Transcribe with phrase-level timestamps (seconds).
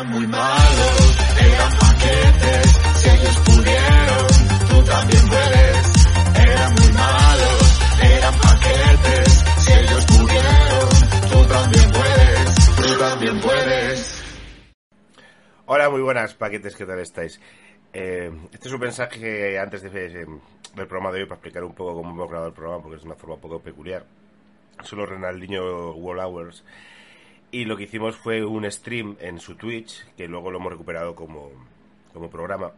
[0.00, 4.26] Eran muy malos, eran paquetes, si ellos pudieron,
[4.70, 6.06] tú también puedes.
[6.36, 10.88] Eran muy malos, eran paquetes, si ellos pudieron,
[11.30, 14.24] tú también puedes, tú también puedes.
[15.66, 17.38] Hola, muy buenas paquetes, ¿qué tal estáis?
[17.92, 20.26] Eh, este es un mensaje antes de, eh,
[20.76, 23.04] del programa de hoy para explicar un poco cómo hemos grabado el programa, porque es
[23.04, 24.06] una forma un poco peculiar.
[24.82, 26.64] Son los Renaldinho Wall Hours.
[27.52, 31.14] Y lo que hicimos fue un stream en su Twitch, que luego lo hemos recuperado
[31.14, 31.50] como,
[32.12, 32.72] como programa.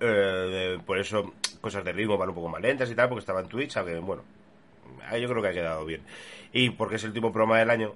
[0.00, 3.40] Eh, por eso cosas de ritmo van un poco más lentas y tal, porque estaba
[3.40, 4.24] en Twitch, aunque bueno,
[5.12, 6.02] yo creo que ha quedado bien.
[6.52, 7.94] Y porque es el último programa del año,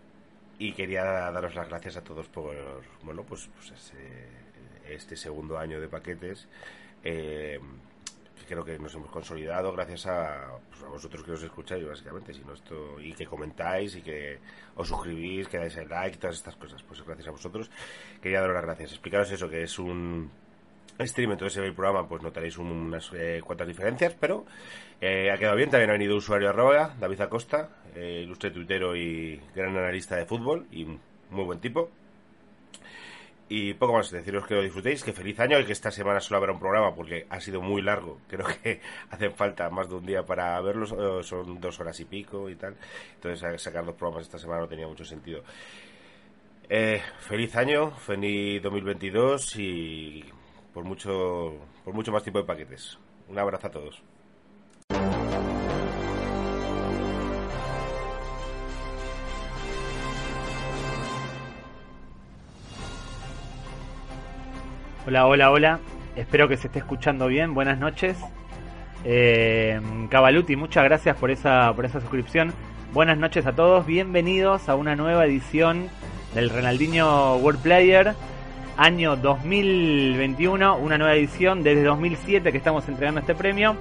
[0.58, 2.54] y quería daros las gracias a todos por,
[3.02, 4.28] bueno, pues, pues ese,
[4.88, 6.48] este segundo año de paquetes.
[7.04, 7.60] Eh,
[8.46, 12.52] creo que nos hemos consolidado gracias a, pues a vosotros que os escucháis básicamente sino
[12.52, 14.38] esto y que comentáis y que
[14.74, 16.82] os suscribís que dais el like todas estas cosas.
[16.82, 17.70] Pues gracias a vosotros.
[18.22, 18.92] Quería daros las gracias.
[18.92, 20.30] Explicaros eso que es un
[20.98, 24.46] stream entonces en el programa pues notaréis unas eh, cuantas diferencias pero
[25.00, 25.70] eh, ha quedado bien.
[25.70, 30.66] También ha venido usuario arroba David Acosta eh, ilustre tuitero y gran analista de fútbol
[30.70, 31.90] y muy buen tipo
[33.48, 36.38] y poco más, deciros que lo disfrutéis, que feliz año y que esta semana solo
[36.38, 38.20] habrá un programa porque ha sido muy largo.
[38.28, 38.80] Creo que
[39.10, 42.56] hacen falta más de un día para verlos, eh, son dos horas y pico y
[42.56, 42.76] tal.
[43.14, 45.42] Entonces sacar dos programas esta semana no tenía mucho sentido.
[46.68, 50.24] Eh, feliz año, feliz 2022 y
[50.74, 52.98] por mucho, por mucho más tiempo de paquetes.
[53.28, 54.02] Un abrazo a todos.
[65.06, 65.80] Hola, hola, hola.
[66.16, 67.54] Espero que se esté escuchando bien.
[67.54, 68.18] Buenas noches.
[69.04, 72.52] Eh, Cabaluti, muchas gracias por esa, por esa suscripción.
[72.92, 73.86] Buenas noches a todos.
[73.86, 75.88] Bienvenidos a una nueva edición
[76.34, 78.14] del Renaldinho World Player.
[78.76, 80.76] Año 2021.
[80.76, 83.76] Una nueva edición desde 2007 que estamos entregando este premio.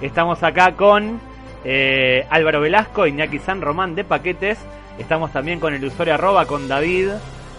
[0.00, 1.20] Estamos acá con
[1.62, 4.58] eh, Álvaro Velasco, Iñaki San Román de Paquetes.
[4.98, 7.10] Estamos también con el usuario arroba con David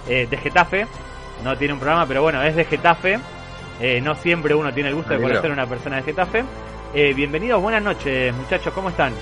[0.10, 0.88] eh, de Getafe
[1.44, 3.20] no tiene un programa, pero bueno, es de Getafe.
[3.80, 6.44] Eh, no siempre uno tiene el gusto de conocer a una persona de Getafe.
[6.94, 9.14] Eh, bienvenidos, buenas noches, muchachos, ¿cómo están?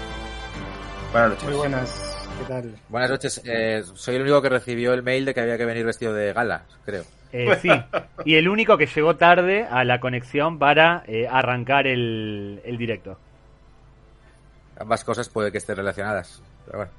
[1.12, 1.44] Buenas noches.
[1.46, 2.75] Muy buenas, ¿qué tal?
[2.90, 5.85] Buenas noches, eh, soy el único que recibió el mail de que había que venir
[5.85, 7.03] vestido de gala, creo.
[7.62, 7.69] sí,
[8.25, 13.18] y el único que llegó tarde a la conexión para arrancar el, el directo.
[14.79, 16.91] Ambas cosas puede que estén relacionadas, pero bueno.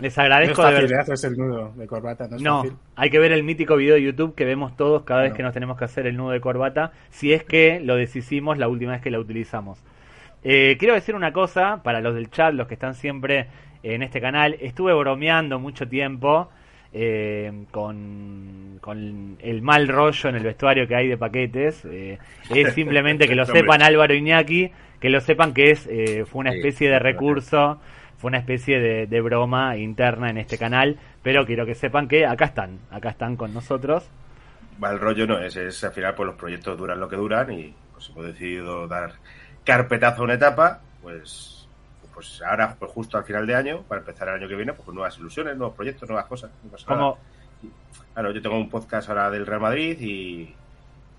[0.00, 2.64] Les agradezco no es fácil, el nudo de corbata, no,
[2.96, 5.54] hay que ver el mítico video de YouTube que vemos todos cada vez que nos
[5.54, 9.02] tenemos que hacer el nudo de corbata, si es que lo deshicimos la última vez
[9.02, 9.78] que la utilizamos.
[10.42, 13.46] Eh, quiero decir una cosa para los del chat, los que están siempre
[13.82, 14.56] en este canal.
[14.60, 16.50] Estuve bromeando mucho tiempo
[16.92, 21.84] eh, con, con, el mal rollo en el vestuario que hay de paquetes.
[21.86, 22.18] Eh,
[22.50, 25.88] es simplemente que lo sepan Álvaro Iñaki, que lo sepan que es
[26.28, 27.78] fue una especie de recurso
[28.24, 32.46] fue una especie de, broma interna en este canal, pero quiero que sepan que acá
[32.46, 34.08] están, acá están con nosotros.
[34.82, 37.74] el rollo no es, es al final pues los proyectos duran lo que duran y
[37.92, 39.12] pues hemos decidido dar
[39.62, 41.68] carpetazo a una etapa, pues
[42.14, 44.88] pues ahora pues justo al final de año, para empezar el año que viene, pues
[44.88, 46.50] nuevas ilusiones, nuevos proyectos, nuevas cosas.
[46.86, 47.18] Como...
[48.14, 50.54] Claro, yo tengo un podcast ahora del Real Madrid y,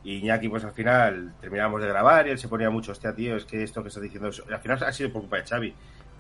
[0.04, 3.36] y Iñaki, pues al final terminamos de grabar y él se ponía mucho, hostia, tío,
[3.36, 5.76] es que esto que estás diciendo, al final ha sido por culpa de Xavi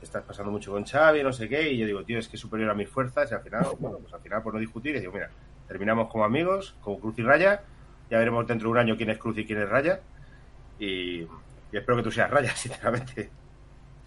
[0.06, 2.42] estás pasando mucho con Xavi, no sé qué, y yo digo, tío, es que es
[2.42, 5.00] superior a mis fuerzas, y al final, bueno, pues al final, por no discutir, y
[5.00, 5.30] digo, mira,
[5.68, 7.62] terminamos como amigos, como Cruz y Raya,
[8.10, 10.00] ya veremos dentro de un año quién es Cruz y quién es Raya,
[10.80, 11.28] y,
[11.72, 13.30] espero que tú seas Raya, sinceramente.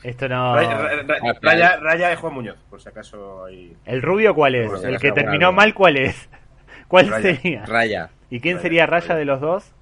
[0.02, 0.54] Esto no.
[0.54, 3.76] Raya, Raya, es Juan Muñoz, por si acaso hay.
[3.84, 4.84] ¿El rubio cuál es?
[4.84, 6.28] ¿El que terminó mal cuál es?
[6.88, 7.66] ¿Cuál sería?
[7.66, 8.10] Raya.
[8.30, 9.72] ¿Y quién sería Raya de los dos?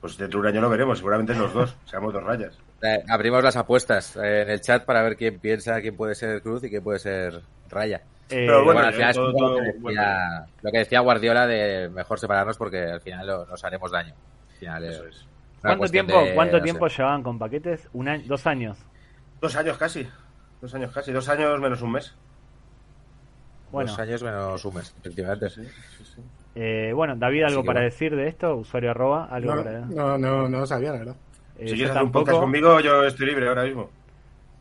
[0.00, 2.58] Pues dentro de un año lo veremos, seguramente los dos, seamos dos rayas.
[2.84, 6.42] Eh, abrimos las apuestas eh, en el chat para ver quién piensa quién puede ser
[6.42, 7.40] Cruz y quién puede ser
[7.70, 8.02] Raya.
[8.28, 13.90] Eh, Pero bueno, lo, que decía, Guardiola de mejor separarnos porque al final nos haremos
[13.90, 14.14] daño.
[15.62, 17.88] ¿Cuánto tiempo, ¿cuánto tiempo llevaban con paquetes?
[17.94, 18.76] Un año, ¿Dos años?
[19.40, 20.06] Dos años casi.
[20.60, 21.12] Dos años casi.
[21.12, 22.14] Dos años menos un mes.
[23.72, 23.90] Bueno.
[23.90, 25.46] Dos años menos un mes, efectivamente.
[26.92, 28.56] bueno, David, ¿algo para decir de esto?
[28.56, 31.16] Usuario arroba, ¿algo no, no, no, no sabía, la verdad.
[31.58, 33.90] Eh, si quieres hacer un podcast conmigo, yo estoy libre ahora mismo.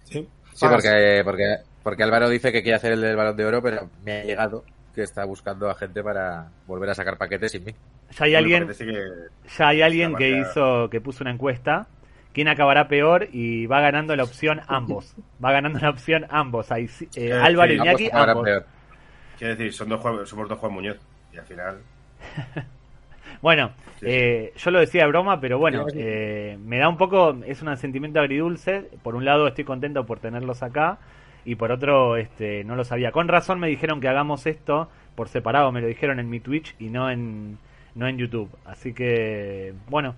[0.03, 3.61] Sí, sí porque, porque, porque Álvaro dice que quiere hacer el del balón de oro,
[3.61, 4.63] pero me ha llegado
[4.93, 7.73] que está buscando a gente para volver a sacar paquetes sin mí.
[8.11, 8.69] Ya hay alguien,
[9.57, 11.87] ya hay alguien que hizo, que puso una encuesta.
[12.31, 13.27] ¿Quién acabará peor?
[13.31, 15.15] Y va ganando la opción ambos.
[15.43, 16.67] Va ganando la opción ambos.
[17.15, 18.47] eh, Álvaro y Iñaki, ambos.
[19.37, 20.97] Quiere decir, son dos, somos dos Juan Muñoz.
[21.31, 21.77] Y al final
[23.43, 27.37] bueno, Sí, eh, yo lo decía de broma, pero bueno, eh, me da un poco,
[27.45, 28.89] es un sentimiento agridulce.
[29.03, 30.99] Por un lado estoy contento por tenerlos acá
[31.45, 33.11] y por otro este, no lo sabía.
[33.11, 36.75] Con razón me dijeron que hagamos esto por separado, me lo dijeron en mi Twitch
[36.79, 37.59] y no en,
[37.95, 38.49] no en YouTube.
[38.65, 40.15] Así que, bueno,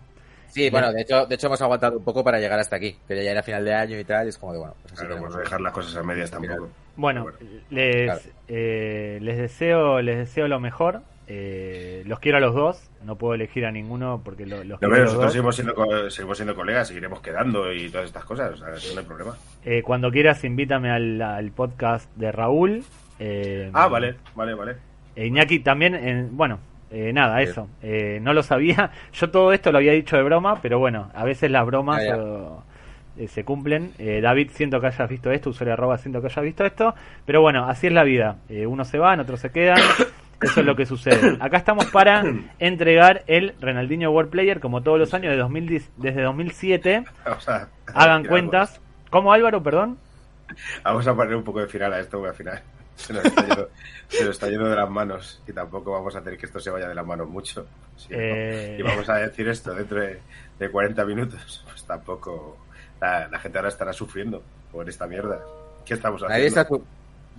[0.47, 3.23] Sí, bueno, de hecho, de hecho hemos aguantado un poco para llegar hasta aquí, que
[3.23, 5.17] ya era final de año y tal, y es como de, bueno, pues así Claro,
[5.17, 6.77] pues dejar las cosas a medias tampoco.
[6.95, 7.37] Bueno, Bueno,
[7.69, 8.21] les, claro.
[8.47, 11.03] eh, les deseo les deseo lo mejor.
[11.27, 12.89] Eh, los quiero a los dos.
[13.03, 15.33] No puedo elegir a ninguno porque lo- los No, quiero a los nosotros dos.
[15.33, 19.05] seguimos siendo, seguimos siendo colegas, seguiremos quedando y todas estas cosas, o sea, no hay
[19.05, 19.35] problema.
[19.63, 22.83] Eh, cuando quieras, invítame al, al podcast de Raúl.
[23.19, 24.75] Eh, Ah, vale, vale, vale.
[25.15, 26.59] eh, Iñaki también, eh, bueno,
[26.91, 27.49] eh, nada, Bien.
[27.49, 27.67] eso.
[27.81, 28.91] Eh, no lo sabía.
[29.13, 32.63] Yo todo esto lo había dicho de broma, pero bueno, a veces las bromas o-
[33.27, 33.93] se cumplen.
[33.97, 36.93] Eh, David, siento que hayas visto esto, usuario arroba, siento que hayas visto esto.
[37.25, 38.37] Pero bueno, así es la vida.
[38.49, 39.79] Eh, unos se van, otros se quedan.
[40.41, 41.37] Eso es lo que sucede.
[41.39, 42.23] Acá estamos para
[42.59, 47.03] entregar el Renaldinho World Player, como todos los años, de 2010 desde 2007.
[47.25, 48.81] Vamos a- Hagan a- cuentas.
[49.09, 49.97] ¿Cómo Álvaro, perdón?
[50.83, 52.61] Vamos a poner un poco de final a esto, porque al final
[52.95, 53.69] se nos está yendo,
[54.07, 56.69] se nos está yendo de las manos y tampoco vamos a hacer que esto se
[56.69, 57.65] vaya de las manos mucho.
[57.97, 58.17] Sí, ¿no?
[58.19, 58.77] Eh.
[58.79, 60.19] Y vamos a decir esto dentro de,
[60.59, 62.57] de 40 minutos, pues tampoco
[63.01, 65.39] la, la gente ahora estará sufriendo por esta mierda.
[65.85, 66.33] ¿Qué estamos haciendo?
[66.33, 66.67] Nadie está,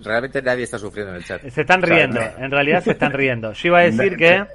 [0.03, 1.41] realmente nadie está sufriendo en el chat.
[1.49, 3.53] Se están O sea, riendo, en realidad se están riendo.
[3.53, 4.45] Yo iba a decir que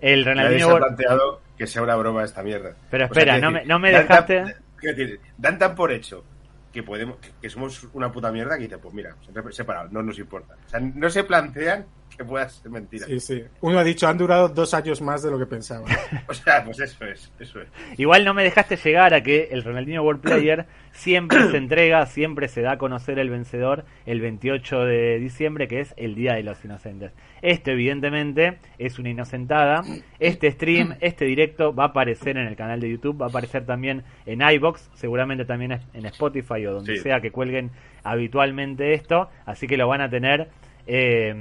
[0.00, 2.74] el Nadie Renaldinho se ha planteado que sea una broma esta mierda.
[2.90, 5.58] Pero O sea, espera, no decir, me- no me dan dejaste- tan- quiero decir, dan
[5.58, 6.24] tan por hecho
[6.72, 9.14] que podemos que, que somos una puta mierda que dice, pues mira,
[9.50, 10.54] separado, no nos importa.
[10.66, 11.84] O sea, no se plantean
[12.16, 13.06] que pueda ser mentira.
[13.06, 13.42] Sí, sí.
[13.60, 15.86] Uno ha dicho, han durado dos años más de lo que pensaba.
[16.28, 17.68] O sea, pues eso es, eso es.
[17.98, 22.48] Igual no me dejaste llegar a que el Ronaldinho World Player siempre se entrega, siempre
[22.48, 26.42] se da a conocer el vencedor el 28 de diciembre, que es el Día de
[26.42, 27.12] los Inocentes.
[27.40, 29.82] Esto, evidentemente, es una inocentada.
[30.20, 33.64] Este stream, este directo, va a aparecer en el canal de YouTube, va a aparecer
[33.66, 37.02] también en iBox, seguramente también en Spotify o donde Sí.
[37.02, 37.70] sea que cuelguen
[38.04, 39.28] habitualmente esto.
[39.46, 40.48] Así que lo van a tener.
[40.86, 41.34] Eh,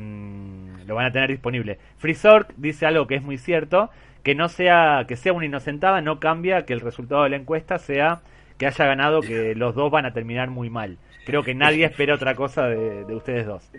[0.86, 1.80] lo van a tener disponible.
[1.98, 3.90] Freezork dice algo que es muy cierto,
[4.24, 7.80] que no sea que sea una inocentada no cambia que el resultado de la encuesta
[7.80, 8.22] sea
[8.58, 10.98] que haya ganado que los dos van a terminar muy mal.
[11.26, 13.70] Creo que nadie espera otra cosa de, de ustedes dos.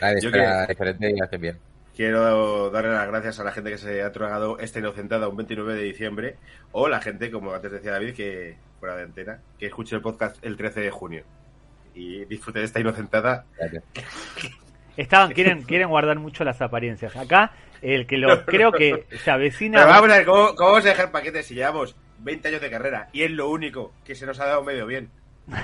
[0.00, 1.58] Nadie espera diferente y hacen bien.
[1.94, 5.74] Quiero darle las gracias a la gente que se ha tragado esta inocentada un 29
[5.74, 6.36] de diciembre
[6.72, 10.44] o la gente, como antes decía David, que fuera de antena, que escuche el podcast
[10.44, 11.24] el 13 de junio
[11.94, 13.46] y disfrute de esta inocentada.
[13.56, 13.84] Gracias.
[14.96, 17.14] Estaban quieren quieren guardar mucho las apariencias.
[17.16, 17.52] Acá
[17.82, 20.88] el que lo creo que se avecina Pero vamos a ver, ¿cómo, cómo vamos a
[20.88, 24.40] dejar paquetes si llevamos 20 años de carrera y es lo único que se nos
[24.40, 25.10] ha dado medio bien?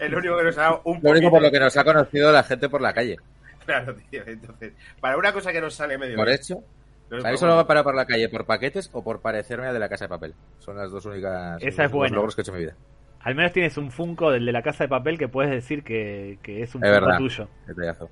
[0.00, 1.84] Es lo único que nos ha dado un Lo único por lo que nos ha
[1.84, 3.16] conocido la gente por la calle.
[3.64, 6.38] Claro, tío, entonces, para una cosa que nos sale medio Por bien.
[6.38, 6.62] hecho,
[7.08, 8.28] no ¿sabéis solo va para por la calle?
[8.28, 10.34] ¿Por paquetes o por parecerme al de la casa de papel?
[10.58, 12.16] Son las dos únicas Esa es los buena.
[12.16, 12.76] logros que he hecho en mi vida.
[13.20, 16.38] al menos tienes un Funko del de la casa de papel que puedes decir que,
[16.42, 17.18] que es un Es Funko verdad.
[17.18, 17.48] tuyo.
[17.66, 18.10] Detallazo.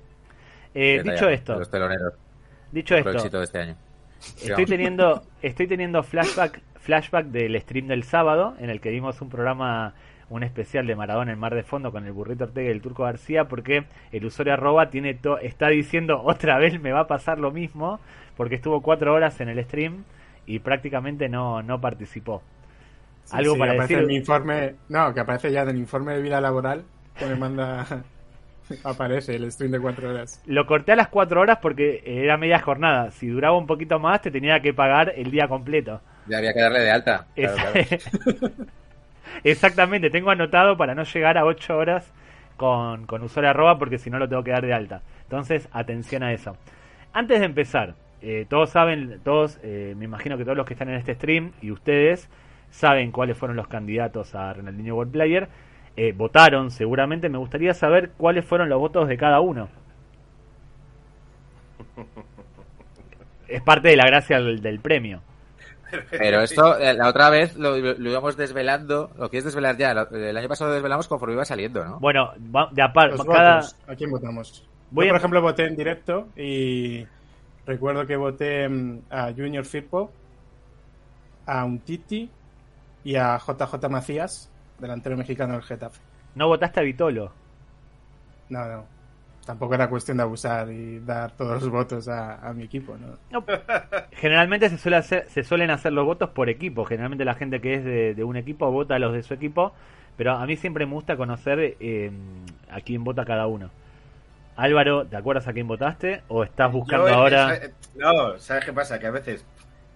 [0.75, 2.13] Eh, dicho esto, Los teloneros.
[2.71, 3.75] dicho esto, éxito de este año.
[4.41, 9.29] Estoy teniendo, estoy teniendo flashback, flashback del stream del sábado, en el que vimos un
[9.29, 9.93] programa,
[10.29, 13.03] un especial de Maradona en Mar de Fondo con el burrito Ortega y el Turco
[13.03, 17.39] García, porque el usuario arroba tiene to- está diciendo otra vez me va a pasar
[17.39, 17.99] lo mismo,
[18.35, 20.03] porque estuvo cuatro horas en el stream
[20.45, 22.43] y prácticamente no, no participó.
[23.23, 23.97] Sí, Algo sí, para aparece decir.
[23.97, 26.83] en mi informe, no, que aparece ya del informe de vida laboral
[27.17, 27.85] que me manda,
[28.83, 30.41] aparece el stream de cuatro horas.
[30.45, 33.11] Lo corté a las cuatro horas porque era media jornada.
[33.11, 36.01] Si duraba un poquito más, te tenía que pagar el día completo.
[36.27, 37.27] Ya había que darle de alta.
[37.35, 38.51] Claro, Es- claro.
[39.43, 42.11] Exactamente, tengo anotado para no llegar a 8 horas
[42.57, 45.01] con, con usuario arroba porque si no lo tengo que dar de alta.
[45.23, 46.55] Entonces, atención a eso.
[47.13, 50.89] Antes de empezar, eh, todos saben, todos, eh, me imagino que todos los que están
[50.89, 52.29] en este stream y ustedes
[52.71, 55.47] saben cuáles fueron los candidatos a Ronaldinho World Player.
[55.97, 59.69] Eh, votaron seguramente, me gustaría saber cuáles fueron los votos de cada uno.
[63.47, 65.21] Es parte de la gracia del, del premio.
[66.09, 69.11] Pero esto, eh, la otra vez lo, lo íbamos desvelando.
[69.17, 69.91] Lo quieres desvelar ya.
[69.91, 71.99] El año pasado lo desvelamos conforme iba saliendo, ¿no?
[71.99, 72.31] Bueno,
[72.71, 73.59] de aparte, cada...
[73.87, 74.67] ¿a quién votamos?
[74.91, 77.05] Voy Yo, a- por ejemplo, voté en directo y
[77.65, 80.11] recuerdo que voté mm, a Junior Firpo,
[81.45, 82.29] a Untiti
[83.03, 85.99] y a JJ Macías, delantero mexicano del Getafe.
[86.35, 87.31] no votaste a Vitolo.
[88.49, 88.85] No, no.
[89.45, 93.19] Tampoco era cuestión de abusar y dar todos los votos a, a mi equipo, ¿no?
[93.29, 93.45] No,
[94.11, 96.83] generalmente se, suele hacer, se suelen hacer los votos por equipo.
[96.85, 99.73] Generalmente la gente que es de, de un equipo vota a los de su equipo.
[100.17, 102.11] Pero a mí siempre me gusta conocer eh,
[102.71, 103.69] a quién vota cada uno.
[104.55, 106.23] Álvaro, ¿te acuerdas a quién votaste?
[106.29, 107.55] ¿O estás buscando Yo, ahora.?
[107.55, 108.97] eh, No, ¿sabes qué pasa?
[108.99, 109.45] Que a veces,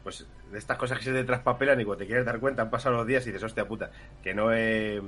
[0.03, 2.69] pues, de estas cosas que se te traspapelan y cuando te quieres dar cuenta han
[2.69, 3.91] pasado los días y dices, hostia puta,
[4.23, 5.01] que no he,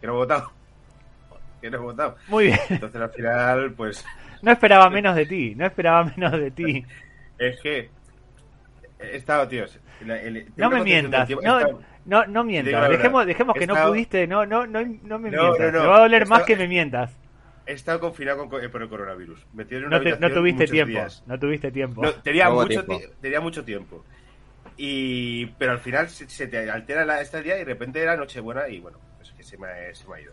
[0.00, 0.52] que no he votado.
[1.60, 2.16] Que no he votado.
[2.28, 2.58] Muy bien.
[2.68, 4.04] Entonces al final, pues,
[4.42, 6.84] No esperaba menos de ti, no esperaba menos de ti.
[7.38, 7.90] es que
[9.00, 9.78] he estado, tíos.
[10.00, 12.72] el- tengo No me mientas, tiempo- no, estado- no, no mientas.
[12.72, 12.90] verdad.
[12.90, 15.58] Dejemos, dejemos que no pudiste, no, no, no, no me No, mientas.
[15.58, 15.80] no, no.
[15.82, 17.12] Me va a doler más que me mientas.
[17.66, 19.44] He estado confinado con, eh, por el coronavirus.
[19.52, 21.22] Metido en una No, te- no habitación tuviste tiempo, días.
[21.26, 22.02] no tuviste tiempo.
[22.02, 22.98] No, tenía, No hubo mucho tiempo.
[22.98, 24.04] ti- tenía mucho tiempo.
[24.80, 28.16] Y, pero al final se, se te altera la, este día y de repente era
[28.16, 30.32] Nochebuena y bueno, es que se me, ha- se me ha ido.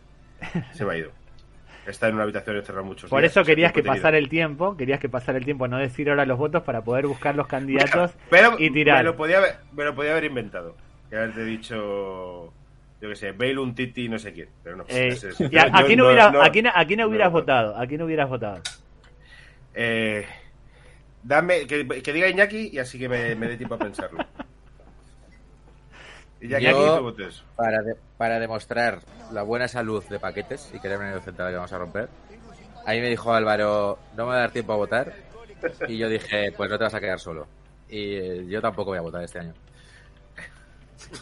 [0.73, 1.11] Se me ha ido.
[1.87, 4.99] Está en una habitación encerrado muchos Por días, eso querías que pasara el tiempo, querías
[4.99, 8.55] que pasara el tiempo, no decir ahora los votos para poder buscar los candidatos Pero
[8.59, 8.97] y tirar.
[8.99, 10.75] Me lo, podía haber, me lo podía haber inventado.
[11.09, 12.51] Que haberte dicho,
[13.01, 14.49] yo qué sé, Bale, un Titi, no sé quién.
[14.63, 14.85] Pero no.
[14.87, 15.15] Eh,
[15.59, 17.77] a, a no- hubiera- no- a quién- a hubieras votado?
[17.77, 18.61] ¿A quién hubieras votado?
[19.75, 20.25] Eh,
[21.25, 24.24] dame, que, que diga Iñaki y así que me, me dé tiempo a pensarlo.
[26.41, 27.44] Iñaki, Yo- tú votes.
[27.55, 29.00] Para, de- para demostrar
[29.32, 32.10] la buena salud de paquetes y quererme en el central que vamos a romper,
[32.86, 35.13] ahí me dijo Álvaro, no me va a dar tiempo a votar.
[35.88, 37.48] Y yo dije, pues no te vas a quedar solo.
[37.89, 39.53] Y eh, yo tampoco voy a votar este año.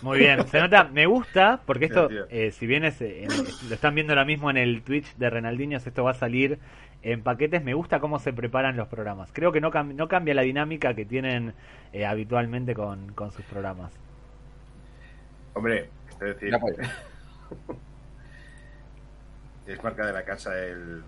[0.02, 3.30] Muy bien, se nota, me gusta, porque esto, eh, si bien es, eh, en-
[3.70, 6.60] lo están viendo ahora mismo en el Twitch de Renaldiños, esto va a salir
[7.02, 9.30] en paquetes, me gusta cómo se preparan los programas.
[9.34, 11.54] Creo que no, cam- no cambia la dinámica que tienen
[11.92, 13.92] eh, habitualmente con, con sus programas.
[15.54, 16.78] Hombre, es decir, Ya, pues.
[19.68, 21.04] es marca de la casa el.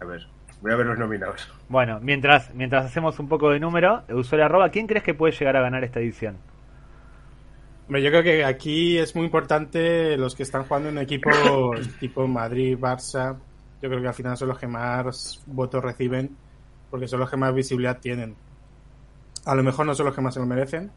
[0.00, 0.26] A ver,
[0.60, 1.52] voy a ver los nominados.
[1.68, 5.56] Bueno, mientras, mientras hacemos un poco de número, usuario arroba, ¿quién crees que puede llegar
[5.56, 6.36] a ganar esta edición?
[7.88, 11.34] Yo creo que aquí es muy importante los que están jugando en equipos
[12.00, 13.36] tipo Madrid, Barça.
[13.80, 16.36] Yo creo que al final son los que más votos reciben
[16.90, 18.34] porque son los que más visibilidad tienen.
[19.46, 20.90] A lo mejor no son los que más se lo merecen,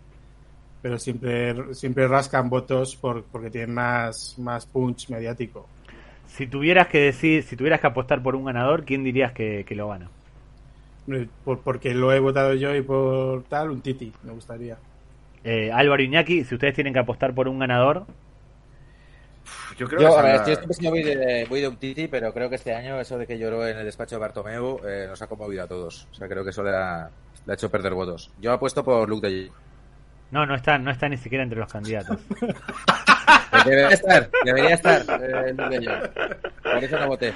[0.82, 5.68] pero siempre, siempre rascan votos por, porque tienen más, más punch mediático.
[6.28, 9.76] Si tuvieras que decir, si tuvieras que apostar por un ganador, ¿quién dirías que, que
[9.76, 10.10] lo gana?
[11.44, 14.78] Por, porque lo he votado yo y por tal, un Titi, me gustaría.
[15.44, 18.06] Eh, Álvaro Iñaki, si ustedes tienen que apostar por un ganador,
[19.78, 21.02] Yo creo Yo, que a ver, he sido muy
[21.62, 24.16] de, un titi, pero creo que este año eso de que lloró en el despacho
[24.16, 26.08] de Bartomeu eh, nos ha conmovido a todos.
[26.12, 27.10] O sea, creo que eso le ha,
[27.46, 28.32] le ha hecho perder votos.
[28.40, 29.56] Yo apuesto por Luke de Jong.
[30.32, 32.20] no, no está, no está ni siquiera entre los candidatos.
[33.66, 36.10] Debería estar, debería estar eh, Luke de Jong.
[36.64, 37.34] Por eso no voté.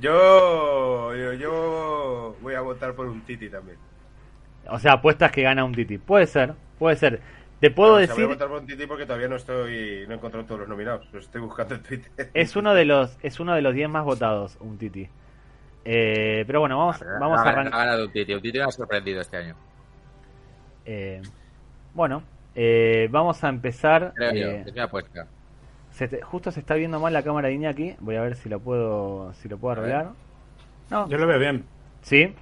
[0.00, 3.76] yo, yo, yo voy a votar por un Titi también.
[4.68, 5.98] O sea, apuestas que gana un Titi.
[5.98, 7.20] Puede ser, puede ser.
[7.60, 10.04] Te puedo O sea, Voy a decir, votar por un Titi porque todavía no estoy,
[10.06, 11.08] no he encontrado todos los nominados.
[11.12, 12.30] Los estoy buscando en Twitter.
[12.34, 15.08] es uno de los, es uno de los 10 más votados, un Titi.
[15.84, 17.72] Eh, pero bueno, vamos, vamos ha, a ha arrancar.
[17.86, 18.34] ganado un titi.
[18.34, 19.54] Un titi me ha sorprendido este año.
[20.84, 21.22] Eh,
[21.94, 22.22] bueno,
[22.54, 24.12] eh, vamos a empezar.
[24.14, 24.46] Creo yo.
[24.48, 25.26] eh, Es mi apuesta.
[25.90, 27.96] se te- justo se está viendo mal la cámara de Iñaki.
[28.00, 30.10] Voy a ver si lo puedo, si lo puedo arreglar.
[30.90, 31.64] No, Yo lo veo bien.
[32.02, 32.34] sí.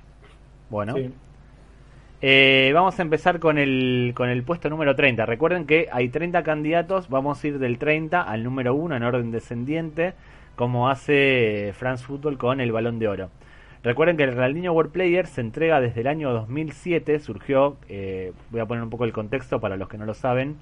[0.68, 1.12] Bueno, sí.
[2.23, 5.26] Eh, vamos a empezar con el, con el puesto número 30.
[5.26, 9.30] Recuerden que hay 30 candidatos, vamos a ir del 30 al número 1 en orden
[9.30, 10.14] descendiente,
[10.54, 13.30] como hace France Football con el Balón de Oro.
[13.82, 18.61] Recuerden que el Ronaldinho World Player se entrega desde el año 2007, surgió, eh, voy
[18.61, 20.56] a poner un poco el contexto para los que no lo saben,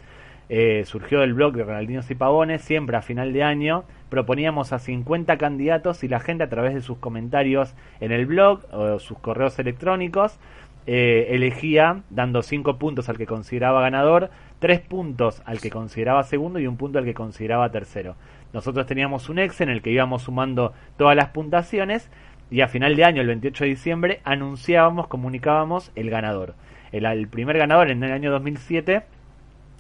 [0.50, 4.78] eh, surgió del blog de Ronaldinhos y Pavones, siempre a final de año proponíamos a
[4.78, 9.18] 50 candidatos y la gente a través de sus comentarios en el blog o sus
[9.18, 10.38] correos electrónicos
[10.86, 16.58] eh, elegía dando 5 puntos al que consideraba ganador, 3 puntos al que consideraba segundo
[16.58, 18.16] y un punto al que consideraba tercero.
[18.52, 22.10] Nosotros teníamos un ex en el que íbamos sumando todas las puntuaciones
[22.50, 26.54] y a final de año, el 28 de diciembre, anunciábamos, comunicábamos el ganador.
[26.92, 29.02] El, el primer ganador en el año 2007,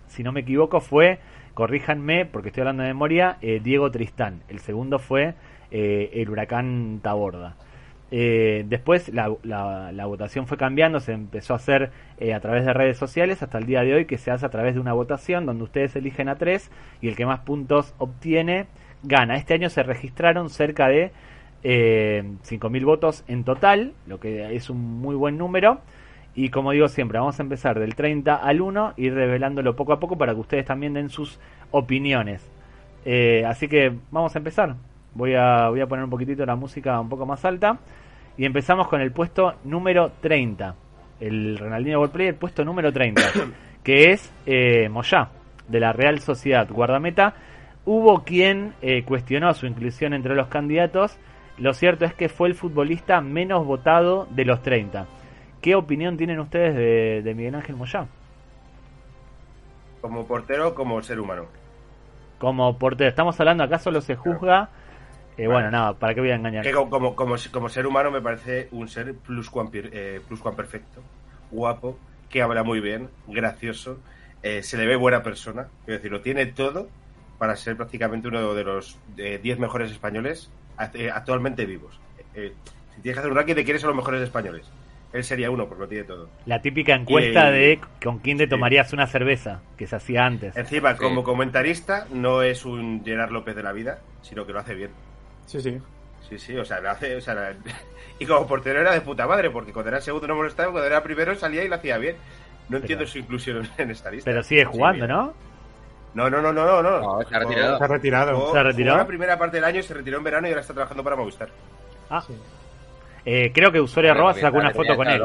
[0.08, 1.18] si no me equivoco, fue,
[1.54, 4.42] corríjanme porque estoy hablando de memoria, eh, Diego Tristán.
[4.48, 5.34] El segundo fue
[5.70, 7.56] eh, el huracán Taborda.
[8.16, 12.72] Eh, después la, la- votación fue cambiando, se empezó a hacer eh, a través de
[12.72, 15.46] redes sociales hasta el día de hoy que se hace a través de una votación
[15.46, 18.66] donde ustedes eligen a tres y el que más puntos obtiene
[19.02, 19.34] gana.
[19.36, 21.10] Este año se registraron cerca de
[21.64, 25.80] eh, 5.000 votos en total, lo que es un muy buen número.
[26.36, 29.98] Y como digo siempre, vamos a empezar del 30 al 1, ir revelándolo poco a
[29.98, 31.40] poco para que ustedes también den sus
[31.72, 32.48] opiniones.
[33.04, 34.76] Eh, así que vamos a empezar.
[35.14, 37.78] Voy a, voy a poner un poquitito la música un poco más alta.
[38.36, 40.74] Y empezamos con el puesto número 30.
[41.20, 43.22] El Ronaldinho World Player, puesto número 30.
[43.84, 45.28] que es eh, Moyá,
[45.68, 46.68] de la Real Sociedad.
[46.68, 47.34] Guardameta.
[47.84, 51.16] hubo quien eh, cuestionó su inclusión entre los candidatos.
[51.58, 55.06] Lo cierto es que fue el futbolista menos votado de los 30.
[55.60, 58.06] ¿Qué opinión tienen ustedes de, de Miguel Ángel Moyá?
[60.00, 61.46] Como portero, como ser humano.
[62.38, 64.68] Como portero, estamos hablando acá solo se juzga.
[65.36, 66.62] Eh, bueno, nada, ¿para qué voy a engañar?
[66.64, 70.20] Que como, como, como, como ser humano me parece un ser plus eh,
[70.56, 71.02] perfecto,
[71.50, 71.98] guapo,
[72.30, 73.98] que habla muy bien, gracioso,
[74.42, 76.88] eh, se le ve buena persona, es decir, lo tiene todo
[77.38, 80.50] para ser prácticamente uno de los 10 mejores españoles
[80.94, 81.98] eh, actualmente vivos.
[82.34, 82.52] Eh,
[82.94, 84.70] si tienes que hacer un ranking de quiénes son los mejores españoles,
[85.12, 86.28] él sería uno porque lo tiene todo.
[86.46, 88.50] La típica encuesta Y- de con quién te sí.
[88.50, 90.56] tomarías una cerveza, que se hacía antes.
[90.56, 90.98] Encima, Sí.
[90.98, 94.90] como comentarista, no es un Gerard López de la vida, sino que lo hace bien.
[95.46, 95.78] Sí, sí.
[96.28, 97.54] Sí, sí, o sea, lo hace, o sea, la-
[98.18, 101.02] y como portero era de puta madre, porque cuando era segundo no molestaba, cuando era
[101.02, 102.16] primero salía y lo hacía bien.
[102.68, 104.30] No entiendo su inclusión en esta lista.
[104.30, 105.16] Pero sigue Sí, jugando, bien.
[105.16, 105.34] ¿no?
[106.14, 106.82] No, no, no, no, no.
[106.82, 107.00] no.
[107.20, 107.76] No, se ha retirado.
[107.78, 108.36] Se ha retirado.
[108.36, 108.90] Jugó- ¿Se retiró?
[108.92, 111.16] jugó la primera parte del año, se retiró en verano y ahora está trabajando para
[111.16, 111.48] Movistar.
[112.08, 112.34] Ah, Sí.
[113.26, 115.22] eh, creo que Usuario Arroba se sacó una foto con él.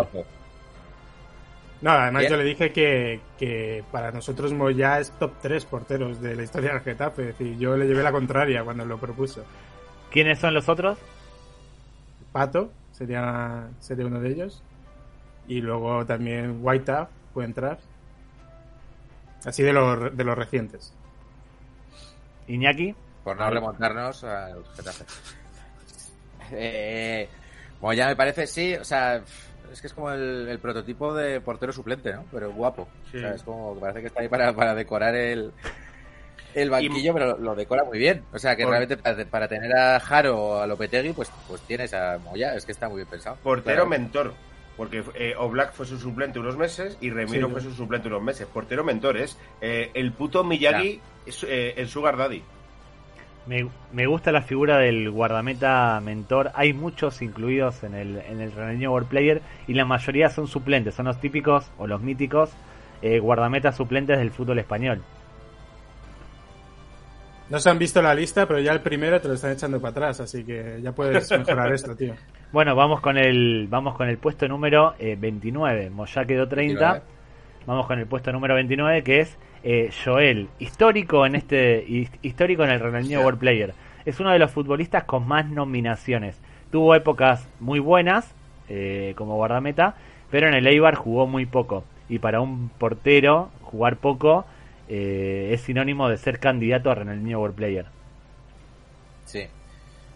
[1.82, 2.32] No, además Bien.
[2.32, 6.74] yo le dije que, que para nosotros Moya es top 3 porteros de la historia
[6.74, 7.22] del Getafe.
[7.30, 9.46] Es decir, yo le llevé la contraria cuando lo propuso.
[10.12, 10.98] ¿Quiénes son los otros?
[12.32, 14.64] Pato sería, sería uno de ellos.
[15.48, 17.80] Y luego también White puede entrar.
[19.46, 20.94] Así de los, de los recientes.
[22.48, 22.96] Iñaki.
[23.24, 25.06] Por no remontarnos al Getafe.
[26.52, 27.30] Eh,
[27.82, 29.22] Moya me parece, sí, o sea,
[29.72, 32.26] es que es como el, el prototipo de portero suplente, ¿no?
[32.32, 32.88] Pero guapo.
[33.12, 33.18] Sí.
[33.18, 35.54] O sea, es como que parece que está ahí para, para decorar el,
[36.56, 38.24] el banquillo, pero lo, lo decora muy bien.
[38.34, 41.62] O sea, que Por- realmente para, para tener a Jaro o a Lopetegui, pues, pues
[41.62, 43.38] tienes a Moya, es que está muy bien pensado.
[43.44, 43.90] Portero Claro.
[43.90, 44.34] mentor.
[44.78, 47.52] Porque eh, Oblak fue su suplente unos meses y Remiro Sí.
[47.52, 48.48] fue su suplente unos meses.
[48.48, 52.42] Portero mentor es eh, el puto Miyagi es, eh, el Sugar Daddy.
[53.46, 56.52] Me, me gusta la figura del guardameta mentor.
[56.56, 60.96] Hay muchos incluidos en el, en el Ronaldinho World Player y la mayoría son suplentes.
[60.96, 62.52] Son los típicos o los míticos
[63.02, 65.02] eh, guardametas suplentes del fútbol español.
[67.50, 69.92] No se han visto la lista, pero ya el primero te lo están echando para
[69.92, 70.20] atrás.
[70.22, 72.14] Así que ya puedes mejorar esto, tío.
[72.52, 75.92] Bueno, vamos con el vamos con el puesto número eh, 29.
[75.92, 76.80] Moya quedó 30.
[76.80, 77.02] 29.
[77.68, 82.64] Vamos con el puesto número 29 que es eh, Joel, histórico en este his- histórico
[82.64, 83.22] en el Ronaldinho.
[83.22, 83.74] World Player.
[84.04, 86.42] Es uno de los futbolistas con más nominaciones.
[86.72, 88.34] Tuvo épocas muy buenas
[88.68, 89.94] eh, como guardameta,
[90.32, 91.84] pero en el Eibar jugó muy poco.
[92.10, 94.46] Y para un portero jugar poco
[94.90, 97.86] eh, es sinónimo de ser candidato a Ronaldinho World Player.
[99.26, 99.44] Sí.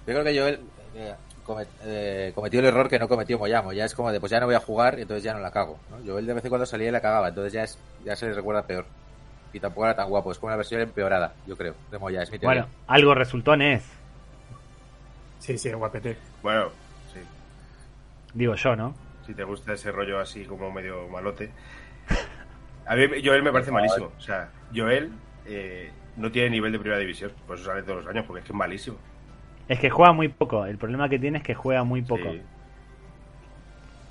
[0.08, 0.60] Yo creo que Joel
[0.96, 1.14] eh,
[1.46, 3.62] comet- eh, cometió el error que no cometió Moya.
[3.62, 5.52] Moya es como de, pues ya no voy a jugar y entonces ya no la
[5.52, 5.78] cago.
[5.90, 5.98] ¿no?
[6.06, 8.34] Joel de vez en cuando salía y la cagaba, entonces ya, es, ya se le
[8.34, 8.86] recuerda peor.
[9.54, 12.24] Y tampoco era tan guapo, es como una versión empeorada, yo creo, de Moya.
[12.24, 12.64] Es mi teoría.
[12.64, 13.84] Bueno, algo resultó en es,
[15.40, 16.18] Sí, sí, guapete.
[16.42, 16.70] Bueno,
[17.14, 17.20] sí.
[18.34, 18.96] digo yo, ¿no?
[19.28, 21.52] Si te gusta ese rollo así como medio malote.
[22.86, 24.12] A mí Joel me parece malísimo.
[24.18, 25.12] O sea, Joel
[25.46, 27.32] eh, no tiene nivel de primera división.
[27.48, 28.98] Por eso sale todos los años, porque es que es malísimo.
[29.68, 30.66] Es que juega muy poco.
[30.66, 32.30] El problema que tiene es que juega muy poco.
[32.32, 32.42] Sí,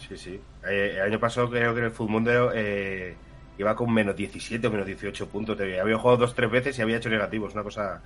[0.08, 0.16] sí.
[0.16, 0.40] sí.
[0.68, 3.14] Eh, el año pasado creo que en el Fullmundo eh,
[3.58, 5.58] iba con menos 17 o menos 18 puntos.
[5.61, 7.52] Había jugado dos tres veces y había hecho negativos.
[7.54, 8.00] Una cosa,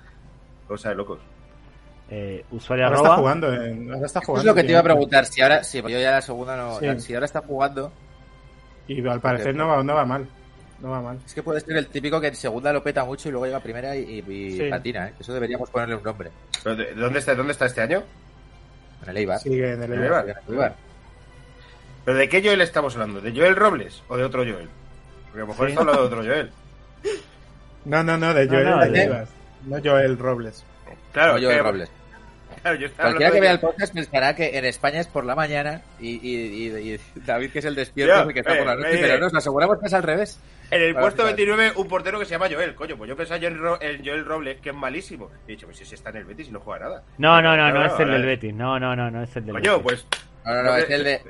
[0.67, 1.19] cosa de locos.
[2.09, 3.09] Eh, usuario Ahora arroba.
[3.09, 3.53] está jugando.
[3.53, 4.41] en- ahora está Eso jugando.
[4.41, 6.79] es lo que te iba a preguntar, si ahora, si yo ya la segunda no,
[6.79, 6.99] Sí.
[7.01, 7.91] si ahora está jugando,
[8.87, 10.25] Y al parecer no va, no va mal.
[10.79, 11.19] No va mal.
[11.25, 13.57] es que puede ser el típico que en segunda lo peta mucho y luego llega
[13.57, 14.69] a primera y, y- y Sí.
[14.69, 15.13] patina, ¿eh?
[15.19, 16.29] Eso deberíamos ponerle un nombre.
[16.63, 18.03] Pero, ¿de- ¿dónde, está, ¿Dónde está este año?
[19.03, 19.39] En el Eibar.
[19.39, 20.21] Sigue en el En el Eibar.
[20.27, 20.37] Eibar.
[20.41, 20.75] En el Eibar.
[22.05, 23.21] ¿Pero de qué Joel estamos hablando?
[23.21, 24.69] ¿De Joel Robles o de otro Joel?
[25.25, 25.71] Porque a lo mejor Sí.
[25.71, 26.51] está hablando de otro Joel.
[27.85, 28.65] No, no, no, de No, Joel.
[28.69, 29.27] no, de de-.
[29.65, 30.63] No Joel Robles.
[31.11, 31.89] Claro, No, Joel que- Robles.
[32.69, 35.81] Claro, yo Cualquiera que vea el podcast pensará que en España es por la mañana
[35.99, 38.67] y, y- y- y David, que es el despierto, es el que está eh, por
[38.67, 39.01] la noche, diré.
[39.07, 40.39] pero nos aseguramos que es al revés.
[40.69, 41.35] En el puesto fijar.
[41.37, 42.75] 29, un portero que se llama Joel.
[42.75, 45.29] Coño, pues yo pensaba en en Joel Robles, que es malísimo.
[45.47, 47.03] Y he dicho, pues si está en el Betis y no juega nada.
[47.17, 48.27] No, no, no, no, No, es el no, del no.
[48.27, 48.53] Betis.
[48.53, 49.83] No, no, no, no es el del Coño, Betis.
[49.83, 50.07] pues.
[50.45, 51.21] No, no, no, es el de...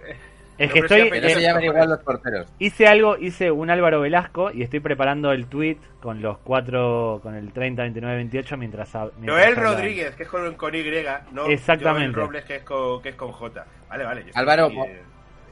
[0.58, 1.66] Es que pero estoy.
[1.66, 2.48] igual los porteros.
[2.60, 7.36] hice algo, hice un Álvaro Velasco y estoy preparando el tweet con los cuatro, con
[7.36, 8.94] el 30, 29, 28 mientras.
[8.94, 9.76] mientras Joel hablaban.
[9.78, 10.84] Rodríguez, que es con, con Y,
[11.32, 12.14] no Exactamente.
[12.16, 13.66] Joel Robles, que es con, que es con J.
[13.90, 14.22] Vale, vale.
[14.22, 15.02] yo estoy Álvaro, aquí, mo- eh,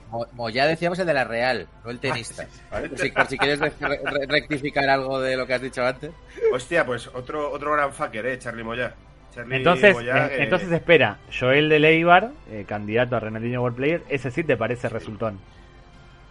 [0.09, 2.45] Mo- Moya decíamos el de la Real, no el tenista.
[2.71, 2.89] ¿vale?
[2.89, 6.11] Por, si, por si quieres re- re- rectificar algo de lo que has dicho antes.
[6.53, 8.93] Hostia, pues otro, otro gran fucker, eh, Charlie Moya.
[9.35, 14.01] Charlie Entonces, eh, eh, entonces espera, Joel de Leibar, eh, candidato a Ronaldinho World Player,
[14.09, 15.39] ese sí te parece resultón.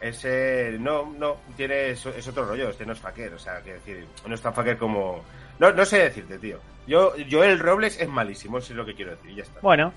[0.01, 3.79] Ese, no, no, tiene, es, es otro rollo, este no es faquer, o sea, quiero
[3.79, 5.23] decir, no es tan faquer como...
[5.59, 6.59] No, no sé decirte, tío.
[6.87, 9.61] Yo, yo el Robles es malísimo, eso es lo que quiero decir, y ya está.
[9.61, 9.93] Bueno,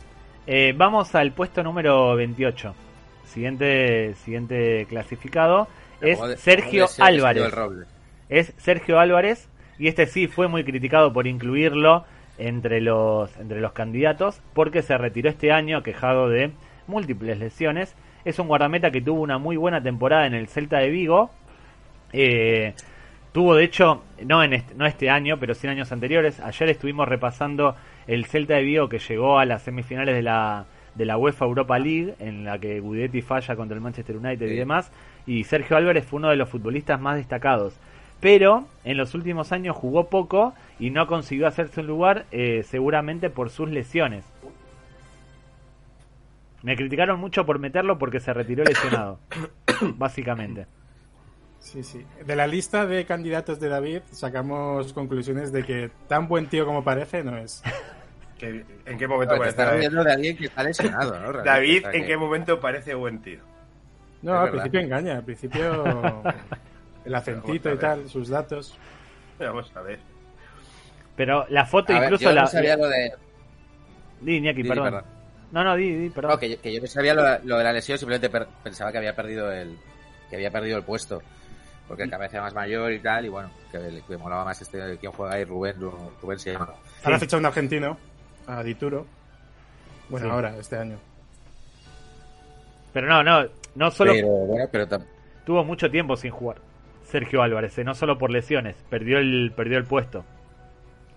[0.45, 2.73] eh, vamos al puesto número 28.
[3.25, 5.67] Siguiente, siguiente clasificado
[5.99, 7.53] es de- Sergio Álvarez.
[8.29, 12.05] Es Sergio Álvarez y este sí fue muy criticado por incluirlo
[12.38, 16.52] entre los entre los candidatos porque se retiró este año quejado de
[16.88, 17.95] múltiples lesiones.
[18.26, 21.32] Es un guardameta que tuvo una muy buena temporada en el Celta de Vigo.
[22.13, 22.73] Eh,
[23.32, 26.39] tuvo de hecho no en este, no este año, pero sí en años anteriores.
[26.39, 27.76] Ayer estuvimos repasando
[28.08, 31.78] el Celta de Vigo que llegó a las semifinales de la de la UEFA Europa
[31.78, 34.91] League en la que Guidetti falla contra el Manchester United y demás
[35.28, 37.76] y Sergio Álvarez fue uno de los futbolistas más destacados
[38.19, 43.30] pero en los últimos años jugó poco y no consiguió hacerse un lugar eh, seguramente
[43.30, 44.25] por sus lesiones.
[46.63, 49.19] Me criticaron mucho por meterlo porque se retiró lesionado,
[49.95, 50.65] básicamente.
[51.60, 52.06] Sí, sí.
[52.25, 56.84] De la lista de candidatos de David sacamos conclusiones de que tan buen tío como
[56.84, 57.62] parece no es.
[58.39, 61.32] ¿Qué- ¿En qué momento parece estás riendo de alguien que está lesionado, ¿no?
[61.32, 63.39] Realmente, David, ¿en qué momento parece buen tío?
[64.21, 64.51] No, Es al verdad.
[64.62, 66.23] principio engaña, al principio
[67.07, 68.77] el acentito y tal, sus datos.
[69.39, 69.99] Vamos a ver.
[71.15, 72.41] Pero la foto A ver, incluso yo la...
[72.41, 73.13] no sabía lo de...
[74.21, 75.03] Di, Iñaki, Di, di, perdón.
[75.51, 76.31] No, no, di, di, perdón.
[76.31, 78.91] No, que, yo, que yo no sabía lo, lo de la lesión, simplemente per- pensaba
[78.91, 79.77] que había perdido el
[80.29, 81.21] que había perdido el puesto.
[81.87, 84.97] Porque el cabeza más mayor y tal, y bueno, que, le- que molaba más este
[84.97, 86.73] quien juega ahí, Rubén, Ru- Rubén se llama.
[87.03, 87.25] Ahora Sí.
[87.25, 87.97] ficha un argentino,
[88.45, 89.05] a Dituro.
[90.09, 90.31] Bueno, Sí.
[90.33, 90.97] ahora, este año.
[92.93, 95.05] Pero no, no, no solo Pero bueno, pero tam-
[95.45, 96.57] tuvo mucho tiempo sin jugar.
[97.07, 100.25] Sergio Álvarez, eh, no solo por lesiones, perdió el, perdió el puesto.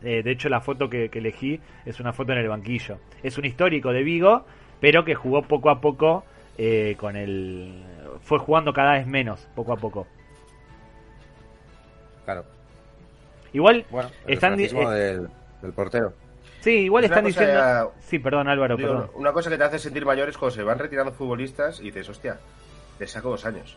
[0.03, 2.99] Eh, de hecho, la foto que, que elegí es una foto en el banquillo.
[3.23, 4.45] Es un histórico de Vigo,
[4.81, 6.25] pero que jugó poco a poco
[6.57, 7.83] eh, con el...
[8.23, 10.07] Fue jugando cada vez menos, poco a poco.
[12.25, 12.45] claro.
[13.53, 15.29] Igual, Bueno, el Están eh, del,
[15.61, 16.13] del portero.
[16.61, 17.53] sí, igual Es están diciendo...
[17.53, 19.11] ya- Sí, perdón Álvaro, Digo, perdón.
[19.17, 22.09] una cosa que te hace sentir mayor es cuando se van retirando futbolistas y dices,
[22.09, 22.39] hostia,
[22.99, 23.77] te saco dos años.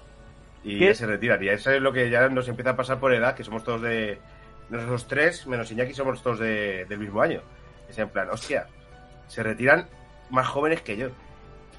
[0.64, 0.86] Y ¿Qué?
[0.88, 1.44] ya se retiran.
[1.44, 3.82] Y eso es lo que ya nos empieza a pasar por edad, que somos todos
[3.82, 4.20] de.
[4.70, 7.42] Nosotros tres, menos Iñaki, somos todos de- del mismo año.
[7.90, 8.68] Es en plan, hostia,
[9.28, 9.88] se retiran
[10.30, 11.10] más jóvenes que yo.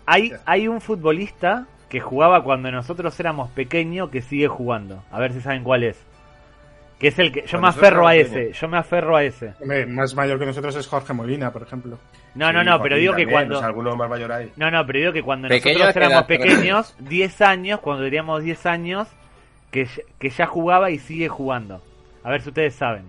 [0.07, 5.03] Hay, hay un futbolista que jugaba cuando nosotros éramos pequeños que sigue jugando.
[5.11, 5.99] A ver si saben cuál es.
[7.05, 7.45] Que es el que...
[7.47, 9.53] Yo me aferro a ese, yo me aferro a ese.
[9.61, 11.99] Hombre, más mayor que nosotros es Jorge Molina, por ejemplo.
[12.35, 13.57] No, no, Sí, no, pero digo que también, cuando...
[13.57, 14.51] o sea, alguno más mayor ahí.
[14.57, 18.43] No, no, pero digo que cuando Pequeño nosotros éramos edad pequeños, 10 años, cuando teníamos
[18.43, 19.09] 10 años,
[19.71, 21.83] que, ya- que ya jugaba y sigue jugando.
[22.23, 23.05] A ver si ustedes saben.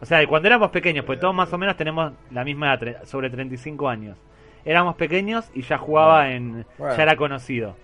[0.00, 2.80] O sea, de cuando éramos pequeños, pues todos más o menos tenemos la misma edad,
[2.80, 4.18] tre- sobre 35 años.
[4.64, 6.66] Éramos pequeños y ya jugaba en...
[6.76, 6.96] Bueno.
[6.96, 7.76] ya era conocido.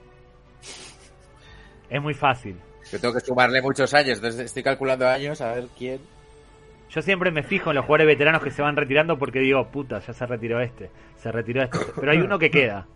[1.89, 2.57] Es muy fácil.
[2.93, 6.01] Yo tengo que sumarle muchos años, entonces estoy calculando años a ver quién.
[6.91, 9.99] Yo siempre me fijo en los jugadores veteranos que se van retirando porque digo, puta,
[10.01, 11.79] ya se retiró este, se retiró este.
[12.01, 12.87] Pero hay uno que queda.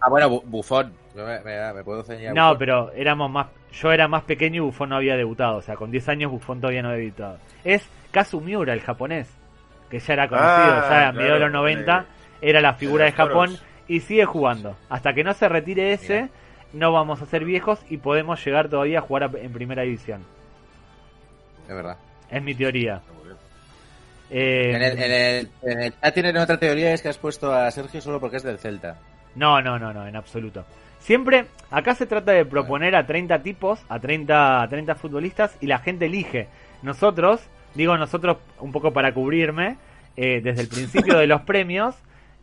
[0.00, 0.94] Ah, bueno, Bu- Bufón.
[1.14, 2.58] No me, me- me puedo ceñir a No, Buffon.
[2.58, 3.48] pero éramos más.
[3.72, 5.58] Yo era más pequeño y Buffon no había debutado.
[5.58, 7.38] O sea, con 10 años Buffon todavía no había debutado.
[7.64, 9.28] Es Kazumiura, el japonés,
[9.90, 12.06] que ya era conocido, Ah, ya a mediados de claro, los 90
[12.40, 13.64] de- era la figura de, Japón toros.
[13.88, 14.74] y sigue jugando.
[14.88, 16.28] Hasta que no se retire ese, Mira.
[16.72, 20.22] No vamos a ser viejos y podemos llegar todavía a jugar a- en primera división.
[21.68, 21.96] Es verdad.
[22.30, 23.00] Es mi teoría.
[24.30, 27.52] Eh, En el, en, el, en el chat tienen otra teoría, es que has puesto
[27.52, 28.96] a Sergio solo porque es del Celta.
[29.34, 30.64] No, no, no, no, en absoluto.
[31.00, 35.66] Siempre, acá se trata de proponer a 30 tipos, a 30, a 30 futbolistas y
[35.66, 36.48] la gente elige.
[36.82, 37.40] Nosotros,
[37.74, 39.76] digo nosotros un poco para cubrirme,
[40.16, 41.94] eh, desde el principio de los premios,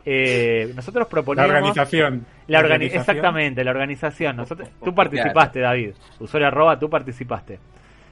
[0.04, 2.26] eh, nosotros La organización.
[2.46, 3.00] La organi- organización.
[3.00, 4.36] Exactamente, la organización.
[4.36, 5.92] Nosotros, tú participaste, David.
[6.18, 7.58] Usuario arroba, tú participaste.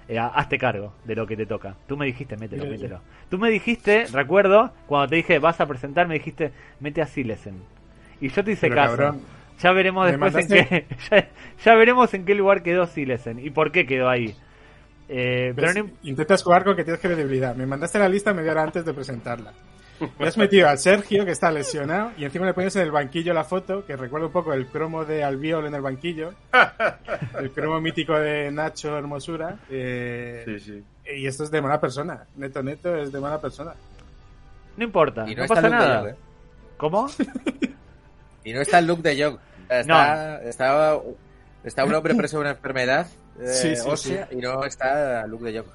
[0.09, 1.75] Eh, hazte cargo de lo que te toca.
[1.87, 3.01] Tú me dijiste, mételo, Mira, mételo.
[3.29, 7.63] Tú me dijiste, recuerdo, cuando te dije vas a presentar, me dijiste, mete a Silesen.
[8.21, 8.97] Y yo te hice Pero, caso.
[8.97, 9.21] cabrón,
[9.59, 10.87] Ya veremos después en qué.
[11.11, 11.29] Ya,
[11.63, 14.35] ya veremos en qué lugar quedó Silesen y por qué quedó ahí.
[15.11, 17.55] Eh, pero no, Intentas jugar con que tienes credibilidad.
[17.55, 19.53] Me mandaste la lista media hora antes de presentarla.
[20.19, 23.35] Me has metido a Sergio, que está lesionado, y encima le pones en el banquillo
[23.35, 26.35] la foto, que recuerda un poco el cromo de Albiol en el banquillo.
[27.39, 29.57] el cromo mítico de Nacho Hermosura.
[29.71, 30.85] eh, Sí, sí.
[31.17, 32.27] Y esto es de mala persona.
[32.37, 33.73] Neto, neto es de mala persona.
[34.77, 36.11] no importa, Y no, no, está pasa nada.
[36.11, 36.15] ¿eh?
[36.77, 37.09] ¿Cómo?
[38.45, 39.39] Y no está el look de Jong.
[39.69, 40.99] Está, está,
[41.65, 43.07] está un hombre preso de una enfermedad
[43.39, 45.69] eh, Sí, sí, ósea y no está Luke de Jong.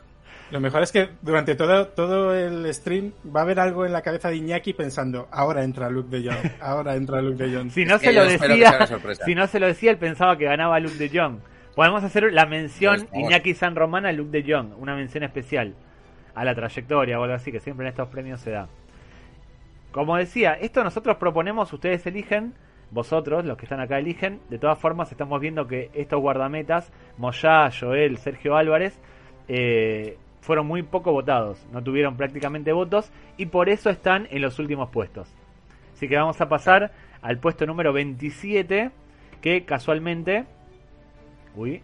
[0.54, 4.04] Lo mejor es que durante todo, todo el stream va a haber algo en la
[4.04, 7.72] cabeza de Iñaki pensando, ahora entra Luke de Jong, ahora entra Luke de Jong.
[7.72, 8.88] Si no Es se lo decía,
[9.26, 11.39] si no se lo decía, él pensaba que ganaba Luke de Jong.
[11.76, 13.24] Podemos hacer la mención Pues.
[13.24, 15.74] Iñaki San Román a Luke de Jong, una mención especial
[16.36, 18.70] a la trayectoria o algo así, que siempre en estos premios se da.
[19.92, 22.54] Como decía, esto nosotros proponemos, ustedes eligen,
[22.92, 24.39] vosotros, los que están acá eligen.
[24.52, 29.00] De todas formas, estamos viendo que estos guardametas, Moyá, Joel, Sergio Álvarez,
[29.48, 34.60] eh, fueron muy poco votados, no tuvieron prácticamente votos y por eso están en los
[34.60, 35.34] últimos puestos.
[35.94, 38.92] Así que vamos a pasar al puesto número 27,
[39.42, 40.46] que casualmente...
[41.56, 41.82] Uy,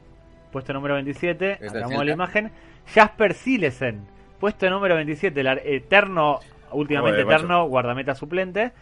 [0.52, 2.52] puesto número 27, Es del hagamos la imagen.
[2.88, 4.06] Jasper Silesen,
[4.42, 6.40] puesto número 27, el eterno,
[6.72, 7.38] últimamente Joder, macho.
[7.38, 8.74] eterno guardameta suplente,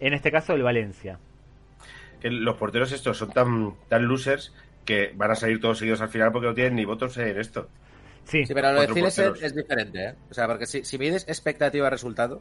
[0.00, 1.20] en este caso el Valencia.
[2.20, 4.52] Que los porteros estos son tan, tan losers
[4.84, 7.68] que van a salir todos seguidos al final porque no tienen ni votos en esto.
[8.24, 9.42] Sí, Sí, pero lo de porteros.
[9.42, 10.14] es diferente, ¿eh?
[10.30, 12.40] O sea, porque si, si mides expectativa-resultado,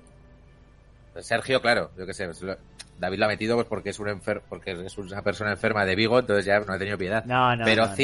[1.14, 2.58] pues Sergio, claro, yo qué sé, pues lo-
[3.00, 5.96] David lo ha metido pues porque es un enfer porque es una persona enferma de
[5.96, 7.24] Vigo, entonces ya no ha tenido piedad.
[7.26, 7.96] No, no, pero no,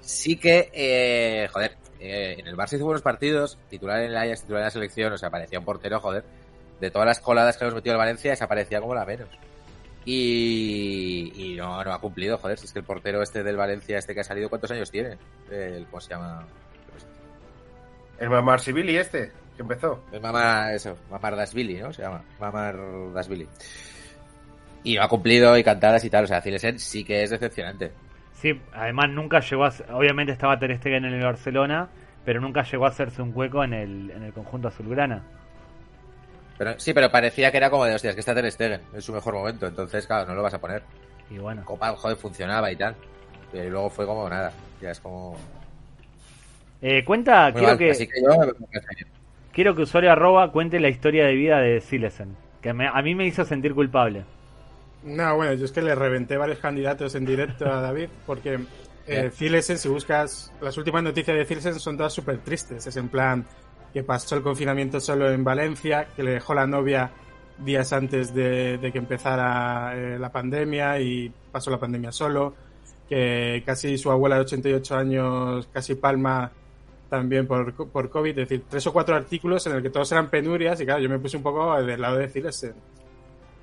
[0.00, 4.40] sí que, eh, joder, eh, en el Barça hizo buenos partidos, titular en el Ajax,
[4.42, 6.24] titular en la selección, o sea, parecía un portero, joder.
[6.80, 9.28] De todas las coladas que hemos metido al Valencia, esa parecía como la menos.
[10.04, 13.98] Y, y no, no ha cumplido, joder, si es que el portero este del Valencia,
[13.98, 15.16] este que ha salido, ¿cuántos años tiene?
[15.50, 16.44] El, ¿Cómo se llama?
[18.18, 20.02] El Marsivili este, que empezó.
[20.12, 21.92] Es Mamar, eso, Mamar Dasvili, ¿no?
[21.92, 22.22] Se llama.
[22.40, 22.76] Mamar
[23.12, 23.48] Dasvili.
[24.84, 26.24] Y no ha cumplido y cantadas y tal.
[26.24, 27.92] O sea, Cilesen sí que es decepcionante.
[28.34, 31.88] Sí, además nunca llegó a ser- obviamente estaba Ter Stegen en el Barcelona,
[32.24, 35.22] pero nunca llegó a hacerse un hueco en el, en el conjunto azulgrana.
[36.62, 39.12] Pero, sí, pero parecía que era como de, hostias, que está Ter Stegen en su
[39.12, 39.66] mejor momento.
[39.66, 40.84] Entonces, claro, no lo vas a poner.
[41.28, 42.94] Y bueno, Copa, joder, funcionaba y tal.
[43.52, 44.52] Y luego fue como nada.
[44.80, 45.36] Ya es como...
[46.80, 47.78] Eh, cuenta, muy quiero mal.
[47.78, 48.52] que, Así yo
[49.52, 53.14] quiero que usuario arroba cuente la historia de vida de Silesen, que me- a mí
[53.14, 54.24] me hizo sentir culpable.
[55.04, 58.60] No, bueno, yo es que le reventé varios candidatos en directo a David, porque
[59.06, 62.86] eh, Cilesen, si buscas las últimas noticias de Cilesen, son todas súper tristes.
[62.86, 63.44] Es en plan
[63.92, 67.10] que pasó el confinamiento solo en Valencia, que le dejó la novia
[67.58, 72.54] días antes de, de que empezara eh, la pandemia y pasó la pandemia solo,
[73.08, 76.50] que casi su abuela de 88 años casi palma
[77.08, 80.30] también por, por COVID, es decir, tres o cuatro artículos en el que todos eran
[80.30, 82.74] penurias y claro, yo me puse un poco del lado de Cilesen.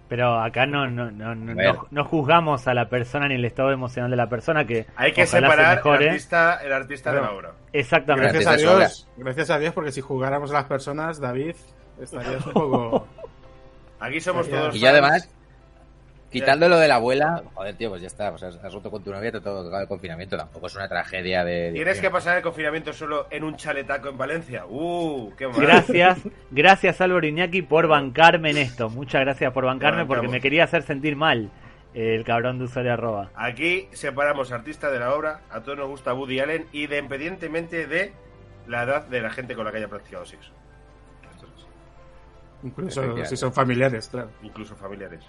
[0.10, 4.18] Pero acá no, no, no, no, juzgamos a la persona ni el estado emocional de
[4.18, 7.52] la persona que Hay que se separar el artista, el artista de la obra.
[7.72, 8.40] Exactamente.
[8.40, 11.56] Gracias a Dios, gracias a Dios, porque si jugáramos a las personas, David,
[12.02, 13.08] estarías un poco...
[14.00, 14.76] Aquí somos todos.
[14.76, 15.30] Y además,
[16.30, 18.30] quitando lo de la abuela, joder, tío, pues ya está.
[18.30, 20.38] Pues has, has roto con tu novia, te todo el confinamiento.
[20.38, 21.72] Tampoco es una tragedia de...
[21.74, 24.66] Tienes que pasar el confinamiento solo en un chaletaco en Valencia.
[24.68, 25.60] Uh, qué mal.
[25.60, 26.20] Gracias,
[26.52, 28.90] gracias Álvaro Iñaki por bancarme en esto.
[28.90, 31.50] Muchas gracias por bancarme porque me quería hacer sentir mal
[31.94, 33.32] eh, el cabrón de usuario arroba.
[33.36, 35.42] Aquí separamos artista de la obra.
[35.50, 38.14] A todos nos gusta Woody Allen, independientemente de
[38.68, 40.52] la edad de la gente con la que haya practicado sexo.
[41.32, 41.68] Esto es así.
[42.64, 44.30] Incluso si son familiares, claro.
[44.44, 45.26] Incluso familiares.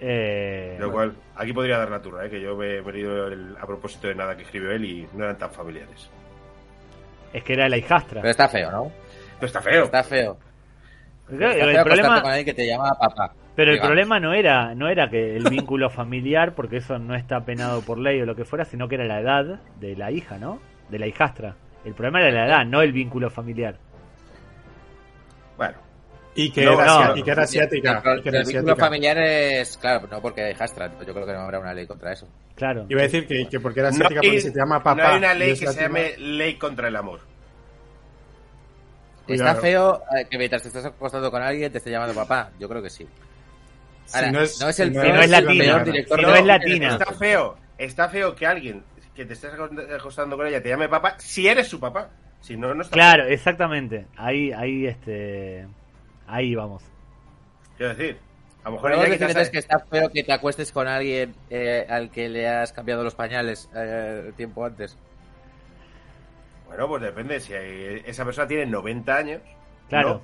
[0.00, 2.30] Eh, Lo cual, aquí podría dar la turra, ¿eh?
[2.30, 5.24] que yo me he venido el- a propósito de nada que escribió él y no
[5.24, 6.10] eran tan familiares.
[7.32, 8.20] es que era la hijastra.
[8.22, 8.92] Pero está feo, ¿no?
[9.34, 9.84] Pero está feo.
[9.84, 10.38] Está feo.
[11.30, 13.32] Está el feo problema, con alguien que te llama papá.
[13.54, 17.40] pero el problema no era, no era que el vínculo familiar, porque eso no está
[17.44, 20.38] penado por ley o lo que fuera, sino que era la edad de la hija,
[20.38, 20.60] ¿no?
[20.88, 21.56] De la hijastra.
[21.84, 23.76] El problema era la edad, no el vínculo familiar.
[25.56, 25.78] Bueno,
[26.38, 27.16] Y que, No, era, no.
[27.16, 28.02] y que era asiática.
[28.04, 30.92] El, y que era el vínculo familiar es, claro, no porque hay hijastra.
[31.06, 32.28] Yo creo que no habrá una ley contra eso.
[32.54, 32.84] Claro.
[32.88, 35.02] Iba a decir que, que porque era asiática porque se te llama papá.
[35.02, 37.20] no hay una ley que se llame ley contra el amor.
[39.26, 42.50] Está feo eh, que mientras te estás acostando con alguien te esté llamando papá.
[42.60, 43.06] Yo creo que sí.
[44.04, 46.92] Si no es, no es el si es latina, director si no es latina.
[46.92, 47.56] Está feo.
[47.78, 51.66] Está feo que alguien que te estés acostando con ella te llame papá si eres
[51.66, 52.10] su papá.
[52.40, 54.06] Si no, no está Claro, exactamente.
[54.16, 55.66] Ahí, ahí, este,
[56.26, 56.82] ahí vamos.
[57.76, 58.18] Quiero decir,
[58.64, 61.86] a lo mejor ella quizás entonces que está feo que te acuestes con alguien eh,
[61.88, 64.96] al que le has cambiado los pañales eh, tiempo antes.
[66.66, 67.38] Bueno, pues depende.
[67.40, 69.40] Si hay- esa persona tiene 90 años.
[69.88, 70.20] Claro.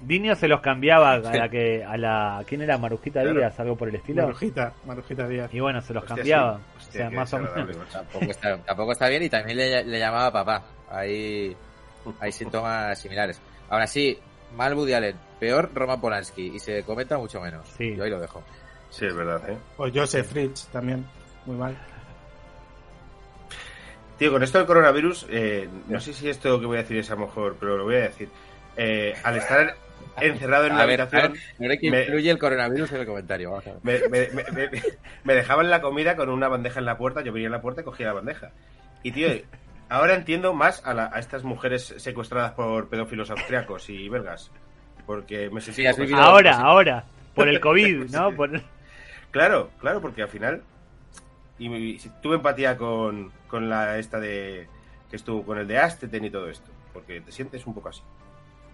[0.00, 2.78] Diño se los cambiaba a la que, a la, ¿quién era?
[2.78, 3.38] Marujita Claro.
[3.38, 4.22] Díaz, algo por el estilo.
[4.22, 5.52] Marujita, Marujita Díaz.
[5.52, 6.60] Y bueno, se los Hostia, cambiaba.
[6.78, 6.88] sí.
[6.88, 7.76] o sea, más o menos.
[7.92, 10.64] Tampoco está, tampoco está bien y también le, le llamaba papá.
[10.90, 11.54] Hay,
[12.18, 13.38] hay síntomas similares.
[13.68, 14.18] Ahora sí,
[14.56, 17.66] mal Woody Allen, peor Roman Polanski y se comenta mucho menos.
[17.76, 17.94] Sí.
[17.96, 18.42] Yo ahí lo dejo.
[18.90, 19.56] Sí, es verdad, ¿eh?
[19.76, 21.06] O Joseph Fritz también.
[21.46, 21.76] Muy mal.
[24.18, 27.10] Tío, con esto del coronavirus, eh, no sé si esto que voy a decir es
[27.10, 28.28] a lo mejor, pero lo voy a decir.
[28.76, 29.74] Eh, al estar
[30.20, 31.32] encerrado en una A ver, a habitación.
[31.32, 33.50] ver, no hay que me- influye el coronavirus en el comentario.
[33.50, 34.10] Vamos a ver.
[34.10, 34.82] Me, me- me- me-
[35.24, 37.80] me dejaban la comida con una bandeja en la puerta, yo venía en la puerta
[37.80, 38.50] y cogía la bandeja.
[39.02, 39.28] Y tío,
[39.90, 44.50] ahora entiendo más a, la- a estas mujeres secuestradas por pedófilos austriacos y belgas.
[45.06, 45.82] Porque me sentí...
[45.92, 48.32] Sí, Ahora, ahora, por el COVID, ¿no?
[48.34, 48.62] Por-
[49.30, 50.62] Claro, claro, porque al final...
[51.58, 54.66] Y, y tuve empatía con, con la esta de...
[55.10, 56.70] Que estuvo con el de Asteten y todo esto.
[56.92, 58.00] Porque te sientes un poco así.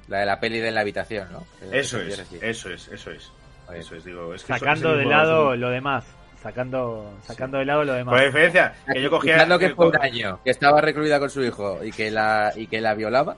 [0.09, 1.45] La de la peli de la habitación, ¿no?
[1.73, 3.33] Eso es, eso es, eso es.
[3.75, 6.05] Eso es, digo, es que eso- sacando de lado lo demás.
[6.47, 8.25] Sacando, sacando de lado lo demás.
[8.25, 9.35] diferencia que yo cogía...
[9.35, 12.53] Quitando que que fue un año, que estaba recluida con su hijo y que la,
[12.55, 13.37] y que la violaba.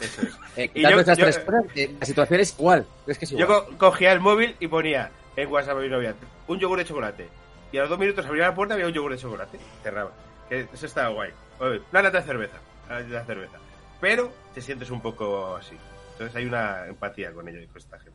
[0.00, 0.34] Eso es.
[0.56, 2.86] Eh, Y yo- yo- tres cosas, eh, la situación es igual.
[3.06, 3.64] Es que es Yo igual.
[3.66, 6.14] co- cogía el móvil y ponía en WhatsApp a mi novia
[6.46, 7.28] un yogur de chocolate.
[7.70, 9.58] Y a los dos minutos abría la puerta y había un yogur de chocolate.
[9.82, 10.10] Cerraba.
[10.48, 11.32] Que eso estaba guay.
[11.60, 12.56] Una lata de cerveza.
[12.86, 13.58] Una lata de cerveza.
[14.00, 15.76] Pero te sientes un poco así.
[16.12, 18.07] Entonces hay una empatía con ello y con esta gente.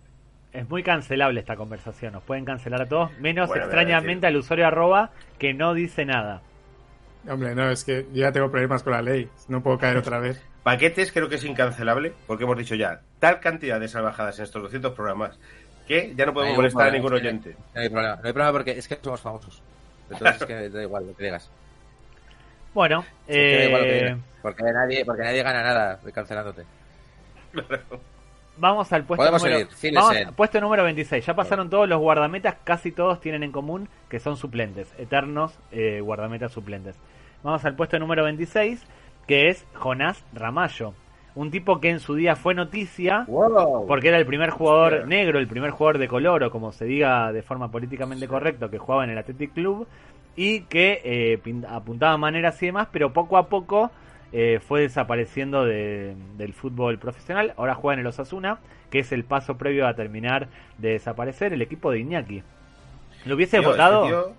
[0.53, 2.13] Es muy cancelable esta conversación.
[2.13, 6.41] Nos pueden cancelar a todos, menos Bueno, extrañamente al usuario arroba que no dice nada.
[7.27, 9.27] Hombre, no, es que yo ya tengo problemas con la ley.
[9.47, 10.41] No puedo caer otra vez.
[10.63, 14.61] Paquetes creo que es incancelable porque hemos dicho ya tal cantidad de salvajadas en estos
[14.61, 15.37] 200 programas
[15.87, 17.55] que ya no podemos molestar a ningún oyente.
[17.73, 18.15] No hay problema.
[18.15, 19.61] No hay problema porque es que somos famosos.
[20.09, 21.49] Entonces es que da igual lo que digas.
[22.73, 24.19] Bueno, Es que da igual lo que eh, digas.
[24.41, 26.63] Porque nadie, porque nadie gana nada de cancelándote.
[28.57, 31.25] vamos al puesto Podemos número, seguir, vamos puesto número 26.
[31.25, 36.01] Ya pasaron todos los guardametas, casi todos tienen en común que son suplentes, eternos eh,
[36.01, 36.95] guardametas suplentes.
[37.43, 38.83] Vamos al puesto número 26,
[39.27, 40.93] que es Jonás Ramallo.
[41.35, 43.87] Un tipo que en su día fue noticia ¡Wow!
[43.87, 47.31] porque era el primer jugador negro, el primer jugador de color, o como se diga
[47.31, 49.87] de forma políticamente correcto, que jugaba en el Athletic Club
[50.35, 53.91] y que eh, apuntaba maneras y demás, pero poco a poco
[54.33, 57.53] eh, fue desapareciendo de- del fútbol profesional.
[57.55, 58.57] Ahora juega en el Osasuna,
[58.89, 60.47] que es el paso previo a terminar
[60.79, 62.43] de desaparecer el equipo de Iñaki.
[63.25, 64.03] ¿Lo hubieses Tío, votado?
[64.03, 64.35] este tío-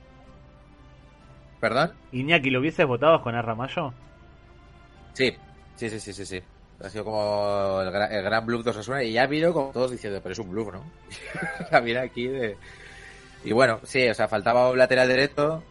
[1.61, 1.93] ¿Perdón?
[2.13, 3.93] Iñaki, ¿lo hubieses votado con Arramayo?
[5.15, 5.35] Sí,
[5.77, 6.43] sí, sí, sí, sí, sí.
[6.83, 9.93] Ha sido como el, gra- el gran bluff de Osasuna y ya vino como todos
[9.93, 10.83] diciendo, pero es un bluff, ¿no?
[11.71, 12.57] la mira aquí de...
[13.45, 15.63] Y bueno, sí, o sea, faltaba un lateral derecho.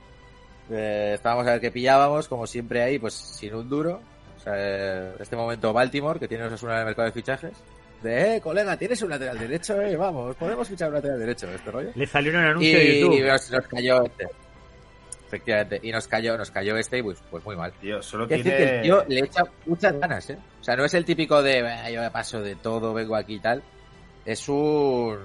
[0.71, 3.99] eh, estábamos a ver qué pillábamos, como siempre ahí, pues sin un duro.
[4.43, 7.53] O sea, eh, en este momento Baltimore, que tiene Osasuna en el mercado de fichajes.
[8.01, 11.71] De, eh, colega, tienes un lateral derecho, eh, vamos, podemos fichar un lateral derecho, este
[11.71, 11.91] rollo.
[11.95, 13.25] Le salió un anuncio de Y, YouTube.
[13.25, 14.27] nos, nos cayó este.
[15.27, 17.71] Efectivamente, y nos cayó, nos cayó este y pues, pues muy mal.
[17.79, 18.43] tío, solo tiene...
[18.43, 20.37] decir que el tío le echa muchas ganas, ¿eh?
[20.59, 23.35] O sea, no es el típico de "Bah, yo me paso de todo, vengo aquí
[23.35, 23.63] y tal.
[24.25, 25.17] Es un.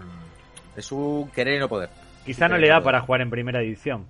[0.77, 1.91] Es un querer y no poder.
[2.25, 4.07] Quizá no le da para jugar en primera división.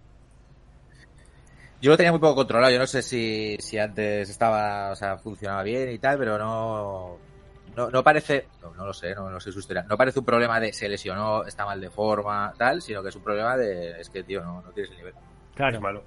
[1.81, 2.73] Yo lo tenía muy poco controlado.
[2.73, 7.17] Yo no sé si, si antes estaba, o sea, funcionaba bien y tal, pero no.
[7.77, 8.49] No, no parece.
[8.61, 9.85] No, no lo sé, no, no sé su historia.
[9.89, 13.17] No parece un problema de se lesionó, está mal de forma, tal, sino que es
[13.17, 14.01] un problema de.
[14.01, 15.15] Es que, tío, no, no tienes el nivel.
[15.55, 15.77] Claro.
[15.77, 16.03] Es malo.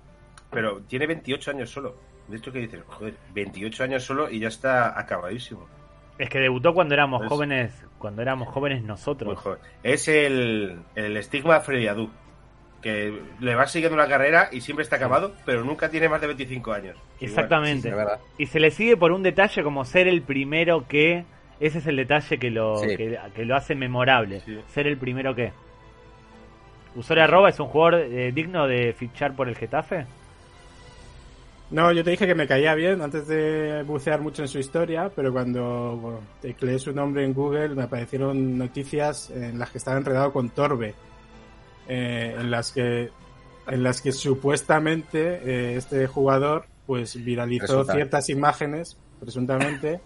[0.50, 1.96] Pero tiene 28 años solo.
[2.28, 5.66] De hecho, que dices, joder, 28 años solo y ya está acabadísimo.
[6.18, 9.40] Es que debutó cuando éramos Pues- jóvenes, cuando éramos jóvenes nosotros.
[9.40, 9.60] joven.
[9.82, 12.10] Es el, el estigma Freddy Adu.
[12.82, 16.28] Que le va siguiendo la carrera y siempre está acabado, pero nunca tiene más de
[16.28, 16.98] 25 años.
[17.20, 17.94] Exactamente.
[18.38, 21.24] Y se le sigue por un detalle como ser el primero que.
[21.60, 22.98] Ese es el detalle que lo, Sí.
[22.98, 24.42] que, que lo hace memorable.
[24.42, 24.60] Sí.
[24.74, 25.52] Ser el primero que.
[26.96, 30.06] Usuario arroba es un jugador eh, digno de fichar por el Getafe.
[31.70, 35.10] No, yo te dije que me caía bien antes de bucear mucho en su historia,
[35.16, 39.98] pero cuando bueno, tecleé su nombre en Google me aparecieron noticias en las que estaba
[39.98, 40.94] enredado con Torbe,
[41.88, 43.10] eh, en las que
[43.68, 47.94] en las que supuestamente eh, este jugador pues viralizó Resulta.
[47.94, 50.02] ciertas imágenes presuntamente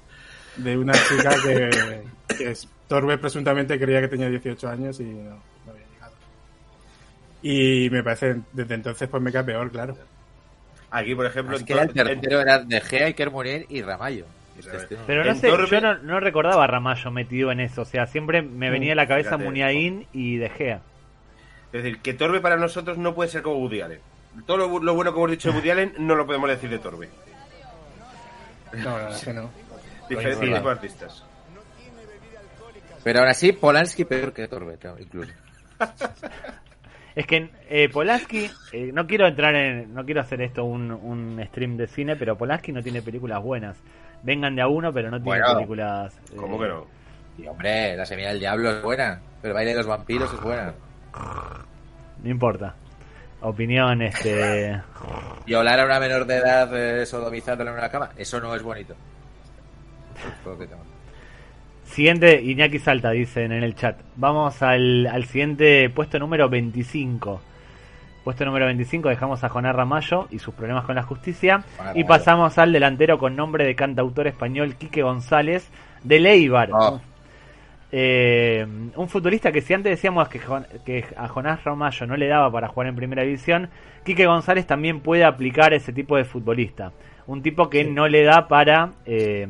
[0.58, 2.54] de una chica que,
[2.88, 6.14] Torbe presuntamente creía que tenía 18 años y no, no había llegado.
[7.42, 9.98] Y me parece, desde entonces pues me cae peor, claro.
[10.92, 14.26] Aquí, por ejemplo, Es que el tercero era De Gea, Iker Munier y Ramallo.
[14.58, 17.82] Este, Pero no sé, Torbe- yo no, no recordaba a Ramallo metido en eso.
[17.82, 19.44] O sea, siempre me venía a la cabeza fíjate.
[19.46, 20.82] Muniain y De Gea.
[21.76, 24.00] Es decir, que Torbe para nosotros no puede ser como Woody Allen.
[24.46, 26.70] Todo lo, bu- lo bueno que hemos dicho de Woody Allen no lo podemos decir
[26.70, 27.10] de Torbe.
[28.74, 29.50] No, no, es que no.
[30.10, 31.24] Diferentes tipos de artistas.
[33.04, 35.32] Pero aún así, Polanski peor que Torbe, claro, incluso.
[37.15, 41.42] Es que eh, Polanski, eh, no quiero entrar en, no quiero hacer esto un, un
[41.48, 43.78] stream de cine, pero Polanski no tiene películas buenas.
[44.23, 45.54] Vengan de a uno, pero no tiene Bueno.
[45.56, 46.13] películas.
[46.13, 46.86] eh, ¿Cómo que no?
[47.38, 49.21] Y hombre, la semilla del diablo es buena.
[49.42, 50.73] Pero el baile de los vampiros es buena.
[52.24, 52.76] No importa.
[53.42, 54.82] Opinión, este.
[55.46, 58.96] Violar a una menor de edad eh, sodomizándola en una cama, eso no es bonito.
[61.84, 64.00] Siguiente, Iñaki Salta, dicen en el chat.
[64.16, 67.42] Vamos al, al siguiente puesto número 25.
[68.24, 71.63] Puesto número 25 dejamos a Jonar Ramallo y sus problemas con la justicia.
[71.94, 75.70] Y pasamos al delantero con nombre de cantautor español Quique González
[76.04, 76.70] de Leibar.
[76.74, 77.00] Oh,
[77.98, 78.67] Eh,
[78.98, 80.41] un futbolista que si antes decíamos que,
[80.83, 83.69] que a Jonás Ramallo no le daba para jugar en primera división,
[84.04, 86.91] Quique González también puede aplicar ese tipo de futbolista.
[87.25, 88.91] Un tipo que no le da para...
[89.06, 89.48] eh,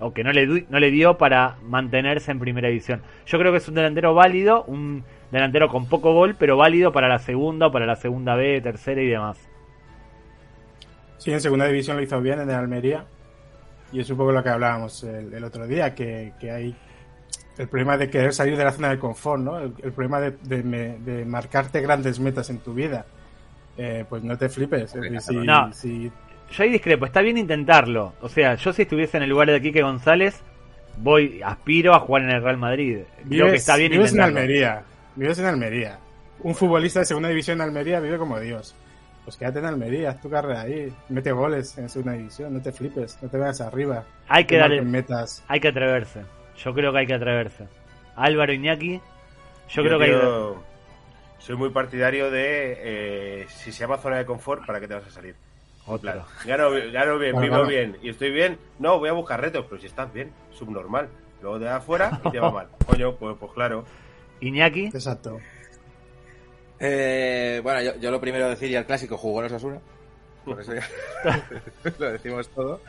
[0.00, 3.00] o que no le, no le dio para mantenerse en primera división.
[3.26, 7.08] Yo creo que es un delantero válido, un delantero con poco gol, pero válido para
[7.08, 9.38] la segunda, para la segunda B, tercera y demás.
[11.16, 13.04] Sí, en segunda división lo hizo bien en el Almería.
[13.90, 16.76] Y es un poco lo que hablábamos el, el otro día, que, que hay
[17.58, 19.58] el problema de querer salir de la zona de confort, ¿no?
[19.58, 23.04] El, el problema de, de me- de marcarte grandes metas en tu vida.
[23.76, 24.94] Eh, pues no te flipes.
[24.94, 25.72] Es decir, si, No.
[25.72, 26.10] si-
[26.50, 28.14] Yo ahí discrepo, está bien intentarlo.
[28.22, 30.40] O sea, yo si estuviese en el lugar de Quique González,
[30.96, 33.00] voy, aspiro a jugar en el Real Madrid.
[33.16, 34.20] Creo vives, que está bien vives en.
[34.20, 34.82] Almería.
[35.16, 35.98] Vives en Almería.
[36.40, 38.74] Un futbolista de segunda división en Almería vive como Dios.
[39.24, 40.90] Pues quédate en Almería, haz tu carrera ahí.
[41.10, 44.04] Mete goles en segunda división, no te flipes, no te veas arriba.
[44.28, 45.44] Hay que darle, metas.
[45.48, 46.20] hay que atreverse.
[46.64, 47.66] Yo creo que hay que atreverse.
[48.16, 49.00] Álvaro Iñaki,
[49.70, 50.62] yo, creo que hay tío,
[51.38, 52.76] Soy muy partidario de
[53.42, 55.36] eh, si se llama zona de confort, ¿para qué te vas a salir?
[55.86, 56.24] Otro.
[56.44, 57.66] Gano, gano bien, Claro, vivo claro.
[57.66, 58.58] bien y estoy bien.
[58.78, 61.08] No, voy a buscar retos, pero si estás bien, subnormal.
[61.40, 62.68] Luego te vas afuera y te va mal.
[62.86, 63.84] Coño, pues, pues claro.
[64.40, 65.38] Iñaki, Exacto.
[66.80, 69.78] Eh, bueno, yo, yo lo primero decir ya el clásico jugó en Osasuna.
[70.44, 70.86] Por eso ya
[71.98, 72.80] lo decimos todo.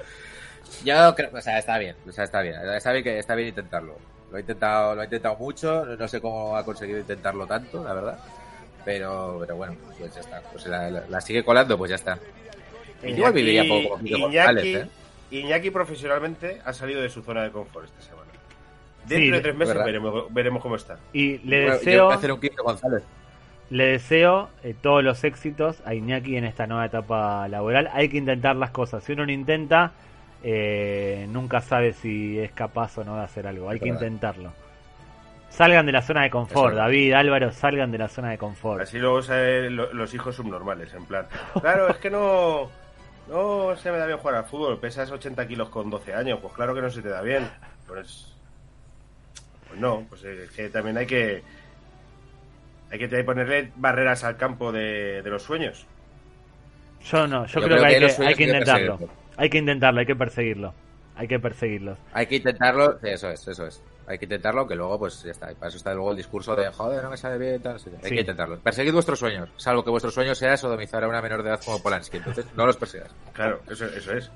[0.83, 3.49] Yo creo, o sea, está bien, o sea, está bien, está bien que está bien
[3.49, 3.97] intentarlo.
[4.31, 7.93] Lo he intentado, lo he intentado mucho, no sé cómo ha conseguido intentarlo tanto, la
[7.93, 8.19] verdad.
[8.85, 10.41] Pero, pero bueno, pues ya está.
[10.51, 12.17] Pues la, la- la sigue colando, pues ya está.
[13.03, 14.87] Igual viviría poco González, Iñaki, ¿eh?
[15.31, 18.29] Iñaki profesionalmente ha salido de su zona de confort esta semana.
[19.07, 20.97] Sí, Dentro de tres meses veremos, veremos cómo está.
[21.13, 23.03] y le Bueno, yo deseo, voy a hacer un Quique González.
[23.69, 27.89] le deseo eh, todos los éxitos a Iñaki en esta nueva etapa laboral.
[27.93, 29.03] Hay que intentar las cosas.
[29.03, 29.91] Si uno no intenta,
[30.43, 33.69] eh, nunca sabe si es capaz o no de hacer algo.
[33.69, 34.07] Hay Es que verdad.
[34.07, 34.51] intentarlo.
[35.49, 36.81] Salgan de la zona de confort, Eso.
[36.81, 38.81] David, Álvaro, salgan de la zona de confort.
[38.81, 41.25] Así luego salen los hijos subnormales, en plan.
[41.59, 42.69] Claro, es que no.
[43.27, 44.79] No se me da bien jugar al fútbol.
[44.79, 46.39] Pesas 80 kilos con 12 años.
[46.41, 47.47] Pues claro que no se te da bien.
[47.87, 48.33] Pues.
[49.67, 51.43] Pues no, pues es que también hay que.
[52.91, 55.85] Hay que ponerle barreras al campo de, de los sueños.
[57.03, 58.51] Yo no, yo, Yo creo, creo que, que hay, los que, sueños hay que hay
[58.51, 59.09] que intentarlo.
[59.39, 59.43] Perseguirlo.
[59.43, 60.73] Hay que intentarlo, hay que perseguirlo.
[61.15, 61.97] Hay que perseguirlos.
[62.13, 63.83] Hay que intentarlo, sí, eso es, eso es.
[64.07, 65.51] Hay que intentarlo, que luego, pues ya está.
[65.51, 67.77] Y para eso está luego el discurso de, joder, no me sale bien, tal.
[67.83, 67.89] qué.
[68.01, 68.15] Hay Sí.
[68.15, 68.57] que intentarlo.
[68.59, 71.81] Perseguid vuestros sueños, salvo que vuestro sueño sea sodomizar a una menor de edad como
[71.83, 72.17] Polanski.
[72.17, 73.13] Entonces, no los persigas.
[73.33, 74.31] Claro, eso, eso es.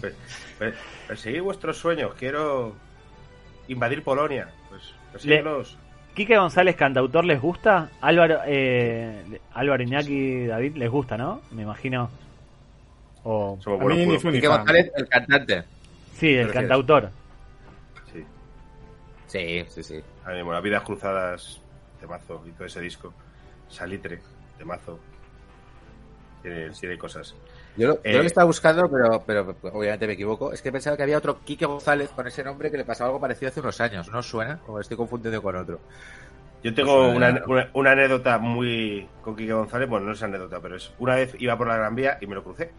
[0.00, 0.14] Per-
[0.58, 0.74] per-
[1.06, 2.14] Perseguir vuestros sueños.
[2.18, 2.74] Quiero
[3.68, 4.48] invadir Polonia.
[4.70, 5.78] Pues persíguelos.
[6.14, 7.90] Quique González, cantautor, ¿les gusta?
[8.00, 11.40] Álvaro, eh, Álvaro Iñaki, David, ¿les gusta, no?
[11.52, 12.10] Me imagino.
[13.24, 14.40] O, Somos A mí ni ni.
[14.40, 15.64] González, el cantante.
[16.14, 17.10] sí, el cantautor.
[18.12, 18.24] Sí.
[19.26, 20.00] Sí, sí, sí.
[20.24, 21.60] A mí, bueno, Vidas Cruzadas,
[22.00, 23.12] temazo, y todo ese disco.
[23.68, 24.20] Salitre,
[24.58, 24.98] temazo.
[26.42, 27.34] Tiene, tiene cosas.
[27.76, 28.14] Yo lo, yo Eh.
[28.18, 30.52] lo estaba buscando, pero, pero obviamente me equivoco.
[30.52, 33.20] Es que pensaba que había otro Quique González con ese nombre que le pasaba algo
[33.20, 34.08] parecido hace unos años.
[34.10, 34.58] ¿No suena?
[34.66, 35.78] O estoy confundido con otro.
[36.64, 40.22] Yo tengo Pues, una, eh, una, una anécdota muy con Quique González, bueno, no es
[40.22, 42.70] anécdota, pero es una vez iba por la Gran Vía y me lo crucé.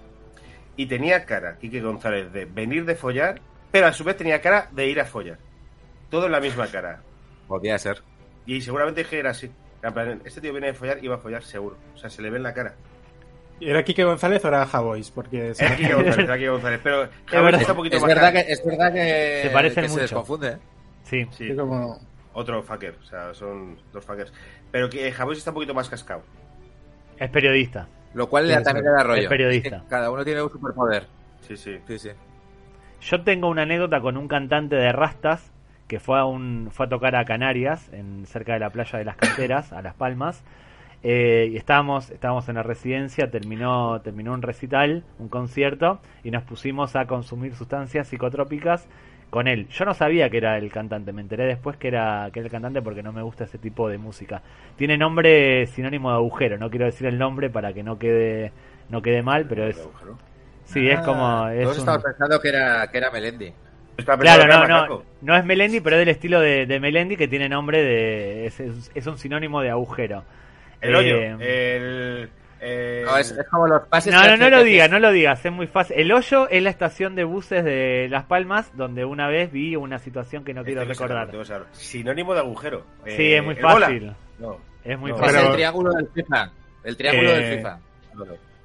[0.76, 3.39] Y tenía cara, Quique González, de venir de follar,
[3.71, 5.38] pero a su vez tenía cara de ir a follar.
[6.09, 7.01] Todo en la misma cara.
[7.47, 8.01] Podría ser.
[8.45, 9.51] Y seguramente dije era así.
[10.26, 11.78] Este tío viene de follar y va a follar seguro.
[11.93, 12.74] O sea, se le ve en la cara.
[13.59, 15.11] ¿Era Quique González o era Javois?
[15.11, 16.80] Porque se- Es Quique González, era Quique González.
[16.84, 17.61] Pero verdad.
[17.61, 18.45] está un poquito Es más verdad, cara.
[18.45, 20.01] que, es verdad que Se parecen que mucho.
[20.01, 20.47] desconfunde.
[20.49, 20.57] ¿eh?
[21.03, 21.28] Sí.
[21.32, 21.99] Sí, sí, como...
[22.34, 22.95] otro fucker.
[23.01, 24.34] O sea, son dos fuckers.
[24.71, 26.24] Pero que Javier está un poquito más cascado.
[27.17, 27.88] Es periodista.
[28.14, 29.22] Lo cual le da también da rollo.
[29.22, 29.84] Es periodista.
[29.89, 31.07] cada uno tiene un superpoder.
[31.41, 31.80] Sí, sí.
[31.88, 32.09] Sí, sí.
[33.01, 35.51] Yo tengo una anécdota con un cantante de rastas
[35.88, 39.05] que fue a, un, fue a tocar a Canarias, en, cerca de la playa de
[39.05, 40.43] las Canteras, a Las Palmas.
[41.03, 46.43] Eh, y estábamos, estábamos en la residencia, terminó, terminó un recital, un concierto, y nos
[46.43, 48.88] pusimos a consumir sustancias psicotrópicas
[49.34, 49.67] con él.
[49.69, 52.51] Yo no sabía que era el cantante, me enteré después que era, que era el
[52.51, 54.43] cantante porque no me gusta ese tipo de música.
[54.75, 58.51] Tiene nombre sinónimo de agujero, no quiero decir el nombre para que no quede,
[58.89, 59.89] no quede mal, pero es,
[60.65, 61.47] sí, es como...
[61.47, 63.51] Es un- estamos pensando que era, que era Melendi.
[64.19, 67.49] Claro, no, no, no es Melendi, pero es del estilo de, de Melendi que tiene
[67.49, 68.45] nombre de.
[68.45, 70.23] Es, es- es un sinónimo de agujero.
[70.79, 71.15] El Eh, hoyo.
[71.39, 72.29] El,
[72.66, 74.14] Eh, No, es, es como los pases.
[74.14, 75.99] No, no, no lo digas, no lo digas, es muy fácil.
[75.99, 79.99] El hoyo es la estación de buses de Las Palmas, donde una vez vi una
[79.99, 81.30] situación que no quiero estoy recordar.
[81.74, 82.86] Sinónimo de agujero.
[83.05, 84.14] Sí, Eh, es muy fácil.
[84.39, 84.57] No.
[84.84, 85.18] Es muy No.
[85.18, 85.39] Fácil.
[85.39, 86.51] El triángulo del FIFA.
[86.86, 87.80] El triángulo Eh, del FIFA.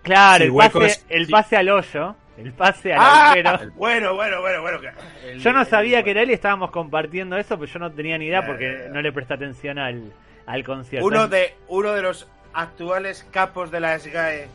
[0.03, 1.33] Claro, Sí, el, pase, el sí.
[1.33, 3.33] pase al hoyo, el pase al ¡Ah!
[3.33, 3.73] agujero.
[3.75, 4.79] Bueno, bueno, bueno, bueno.
[5.27, 7.93] el- Yo no el- sabía que era él y estábamos compartiendo eso, pero yo no
[7.93, 10.13] tenía ni idea porque no le presté atención al,
[10.47, 11.07] al concierto.
[11.07, 14.49] Uno de, uno de los actuales capos de la SGAE,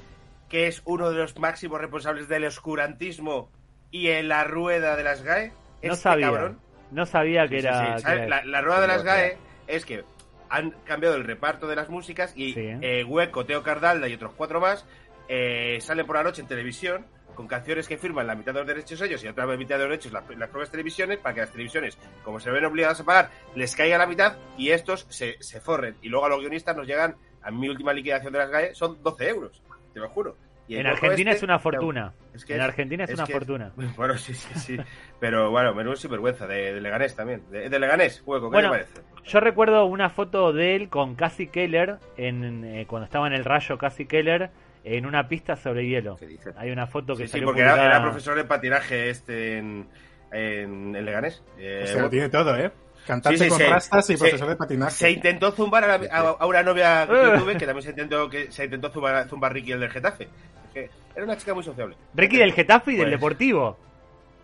[0.49, 3.51] que es uno de los máximos responsables del oscurantismo
[3.91, 5.53] y en la rueda de la SGAE, no
[5.93, 6.27] este sabía.
[6.27, 6.59] cabrón.
[6.91, 7.85] No sabía que sí, era.
[7.87, 8.21] sí, que ¿sabes?
[8.27, 9.37] era La, rueda de la SGAE
[9.67, 10.03] es que
[10.49, 12.69] han cambiado el reparto de las músicas y Sí.
[12.81, 14.85] eh, Hueco, Teo Cardalda y otros cuatro más
[15.27, 18.67] eh, salen por la noche en televisión con canciones que firman la mitad de los
[18.67, 21.51] derechos ellos y otra mitad de los derechos las, las propias televisiones para que las
[21.51, 25.59] televisiones, como se ven obligadas a pagar, les caiga la mitad y estos se, se
[25.59, 25.95] forren.
[26.03, 29.01] Y luego a los guionistas nos llegan, a mi última liquidación de las GAE, son
[29.03, 29.61] 12 euros,
[29.93, 30.35] te lo juro.
[30.65, 32.13] Y En Argentina este- es una fortuna.
[32.33, 33.71] es que en es- Argentina es, es una que- fortuna.
[33.97, 34.77] Bueno, sí, sí, sí.
[35.19, 37.43] Pero bueno, menudo sinvergüenza, de, de Leganés también.
[37.51, 39.01] De, de Leganés, Hueco, ¿qué Bueno, te parece?
[39.25, 43.43] Yo recuerdo una foto de él con Cassie Keller en, eh, cuando estaba en el
[43.43, 44.51] rayo Cassie Keller
[44.85, 46.15] en una pista sobre hielo.
[46.15, 46.55] ¿Qué dices?
[46.57, 49.87] Hay una foto que Sí, sí, porque era, publicada- era profesor de patinaje este en,
[50.31, 51.43] en, en Leganés.
[51.57, 52.71] Eh, O sea, lo tiene todo, ¿eh?
[53.05, 53.65] Cantante Sí, sí, con sí.
[53.65, 54.19] rastas y Sí.
[54.19, 54.91] profesor de patinaje.
[54.95, 57.89] se intentó zumbar a, la- a- a una novia que yo tuve, que también se
[57.89, 60.27] intentó, que se intentó zumbar, zumbar Ricky el del Getafe.
[60.73, 61.95] Era una chica muy sociable.
[62.15, 63.77] Ricky del Getafe y del Pues, Deportivo.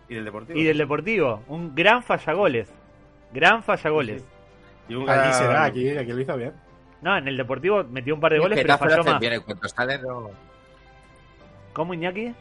[0.08, 0.58] Y del Deportivo.
[0.58, 1.42] Y del Deportivo.
[1.48, 2.68] Un gran fallagoles.
[3.32, 4.22] Gran fallagoles.
[4.88, 6.52] Y un Aquí gran- será, aquí, aquí lo hizo bien.
[7.02, 9.18] No, en el Deportivo metió un par de goles, pero falló más.
[9.20, 10.30] bien, en no-
[11.72, 12.34] ¿Cómo, Iñaki?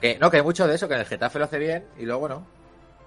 [0.00, 2.28] Que, no, que hay mucho de eso, que el Getafe lo hace bien y luego
[2.28, 2.46] no.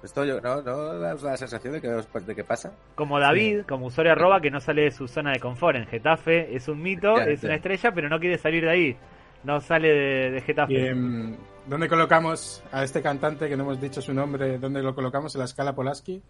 [0.04, 2.74] Esto yo, no, no da la sensación de que, de que pasa.
[2.96, 5.78] Como David, como usuario arroba que no sale de su zona de confort.
[5.78, 7.46] En Getafe es un mito, Ya, es sí.
[7.46, 8.98] una estrella, pero no quiere salir de ahí.
[9.46, 10.74] No sale de, de Getafe.
[10.74, 11.36] Y, em,
[11.66, 14.58] ¿Dónde colocamos a este cantante que no hemos dicho su nombre?
[14.58, 15.34] ¿Dónde lo colocamos?
[15.36, 16.22] ¿En la escala Polaski?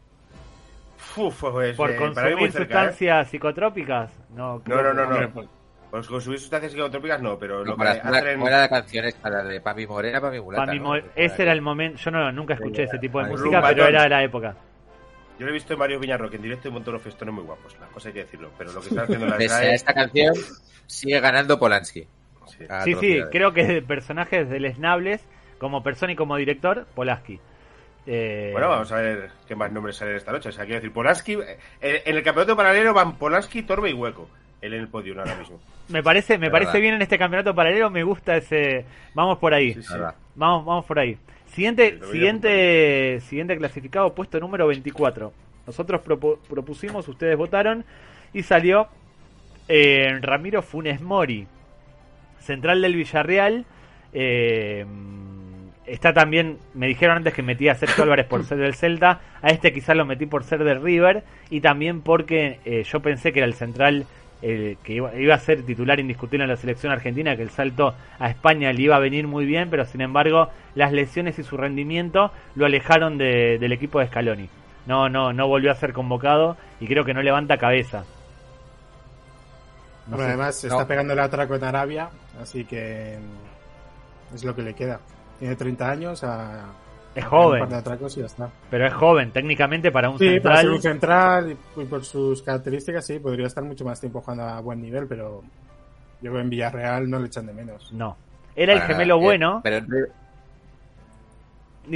[1.18, 2.92] Uf, pues, Por eh, consumir cerca, ¿eh?
[2.92, 4.12] sustancias psicotrópicas.
[4.36, 5.63] No, No, no, no, no.
[5.94, 8.34] Pues, consumir sustancias psicotrópicas no, pero No, lo que para la, hacen...
[8.34, 9.30] ¿Cómo era la canción esta?
[9.30, 10.66] La de Pami Morena, Pami Mulata.
[10.66, 12.00] Para ese era el momento.
[12.00, 14.56] Yo no, nunca escuché ese tipo de Rumba música, pero era de la época.
[15.38, 17.44] Yo lo he visto en Mario Villarroque en directo y un montón de festones muy
[17.44, 17.78] guapos.
[17.80, 18.50] Las cosas hay que decirlo.
[18.58, 20.34] Pero lo que están haciendo las Pese a esta canción,
[20.88, 22.08] sigue ganando Polanski.
[22.84, 22.96] sí.
[23.00, 25.22] Sí, creo que de personajes deleznables,
[25.60, 27.40] como persona y como director, Polaski.
[28.08, 30.50] Eh, Bueno, vamos a ver qué más nombres salen esta noche.
[30.50, 31.34] O sea, quiero decir, Polanski...
[31.82, 34.28] eh, En el campeonato paralelo van Polanski, Torbe y Hueco.
[34.60, 35.60] Él en el podio ahora mismo.
[35.90, 36.82] Me parece, me parece verdad.
[36.82, 38.86] bien en este campeonato paralelo, me gusta ese.
[39.14, 39.74] Vamos por ahí.
[39.74, 39.94] Sí, sí.
[39.94, 40.16] Verdad.
[40.36, 41.18] Vamos, vamos por ahí.
[41.48, 45.32] Siguiente, siguiente, siguiente clasificado, puesto número 24.
[45.68, 47.86] Nosotros propu- propusimos, ustedes votaron
[48.34, 48.88] y salió
[49.68, 51.46] eh, Ramiro Funes Mori,
[52.40, 53.66] central del Villarreal.
[54.14, 54.86] eh,
[55.86, 59.50] está también, me dijeron antes que metí a Sergio Álvarez por ser del Celta, a
[59.50, 63.40] este quizás lo metí por ser del River y también porque eh, yo pensé que
[63.40, 64.06] era el central
[64.46, 67.96] eh, que iba, iba a ser titular indiscutible en la selección argentina, que el salto
[68.20, 71.56] a España le iba a venir muy bien, pero sin embargo las lesiones y su
[71.58, 74.50] rendimiento lo alejaron de- del equipo de Scaloni.
[74.86, 78.04] No, no, no volvió a ser convocado y creo que no levanta cabeza.
[80.08, 80.30] No Bueno, sé.
[80.34, 80.74] además se No.
[80.76, 82.10] está pegando el atraco en Arabia,
[82.42, 83.18] así que
[84.32, 85.00] mm, es lo que le queda.
[85.40, 86.66] Tiene 30 años, a,
[87.16, 87.62] Es joven.
[87.64, 88.50] un par de atracos y ya está.
[88.72, 90.74] Pero es joven, técnicamente para un Sí, para ser central.
[90.76, 94.82] un central y, por sus características sí, podría estar mucho más tiempo jugando a buen
[94.82, 95.42] nivel, pero
[96.22, 97.92] yo creo que en Villarreal no le echan de menos.
[97.94, 98.18] No.
[98.56, 99.62] Era el Para- gemelo eh, bueno.
[99.64, 99.86] Pero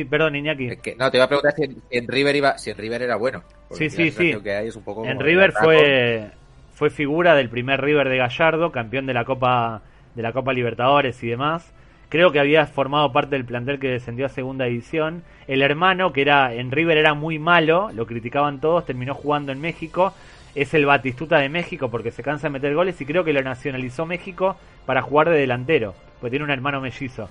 [0.10, 0.76] Perdón, Iñaki.
[0.78, 3.44] que- no, te iba a preguntar si en, River iba, si en River era bueno.
[3.72, 4.36] Sí, sí, sí.
[4.44, 6.32] que hay es un poco En River fue
[6.74, 9.82] fue figura del primer River de Gallardo, campeón de la Copa
[10.14, 11.74] de la Copa Libertadores y demás.
[12.10, 15.24] Creo que había formado parte del plantel que descendió a segunda división.
[15.48, 19.60] El hermano, que era en River era muy malo, lo criticaban todos, terminó jugando en
[19.60, 20.14] México.
[20.56, 23.42] Es el Batistuta de México porque se cansa de meter goles y creo que lo
[23.42, 24.56] nacionalizó México
[24.86, 27.30] para jugar de delantero, porque tiene un hermano mellizo.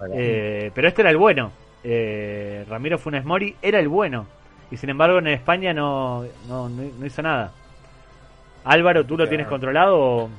[0.00, 0.14] Vale.
[0.16, 1.52] Eh, pero este era el bueno.
[1.84, 4.26] Eh, Ramiro Funes Mori era el bueno.
[4.72, 7.52] Y sin embargo en España no, no, no- no hizo nada.
[8.64, 10.30] Álvaro, ¿tú lo tienes controlado o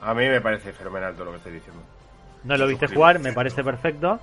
[0.00, 1.80] A mí me parece fenomenal todo lo que estoy diciendo.
[2.44, 3.18] No lo viste jugar?
[3.18, 4.20] Me parece perfecto.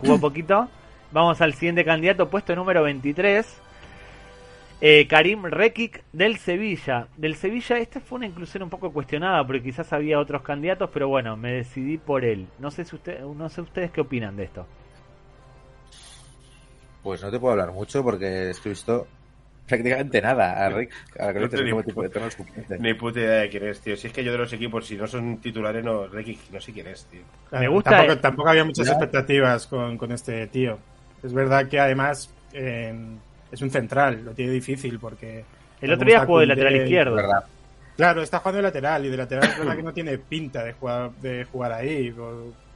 [0.00, 0.68] Jugó poquito.
[1.12, 3.62] Vamos al siguiente candidato, puesto número 23.
[4.80, 7.08] Eh, Karim Rekic del Sevilla.
[7.16, 11.08] Del Sevilla, esta fue una inclusión un poco cuestionada porque quizás había otros candidatos, pero
[11.08, 12.48] bueno, me decidí por él.
[12.58, 14.66] No sé si usted, no sé ustedes qué opinan de esto.
[17.02, 19.06] Pues no te puedo hablar mucho porque es que he visto
[19.66, 20.92] prácticamente nada a Rick.
[21.18, 22.78] A No como tipo de tono suplente.
[22.78, 23.96] Ni puta idea de quién es, tío.
[23.96, 26.72] Si es que yo de los equipos, si no son titulares, no, Ricky, no sé
[26.72, 27.22] quién es, tío.
[27.52, 30.78] Me gusta- Tampoco, tampoco había muchas expectativas con, con este tío.
[31.22, 32.94] Es verdad que además eh,
[33.50, 35.44] es un central, lo tiene difícil porque.
[35.80, 37.16] El otro día jugó de lateral izquierdo.
[37.16, 37.44] ¿Verdad?
[37.96, 40.72] Claro, está jugando de lateral y de lateral es verdad que no tiene pinta de
[40.72, 42.34] jugar, de jugar ahí por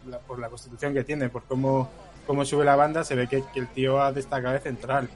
[0.09, 1.91] la, por la constitución que tiene, por cómo,
[2.27, 5.09] cómo sube la banda, se ve que, que el tío ha destacado de central.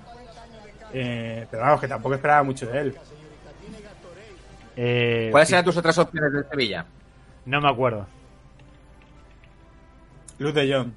[0.92, 2.94] Eh, pero vamos, que tampoco esperaba mucho de él.
[4.76, 6.86] Eh, ¿Cuáles sí, eran tus otras opciones del Sevilla?
[7.46, 8.06] No me acuerdo.
[10.38, 10.88] Luz de Jong.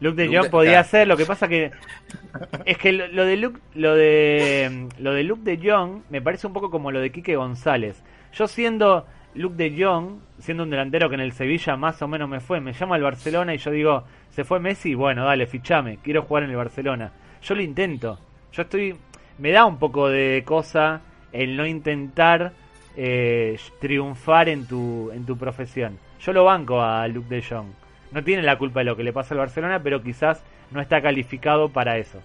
[0.00, 1.70] Luke de Luke Jong de- podía ser, lo que pasa que
[2.64, 6.46] es que lo, lo de Luke, lo de lo de Luke de Jong me parece
[6.46, 8.02] un poco como lo de Quique González.
[8.32, 12.28] Yo siendo Luke de Jong, siendo un delantero que en el Sevilla más o menos
[12.28, 15.98] me fue, me llama al Barcelona y yo digo, se fue Messi, bueno, dale, fichame,
[16.02, 17.12] quiero jugar en el Barcelona.
[17.42, 18.18] Yo lo intento.
[18.52, 18.96] Yo estoy
[19.38, 21.00] me da un poco de cosa
[21.32, 22.52] el no intentar
[22.96, 25.98] eh, triunfar en tu en tu profesión.
[26.20, 27.68] Yo lo banco a Luke de Jong.
[28.12, 31.00] No tiene la culpa de lo que le pasa al Barcelona, pero quizás no está
[31.00, 32.20] calificado para eso.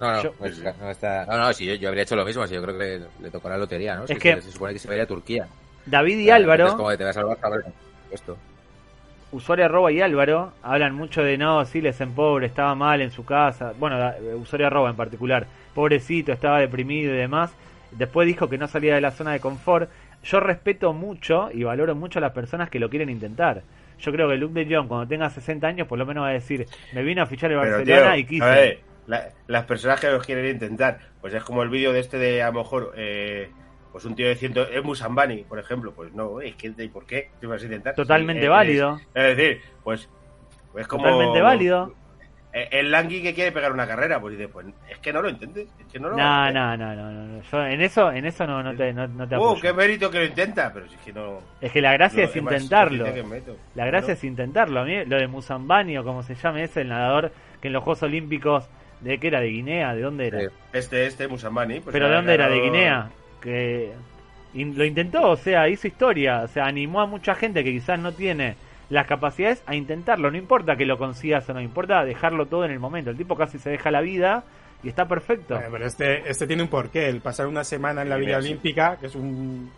[0.00, 1.26] No, no, Yo- pues, no está.
[1.26, 3.30] No, no, si yo, yo habría hecho lo mismo, si yo creo que le, le
[3.30, 4.06] tocó la lotería, ¿no?
[4.06, 5.48] Si Es que- se, se supone que se va a ir a Turquía.
[5.86, 7.64] David y Álvaro, entonces, como que te vas a salvar, a ver,
[8.10, 8.36] esto.
[9.32, 13.10] Usuario arroba y Álvaro, hablan mucho de no, sí, les en pobre, estaba mal en
[13.10, 13.72] su casa.
[13.78, 17.52] Bueno, eh, usuario arroba en particular, pobrecito, estaba deprimido y demás.
[17.92, 19.90] Después dijo que no salía de la zona de confort.
[20.24, 23.62] Yo respeto mucho y valoro mucho a las personas que lo quieren intentar.
[24.00, 26.32] Yo creo que Luke de Jong, cuando tenga 60 años, por lo menos va a
[26.32, 28.44] decir, me vino a fichar el Pero, Barcelona tío, y quise.
[28.44, 32.00] a ver, la- las personas que los quieren intentar, pues es como el vídeo de
[32.00, 33.50] este de, a lo mejor, eh,
[33.92, 37.06] pues un tío de ciento, es Musambani, por ejemplo, pues no, es que, ¿y por
[37.06, 37.30] qué?
[37.40, 37.94] ¿Qué vas a intentar?
[37.94, 39.00] Totalmente Sí, es- válido.
[39.14, 40.08] Es, decir, pues,
[40.76, 41.04] es como...
[41.04, 41.94] Totalmente válido.
[42.52, 45.28] eh, El Langui que quiere pegar una carrera, pues dice, pues es que no lo
[45.28, 47.42] intentes, es que no lo No, no, no, no, no.
[47.42, 49.60] Yo en eso, en eso no, no te, no, no te Uh, apoyo.
[49.62, 51.40] qué mérito que lo intenta, pero si es que no...
[51.60, 53.04] Es que la gracia no, es intentarlo.
[53.04, 54.12] La gracia Claro.
[54.12, 54.80] es intentarlo.
[54.80, 57.82] A mí, lo de Musambani o como se llame ese, el nadador que en los
[57.82, 58.68] Juegos Olímpicos,
[59.00, 59.40] ¿de qué era?
[59.40, 59.94] ¿De Guinea?
[59.94, 60.40] ¿De dónde era?
[60.72, 61.80] Este, este, Musambani.
[61.80, 62.48] Pues ¿Pero de dónde era?
[62.48, 63.10] ¿De Guinea?
[63.40, 63.92] Que
[64.54, 66.42] in- lo intentó, o sea, hizo historia.
[66.42, 68.56] O sea, animó a mucha gente que quizás no tiene
[68.90, 70.30] las capacidades a intentarlo.
[70.30, 73.10] No importa que lo consigas o no, importa dejarlo todo en el momento.
[73.10, 74.44] El tipo casi se deja la vida
[74.82, 75.54] y está perfecto.
[75.54, 77.08] Bueno, pero este, este tiene un porqué.
[77.08, 78.38] El pasar una semana en la Sí, Villa.
[78.38, 79.70] Olímpica, que es un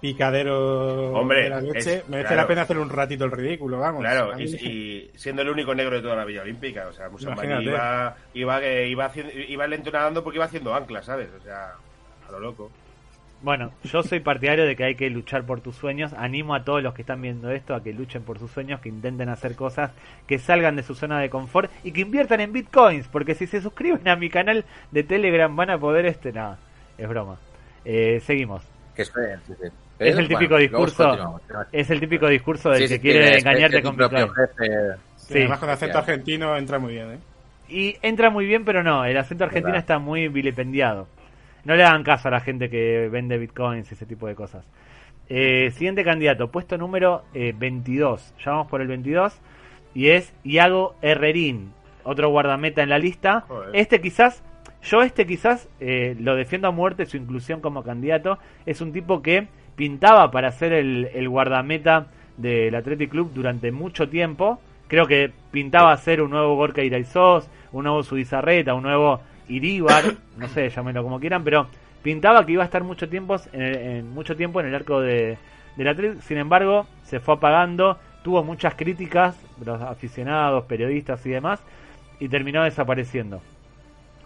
[0.00, 2.42] picadero Hombre, de la leche, es- merece claro.
[2.42, 4.00] la pena hacer un ratito el ridículo, vamos.
[4.02, 7.64] Claro, y, y siendo el único negro de toda la Villa Olímpica, o sea, Imagínate.
[7.64, 11.28] iba, iba, eh, iba, haciendo, iba lento nadando porque iba haciendo anclas, ¿sabes?
[11.40, 11.72] O sea,
[12.28, 12.70] a lo loco.
[13.42, 16.14] Bueno, yo soy partidario de que hay que luchar por tus sueños.
[16.14, 18.88] Animo a todos los que están viendo esto a que luchen por sus sueños, que
[18.88, 19.90] intenten hacer cosas,
[20.26, 23.06] que salgan de su zona de confort y que inviertan en bitcoins.
[23.08, 26.32] Porque si se suscriben a mi canal de Telegram van a poder este.
[26.32, 26.56] Nada,
[26.96, 27.36] es broma.
[27.84, 28.62] Eh, seguimos.
[28.96, 29.68] Que esperen, sí, sí.
[29.98, 31.40] Es el típico discurso.
[31.70, 34.28] Es el típico discurso del Sí, que quiere es- engañarte es con bitcoin.
[34.32, 34.96] jefe.
[35.16, 35.38] Sí, Sí.
[35.40, 37.18] además con acento argentino entra muy bien, ¿eh?
[37.68, 39.80] Y entra muy bien, pero no, el acento argentino ¿Verdad?
[39.80, 41.08] está muy vilipendiado.
[41.64, 44.64] No le hagan caso a la gente que vende bitcoins y ese tipo de cosas.
[45.28, 48.34] Eh, siguiente candidato, puesto número eh, 22.
[48.44, 49.40] Ya vamos por el 22.
[49.94, 53.44] Y es Iago Herrerín, otro guardameta en la lista.
[53.48, 53.70] Joder.
[53.74, 54.42] Este quizás,
[54.82, 58.38] yo este quizás eh, lo defiendo a muerte su inclusión como candidato.
[58.66, 64.08] Es un tipo que pintaba para ser el, el guardameta del Athletic Club durante mucho
[64.08, 64.60] tiempo.
[64.88, 70.04] Creo que pintaba ser un nuevo Gorka Iraizos, un nuevo Sudizarreta, un nuevo Iríbar,
[70.36, 71.68] no sé, llámenlo como quieran, pero
[72.02, 75.00] pintaba que iba a estar mucho tiempo en, el- en- mucho tiempo en el arco
[75.00, 75.38] de,
[75.76, 76.20] del Athletic.
[76.22, 81.60] Sin embargo, se fue apagando, tuvo muchas críticas de los aficionados, periodistas y demás,
[82.20, 83.40] y terminó desapareciendo.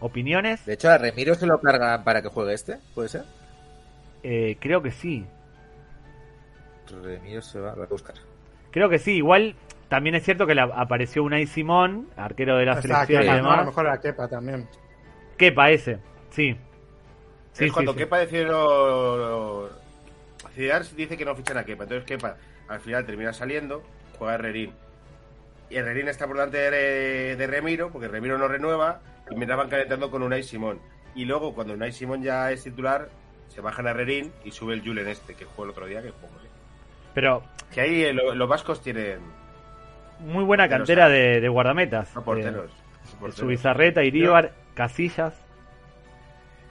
[0.00, 0.64] ¿Opiniones?
[0.64, 3.24] De hecho, a Remiro se lo cargan para que juegue este, ¿puede ser?
[4.22, 5.24] Eh, creo que sí.
[7.02, 8.14] Remiro se va, a buscar.
[8.70, 9.54] Creo que sí, igual
[9.88, 13.50] también es cierto que la- apareció Unai Simón, arquero de la Está selección y ¿no?
[13.50, 14.68] A lo mejor la Kepa también.
[15.38, 15.98] Kepa ese,
[16.30, 16.56] sí.
[17.52, 17.98] Sí, es cuando sí.
[17.98, 19.70] Kepa decide lo-
[20.54, 22.36] Zidane dice que no fichan a Kepa, entonces Kepa
[22.68, 23.82] al final termina saliendo,
[24.18, 24.72] juega a Herrerín.
[25.70, 29.68] Y Herrerín está por delante de, de Remiro, porque Remiro no renueva, y me van
[29.68, 30.80] calentando con Unai Simón.
[31.14, 33.08] Y luego, cuando Unai Simón ya es titular,
[33.48, 36.08] se bajan a Herrerín y sube el Julen este, que jugó el otro día, que
[36.08, 36.14] sé.
[37.14, 39.18] Pero Que ahí eh, lo- los vascos tienen
[40.20, 42.14] muy buena cantera de, de guardametas.
[42.14, 42.70] no porteros.
[43.20, 43.36] Porteros.
[43.36, 45.34] Subizarreta, Iríbar, Casillas.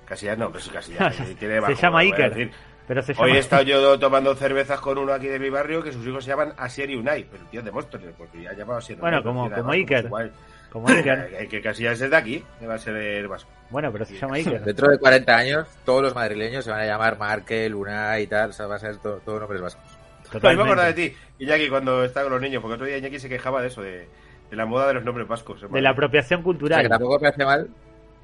[0.05, 1.14] Casillas no, pero sí Casillas.
[1.28, 2.30] Se tiene bajo, llama Iker.
[2.34, 2.51] decir.
[2.88, 3.26] Pero se llama...
[3.26, 6.24] Hoy he estado yo tomando cervezas con uno aquí de mi barrio que sus hijos
[6.24, 8.80] se llaman Asier y Unai, pero el tío es de Móstoles, porque ya ha llamado
[8.80, 10.05] Asier Bueno, Unai, como- como Iker.
[10.05, 10.32] igual.
[10.72, 11.47] Como Iker.
[11.49, 13.49] Que casi ya es de aquí, que va a ser el vasco.
[13.70, 14.62] Bueno, pero se llama Iker.
[14.64, 18.51] Dentro de 40 años, todos los madrileños se van a llamar Markel, Luna y tal.
[18.51, 19.84] O sea, va a ser todo, todo nombres vascos.
[19.84, 20.72] Pues me Totalmente.
[20.72, 23.62] acuerdo de ti, Iñaki, cuando estaba con los niños, porque otro día Iñaki se quejaba
[23.62, 24.08] de eso, de,
[24.49, 25.66] de la moda de los nombres vascos.
[25.70, 26.82] De la apropiación O sea, cultural.
[26.84, 27.68] que tampoco me parece mal.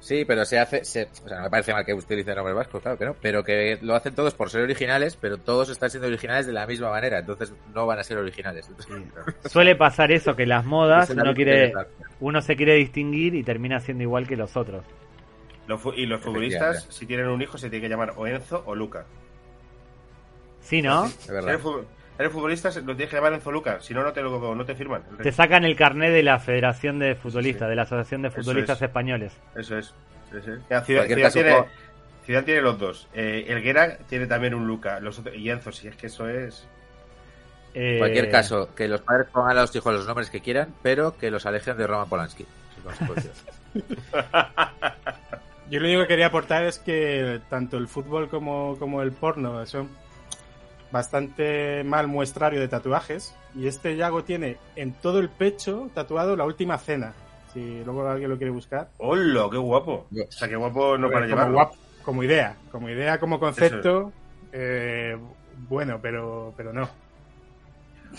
[0.04, 0.84] Sí, pero se hace.
[0.84, 3.16] se- o sea, no me parece mal que utilicen nombres vascos, claro que no.
[3.22, 6.66] Pero que lo hacen todos por ser originales, pero todos están siendo originales de la
[6.66, 7.20] misma manera.
[7.20, 8.68] Entonces no van a ser originales.
[8.68, 8.94] Entonces,
[9.50, 11.72] Suele pasar eso, que las modas, uno quiere,
[12.20, 14.84] uno se quiere distinguir y termina siendo igual que los otros.
[15.66, 18.74] Los y los futbolistas, si tienen un hijo, se tiene que llamar o Enzo o
[18.74, 19.06] Luca.
[20.60, 21.06] Sí, ¿no?
[21.06, 21.58] Es Si verdad.
[22.18, 24.54] Eres, fu- eres futbolista, lo tienes que llamar Enzo Luca, si no, no te, lo,
[24.54, 25.02] no te firman.
[25.22, 27.70] Te sacan el carnet de la Federación de Futbolistas, Sí.
[27.70, 28.82] de la Asociación de Eso Futbolistas es.
[28.82, 29.32] Españoles.
[29.56, 29.94] Eso es.
[30.30, 31.64] Ciudad, Ciudad tiene,
[32.24, 33.08] Ciudad tiene los dos.
[33.14, 34.98] Eh, Elguera tiene también un Luca.
[35.00, 36.66] Los otros- y Enzo, si es que eso es.
[37.74, 40.68] Eh, En cualquier caso, que los padres pongan a los hijos los nombres que quieran,
[40.82, 42.46] pero que los alejen de Roman Polanski.
[45.70, 49.64] Yo lo único que quería aportar es que tanto el fútbol como, como el porno
[49.66, 49.88] son
[50.94, 53.34] bastante mal muestrario de tatuajes.
[53.54, 57.12] Y este Yago tiene en todo el pecho tatuado la última cena.
[57.52, 58.88] Si luego alguien lo quiere buscar.
[58.98, 59.48] ¡Hola!
[59.50, 60.06] ¡Qué guapo!
[60.10, 61.70] O sea, qué guapo no para como, llevarlo.
[62.02, 64.12] como idea, como idea, como concepto.
[64.52, 65.16] eh,
[65.68, 66.88] bueno, pero, pero no.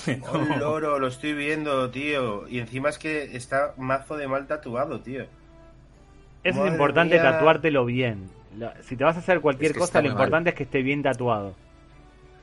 [0.32, 1.00] ¡Oh, loro!
[1.00, 2.48] Lo estoy viendo, tío.
[2.48, 5.26] Y encima es que está mazo de mal tatuado, tío.
[6.44, 7.24] Eso es importante mía.
[7.32, 8.30] tatuártelo bien.
[8.82, 10.12] Si te vas a hacer cualquier Es que cosa, lo mal.
[10.12, 11.56] importante es que esté bien tatuado.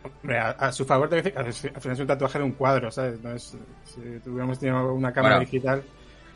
[0.05, 2.53] Hombre, A, a su favor, te a que al final es un tatuaje de un
[2.53, 3.21] cuadro, ¿sabes?
[3.21, 5.51] No es, si tuviéramos tenido una cámara Bueno.
[5.51, 5.83] digital,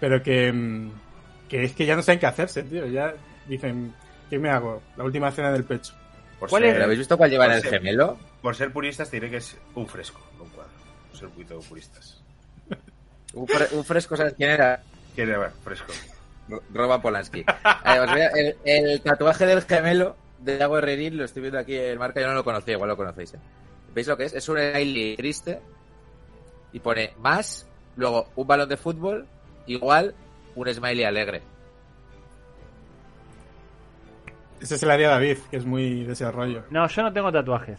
[0.00, 0.90] pero que, mm,
[1.48, 2.86] que es que ya no saben qué hacerse, tío.
[2.86, 3.14] Ya
[3.46, 3.92] dicen,
[4.30, 4.82] ¿qué me hago?
[4.96, 5.94] La última cena del pecho.
[6.38, 8.18] Por ¿Cuál ser, habéis visto cuál lleva en el ser- gemelo?
[8.42, 10.70] Por ser puristas, te diré que es un fresco, no un cuadro.
[11.08, 12.22] Por ser un poquito puristas.
[13.34, 14.82] Un, fre- un fresco, ¿sabes quién era?
[15.14, 15.50] ¿Quién era?
[15.62, 15.92] Fresco.
[16.48, 17.40] Ro- Roman Polanski.
[17.84, 21.58] Eh, os voy a- el, el tatuaje del gemelo de Yago Herrerín, lo estoy viendo
[21.58, 23.34] aquí en marca, yo no lo conocía, igual lo conocéis.
[23.34, 23.38] ¿eh?
[23.94, 24.34] ¿Veis lo que es?
[24.34, 25.60] Es un smiley triste
[26.72, 27.66] y pone más,
[27.96, 29.26] luego un balón de fútbol,
[29.66, 30.14] igual
[30.54, 31.42] un smiley alegre.
[34.60, 36.62] Ese se le haría David, que es muy de ese rollo.
[36.70, 37.78] No, yo no tengo tatuajes.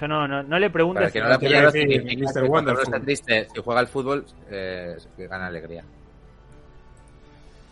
[0.00, 1.12] Yo no, no, no le preguntes.
[1.12, 2.02] para que no si la Mr.
[2.04, 2.82] que cuando uno Wonderful.
[2.84, 5.84] está triste, si juega al fútbol, eh, gana alegría.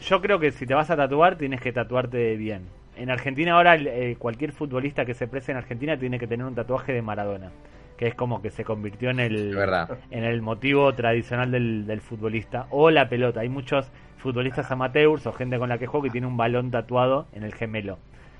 [0.00, 2.68] Yo creo que si te vas a tatuar, tienes que tatuarte bien.
[2.96, 6.54] En Argentina ahora eh, cualquier futbolista que se prese en Argentina tiene que tener un
[6.54, 7.50] tatuaje de Maradona,
[7.96, 9.88] que es como que se convirtió en el verdad.
[10.10, 13.40] en el motivo tradicional del, del futbolista o la pelota.
[13.40, 17.26] Hay muchos futbolistas amateurs o gente con la que juego que tiene un balón tatuado
[17.32, 17.98] en el gemelo.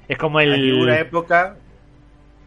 [0.08, 1.56] Es como el hubo una época,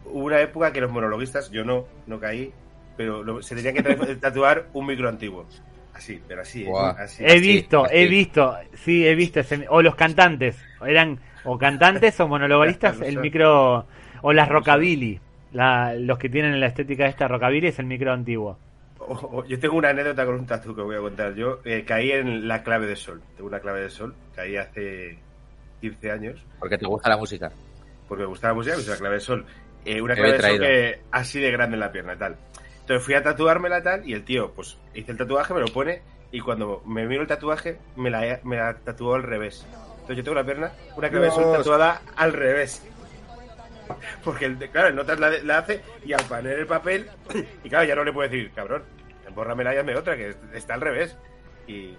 [0.06, 2.54] hubo una época que los monologuistas, yo no, no caí,
[2.98, 3.84] pero lo- se tenía que
[4.18, 5.48] tatuar un micro antiguo.
[5.94, 6.72] Así, pero así, ¿eh?
[6.72, 6.92] Buah.
[6.98, 7.24] así.
[7.26, 7.96] He Así, visto, así.
[7.96, 9.40] he visto, sí, he visto.
[9.40, 13.86] ese- o los cantantes, eran o cantantes o monologuistas, Lo el micro,
[14.22, 15.20] o las rockabilly.
[15.54, 18.58] La, los que tienen la estética de esta rockabilly es el micro antiguo.
[19.00, 21.34] O- o- yo tengo una anécdota con un tatu que voy a contar.
[21.36, 23.22] Yo eh, caí en la clave de sol.
[23.36, 25.18] Tengo una clave de sol, caí hace
[25.82, 27.52] 15 años, Porque te gusta la música.
[28.08, 29.46] porque me gustaba la música, pues la clave de sol.
[29.86, 32.36] Eh, una clave he de sol que así de grande en la pierna, tal.
[32.82, 36.02] Entonces fui a tatuármela tal, y el tío, pues hice el tatuaje, me lo pone,
[36.32, 39.66] y cuando me miro el tatuaje, me la, me la tatuó al revés.
[40.06, 41.58] Entonces yo tengo la pierna, una clave de sol Dios.
[41.58, 42.84] tatuada al revés.
[44.24, 47.08] Porque, el, claro, el notas la, la hace y al poner el papel,
[47.64, 48.84] y claro, ya no le puedo decir, cabrón,
[49.34, 51.16] bórramela y hazme otra, que está al revés.
[51.68, 51.96] Y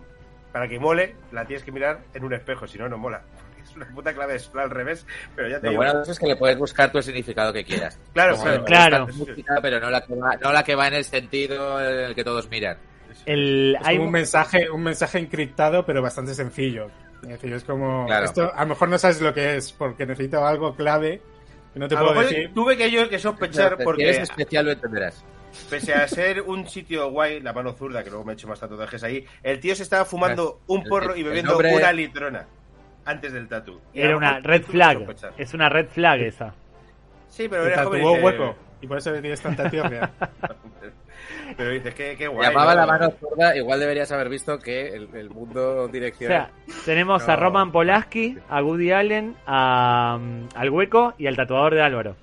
[0.52, 3.22] para que mole, la tienes que mirar en un espejo, si no, no mola.
[3.66, 5.04] Es una puta clave al revés,
[5.34, 5.82] pero ya te Lo digo.
[5.82, 7.98] bueno es que le puedes buscar tu significado que quieras.
[8.14, 9.06] Claro, Como claro, claro.
[9.08, 12.14] música, pero no la, que va, no la que va en el sentido en el
[12.14, 12.78] que todos miran.
[13.26, 16.92] El, Es hay, un mensaje, un mensaje encriptado, pero bastante sencillo.
[17.22, 18.06] Es decir, es como.
[18.06, 18.24] Claro.
[18.26, 21.20] Esto a lo mejor no sabes lo que es, porque necesito algo clave
[21.72, 22.54] que no te A lo puedo mejor decir.
[22.54, 25.24] tuve que yo que sospechar Si porque eres especial lo entenderás.
[25.70, 28.60] pese a ser un sitio guay, la mano zurda, que luego me he hecho más
[28.60, 32.46] tatuajes ahí, el tío se estaba fumando un El- porro y bebiendo nombre- una litrona
[33.04, 33.80] antes del tatu.
[33.94, 34.98] Era una red flag.
[35.38, 36.54] Es una red flag esa.
[37.28, 38.56] Sí, pero era hueco.
[38.80, 40.10] Y por eso le tienes tanta tierra.
[41.56, 42.48] Pero dices, qué, qué guay.
[42.48, 42.80] Llamaba ¿no?
[42.80, 46.48] la mano zurda, igual deberías haber visto que el, el mundo O direccional.
[46.66, 47.36] sea, tenemos a.
[47.36, 52.16] Roman Polaski, a Woody Allen, a, mm, al hueco y al tatuador de Álvaro.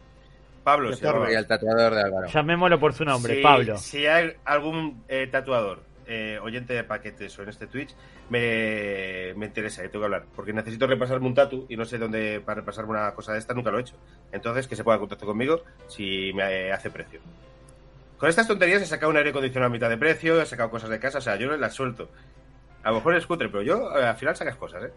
[0.64, 1.32] Pablo, se llamaba.
[1.32, 2.28] y el tatuador de Álvaro.
[2.28, 3.78] Llamémoslo por su nombre, Pablo.
[3.78, 7.94] Si hay algún eh, tatuador eh, oyente de paquetes o en este Twitch,
[8.30, 10.24] me, me interesa y tengo que hablar.
[10.36, 13.54] Porque necesito repasarme un tatu y no sé dónde para repasarme una cosa de esta,
[13.54, 13.96] nunca lo he hecho.
[14.32, 17.20] Entonces, que se ponga en contacto conmigo si me hace precio.
[18.24, 20.90] Con estas tonterías he sacado un aire acondicionado a mitad de precio, he sacado cosas
[20.90, 22.08] de casa, o sea, yo las suelto.
[22.82, 24.92] A lo mejor es cutre, pero yo eh, al final sacas cosas, ¿eh?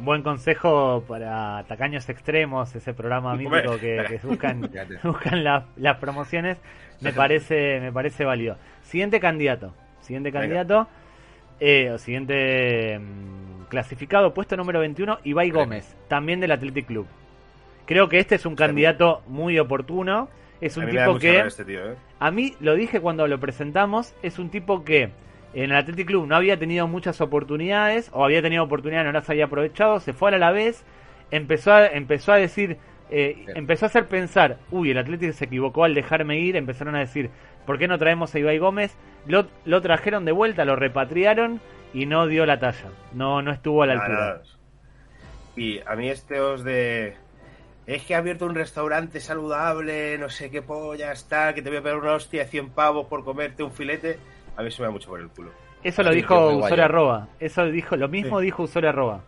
[0.00, 4.70] Buen consejo para tacaños extremos, ese programa mítico que, que buscan,
[5.02, 6.58] buscan la- las promociones,
[7.00, 8.58] me parece, me parece válido.
[8.82, 10.86] Siguiente candidato, siguiente candidato,
[11.58, 17.06] eh, o siguiente mm, clasificado, puesto número 21, Ibai Gómez, también del Athletic Club.
[17.86, 20.28] Creo que este es un candidato muy oportuno,
[20.66, 21.38] es un tipo que...
[21.40, 21.96] este tío, ¿eh?
[22.18, 25.10] A mí lo dije cuando lo presentamos, es un tipo que
[25.52, 29.28] en el Athletic Club no había tenido muchas oportunidades o había tenido oportunidades no las
[29.28, 30.84] había aprovechado, se fue a la vez,
[31.30, 32.78] empezó a, empezó a decir,
[33.10, 37.00] eh, empezó a hacer pensar, uy, el Athletic se equivocó al dejarme ir, empezaron a
[37.00, 37.30] decir,
[37.66, 38.96] ¿por qué no traemos a Ibai Gómez?
[39.26, 41.60] Lo, lo trajeron de vuelta, lo repatriaron
[41.92, 44.18] y no dio la talla, no, no estuvo a la altura.
[44.18, 44.42] nada.
[45.56, 47.16] Y a mí este os de...
[47.86, 51.78] Es que ha abierto un restaurante saludable, no sé qué polla está, que te voy
[51.78, 54.18] a pegar una hostia de 100 pavos por comerte un filete.
[54.56, 55.50] A mí se me da mucho por el culo.
[55.82, 56.84] Eso lo dijo Usuario guayo.
[56.84, 58.46] Arroba, eso dijo, lo mismo Sí.
[58.46, 59.22] dijo Usuario Arroba.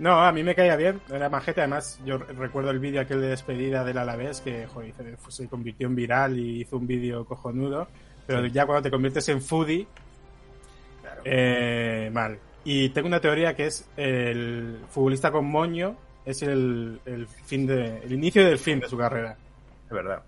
[0.00, 1.60] No, a mí me caía bien, era majete.
[1.60, 5.86] Además, yo recuerdo el vídeo aquel de despedida del Alavés que joder, se- se convirtió
[5.86, 7.86] en viral y hizo un vídeo cojonudo.
[8.26, 9.86] Pero ya cuando te conviertes en foodie,
[11.02, 11.22] Claro.
[11.24, 12.38] eh, mal.
[12.64, 15.94] Y tengo una teoría que es el futbolista con moño
[16.24, 19.36] es el, el fin de el inicio del fin de su carrera.
[19.86, 20.22] Es verdad.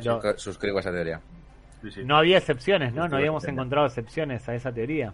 [0.00, 1.20] Yo- suscri- suscribo esa teoría.
[1.82, 2.04] Sí, sí.
[2.04, 3.06] No había excepciones, ¿no?
[3.08, 5.12] No habíamos encontrado excepciones a esa teoría.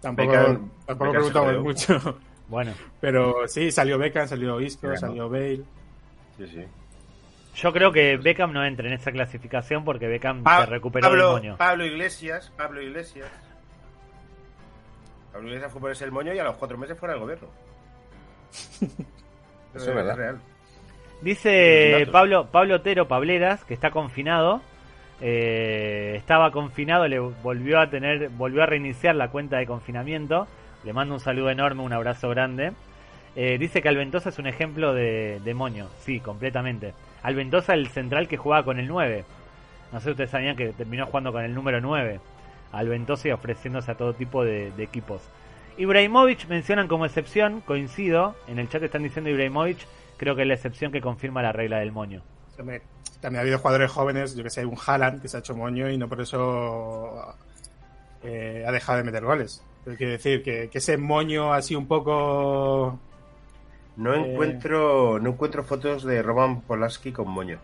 [0.00, 2.18] Tampoco, Beckham- tampoco Beckham preguntamos mucho.
[2.48, 5.62] Bueno, Pero sí, salió Beckham, salió Isco, salió Bale.
[6.36, 6.64] Sí, sí.
[7.56, 11.34] yo creo que Beckham no entra en esa clasificación porque Beckham Pa- se recuperó Pablo,
[11.34, 11.56] del moño.
[11.56, 13.28] Pablo Iglesias, Pablo Iglesias.
[15.32, 17.48] Pablo Iglesias fue ponerse el moño y a los cuatro meses fuera del gobierno.
[19.74, 20.16] Eso es verdad.
[20.16, 20.40] real.
[21.20, 22.06] Dice.
[22.12, 24.62] Pablo Pablo Otero Pableras que está confinado.
[25.20, 30.48] eh, estaba confinado, le volvió a tener, volvió a reiniciar la cuenta de confinamiento.
[30.84, 32.72] Le mando un saludo enorme, un abrazo grande.
[33.36, 35.88] Eh, dice que Alventosa es un ejemplo de, de moño.
[35.98, 36.94] Sí, completamente.
[37.22, 39.24] Alventosa, el central que jugaba con el 9.
[39.92, 42.20] No sé si ustedes sabían que terminó jugando con el número 9.
[42.72, 45.22] Alventosa y ofreciéndose a todo tipo de, de equipos.
[45.78, 48.34] Ibrahimovic mencionan como excepción, coincido.
[48.48, 49.78] En el chat están diciendo Ibrahimovic,
[50.16, 52.22] creo que es la excepción que confirma la regla del moño.
[52.56, 52.82] También
[53.36, 55.96] ha habido jugadores jóvenes, yo que sé, un Haaland que se ha hecho moño y
[55.98, 57.34] no por eso
[58.22, 59.62] eh, ha dejado de meter goles.
[59.84, 62.98] Pero quiero decir que, que ese moño así un poco...
[63.96, 64.32] No Eh.
[64.32, 67.58] encuentro, no encuentro fotos de Roman Polaski con moño.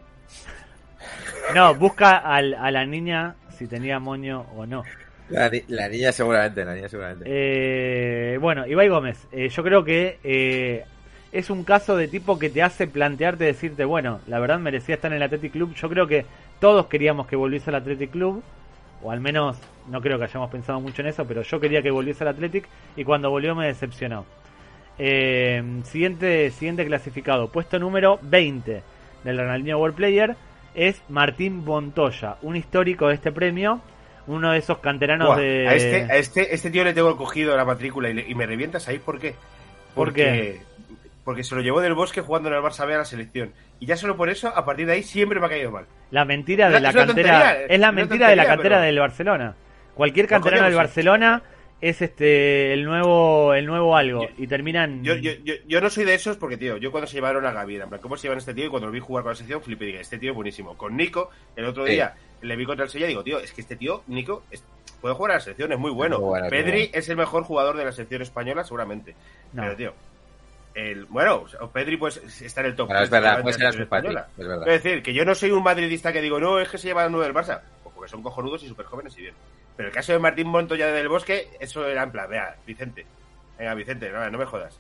[1.55, 4.83] No, busca al- a la niña si tenía moño o no.
[5.29, 7.25] La, ni- la niña seguramente, la niña seguramente.
[7.27, 10.85] Eh, bueno, Ibai Gómez, eh, yo creo que eh,
[11.33, 15.11] es un caso de tipo que te hace plantearte, decirte, bueno, la verdad merecía estar
[15.11, 15.75] en el Athletic Club.
[15.75, 16.27] Yo creo que
[16.61, 18.43] todos queríamos que volviese al Athletic Club,
[19.03, 19.57] o al menos
[19.91, 22.67] no creo que hayamos pensado mucho en eso, pero yo quería que volviese al Athletic
[22.97, 24.25] y cuando volvió me decepcionó.
[24.99, 28.83] Eh, siguiente, siguiente clasificado, puesto número 20
[29.25, 30.37] del Ronaldinho World Player
[30.75, 33.81] es Martín Montoya, un histórico de este premio,
[34.27, 35.69] uno de esos canteranos Buah, de...
[35.69, 38.47] a, este, a este, este tío le tengo cogido la matrícula y, le- y me
[38.47, 39.33] revienta, ¿sabéis por qué?
[39.95, 40.61] ¿Por Porque,
[41.25, 43.53] porque se lo llevó del bosque jugando en el Barça B a la selección.
[43.81, 45.87] Y ya solo por eso, a partir de ahí, siempre me ha caído mal.
[46.11, 49.55] La mentira de la cantera tontería, es la mentira de la cantera pero- del Barcelona.
[49.95, 50.75] Cualquier No, canterano del.
[50.75, 51.43] Barcelona
[51.81, 55.91] es este el nuevo el nuevo algo Yo- y terminan Yo, yo, yo, yo no
[55.91, 58.23] soy de esos porque, tío, yo cuando se llevaron a Gaby, en plan, ¿cómo se
[58.23, 58.65] llevan a este tío?
[58.65, 60.77] Y cuando lo vi jugar con la selección, flipé dije, este tío es buenísimo.
[60.79, 61.93] Con Nico, el otro Sí.
[62.45, 64.63] Le vi contra el Sevilla y digo, tío, es que este tío, Nico, es-
[65.01, 66.19] puede jugar a la selección, es muy bueno.
[66.21, 69.15] Muy Pedri es el mejor jugador de la selección española, seguramente.
[69.53, 69.63] No.
[69.63, 69.95] Pero, tío,
[70.75, 72.87] el, bueno, Pedri pues está en el top.
[72.89, 74.29] Bueno, es 3 verdad, ser selección simpático, española.
[74.39, 74.69] es verdad.
[74.69, 77.05] Es decir, que yo no soy un madridista que digo, no, es que se lleva
[77.05, 77.61] a nueve del Barça.
[77.83, 79.35] Pues porque son cojonudos y súper jóvenes y bien.
[79.77, 83.05] Pero el caso de Martín Montoya del Bosque, eso era en plan, vea, Vicente.
[83.59, 84.79] Venga, Vicente, no, no me jodas.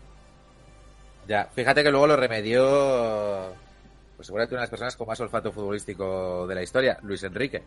[1.28, 3.54] Ya, fíjate que luego lo remedió,
[4.16, 7.62] pues seguramente una de las personas con más olfato futbolístico de la historia, Luis Enrique,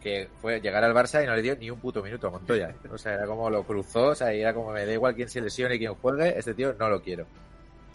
[0.00, 2.74] que fue llegar al Barça y no le dio ni un puto minuto a Montoya.
[2.90, 5.40] O sea, era como lo cruzó, o sea, era como me da igual quién se
[5.40, 7.26] lesione y quién juegue, este tío no lo quiero.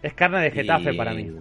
[0.01, 1.31] es carne de Getafe Y- para mí.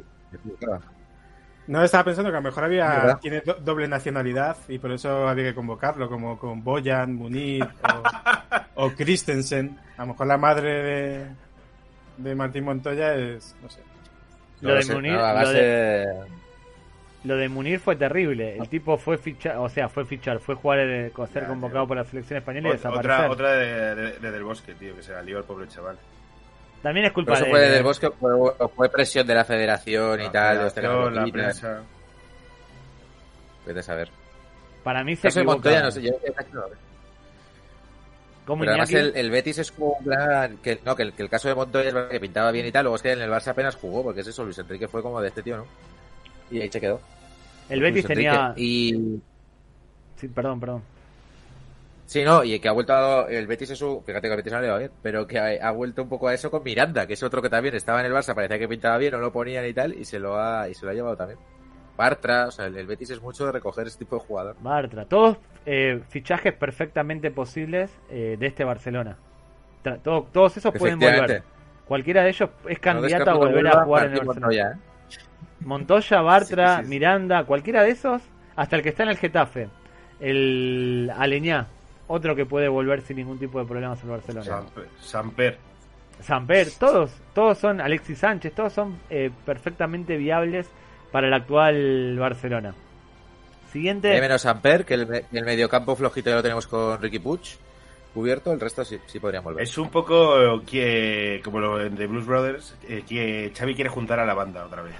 [1.66, 3.18] No estaba pensando que a lo mejor había ¿Verdad?
[3.20, 7.62] tiene do- doble nacionalidad y por eso había que convocarlo, como con Boyan, Munir
[8.74, 9.78] o, o Christensen.
[9.98, 11.26] A lo mejor la madre de,
[12.16, 13.80] de Martín Montoya es, no sé.
[14.62, 16.37] Lo de sé, Munir, lo base- de-
[17.24, 18.56] lo de Munir fue terrible.
[18.56, 21.88] El tipo fue fichar, o sea, fue fichar, fue jugar, eh, ser Ya, convocado tío.
[21.88, 23.10] por la selección española y desaparecer.
[23.12, 25.96] Otra, otra de, de- de Del Bosque, tío, que se la lió el pobre chaval.
[26.82, 27.82] También es culpa Pero eso de fue él, del eh.
[27.82, 30.56] bosque o fue, o fue presión de la federación y La tal.
[30.58, 31.82] de los federación, la prensa.
[33.66, 34.08] Vete a saber.
[34.84, 35.56] Para mí se Eso de equivoca.
[35.56, 36.12] Montoya, no sé, yo
[36.52, 36.62] no.
[38.46, 40.56] Como Pero además el, el Betis es como un plan...
[40.62, 42.84] Que, no, que el, que el caso de Montoya es que pintaba bien y tal,
[42.84, 45.20] luego es que en el Barça apenas jugó, porque es eso, Luis Enrique fue como
[45.20, 45.66] de este tío, ¿no?
[46.50, 47.00] Y ahí se quedó.
[47.68, 48.14] el Betis Enrique.
[48.30, 48.54] tenía...
[48.56, 49.20] Y...
[50.16, 50.82] Sí, perdón, perdón.
[52.06, 54.52] Sí, no, y que ha vuelto a, el Betis es un, fíjate que el Betis
[54.52, 57.06] no le va bien, pero que ha, ha vuelto un poco a eso con Miranda,
[57.06, 59.30] que es otro que también estaba en el Barça, parecía que pintaba bien, no lo
[59.30, 61.38] ponían y tal, y se lo ha, y se lo ha llevado también.
[61.98, 64.56] Bartra, o sea, el, el Betis es mucho de recoger ese tipo de jugador.
[64.60, 65.04] Bartra.
[65.04, 65.36] Todos
[65.66, 69.18] eh, fichajes perfectamente posibles eh, de este Barcelona.
[69.84, 71.42] Tra- todo- todos esos pueden volver.
[71.84, 74.40] Cualquiera de ellos es candidato a volver a jugar en el Barcelona.
[74.46, 74.87] Montoya, ¿eh?
[75.60, 76.90] Montoya, Bartra, Sí, sí, sí.
[76.90, 78.22] Miranda, cualquiera de esos,
[78.56, 79.68] hasta el que está en el Getafe.
[80.20, 81.66] El Aleñá,
[82.06, 84.44] otro que puede volver sin ningún tipo de problemas al Barcelona.
[84.44, 84.88] Samper.
[85.00, 85.58] Samper.
[86.20, 90.68] Samper, todos, todos son, Alexis Sánchez, todos son eh, perfectamente viables
[91.12, 92.70] para el actual Barcelona.
[92.70, 97.58] Hay Siguiente, menos Amper, que el, el mediocampo flojito ya lo tenemos con Ricky Puig
[98.14, 99.62] cubierto, el resto sí, sí podrían volver.
[99.62, 104.26] Es un poco que, como lo de Blues Brothers, eh, que Xavi quiere juntar a
[104.26, 104.94] la banda otra vez.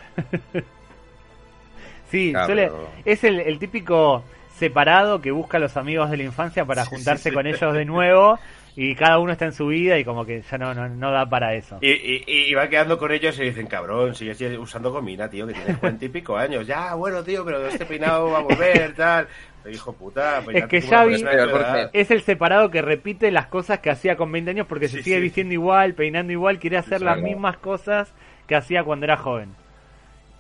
[2.11, 2.70] sí, Claro, suele-
[3.04, 4.24] es el, el típico
[4.56, 7.34] separado que busca a los amigos de la infancia para Sí, juntarse sí, sí.
[7.34, 8.38] con ellos de nuevo
[8.76, 11.28] y cada uno está en su vida y como que ya no, no, no da
[11.28, 11.78] para eso.
[11.80, 15.54] Y, y, y va quedando con ellos y dicen, cabrón, sigues usando gomina, tío, que
[15.54, 16.66] tienes cuarenta y pico años.
[16.66, 19.28] Ya, bueno, tío, pero este peinado va a volver, tal.
[19.69, 21.91] Pero, hijo puta, pues Es que Xavi-.
[21.93, 25.16] Es el separado que repite las cosas que hacía con 20 años porque se sigue
[25.16, 25.23] sí.
[25.23, 27.29] vistiendo igual, peinando igual, quiere hacer Sí, las claro.
[27.29, 28.12] mismas cosas
[28.47, 29.51] que hacía cuando era joven.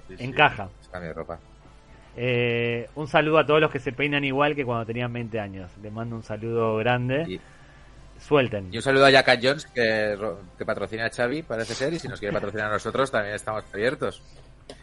[0.08, 0.24] Sí, sí.
[0.24, 0.68] Encaja.
[0.80, 1.38] Es cambio de ropa.
[2.16, 5.70] Eh, un saludo a todos los que se peinan igual que cuando tenían 20 años.
[5.82, 7.24] Les mando un saludo grande.
[7.28, 7.40] Y,
[8.20, 8.72] Suelten.
[8.74, 12.00] y un saludo a Jack Jones, que, ro- que patrocina a Xavi, parece ser, y
[12.00, 14.20] si nos quiere patrocinar a nosotros, también estamos abiertos.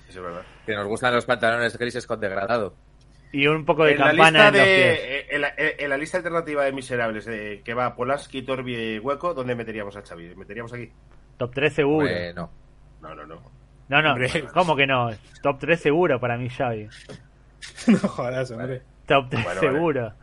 [0.08, 0.44] Eso es verdad.
[0.66, 2.74] Que nos gustan los pantalones grises con degradado.
[3.36, 4.78] Y un poco de En la, campana lista en los pies.
[4.78, 8.76] de, eh, en, la, en la lista alternativa de miserables eh, que va Polanski, Torbi
[8.76, 10.36] y Hueco, ¿dónde meteríamos a Xavi?
[10.38, 10.90] ¿Meteríamos aquí?
[11.36, 12.08] Top 3 seguro.
[12.08, 12.50] Eh, no.
[13.02, 13.42] No, no, no.
[13.90, 14.46] no, no, Hombre.
[14.54, 15.10] ¿cómo que no?
[15.44, 16.88] Top 3 seguro para mí, Xavi.
[17.88, 18.84] No jodas, hombre.
[19.06, 20.14] Top 3 Bueno, vale.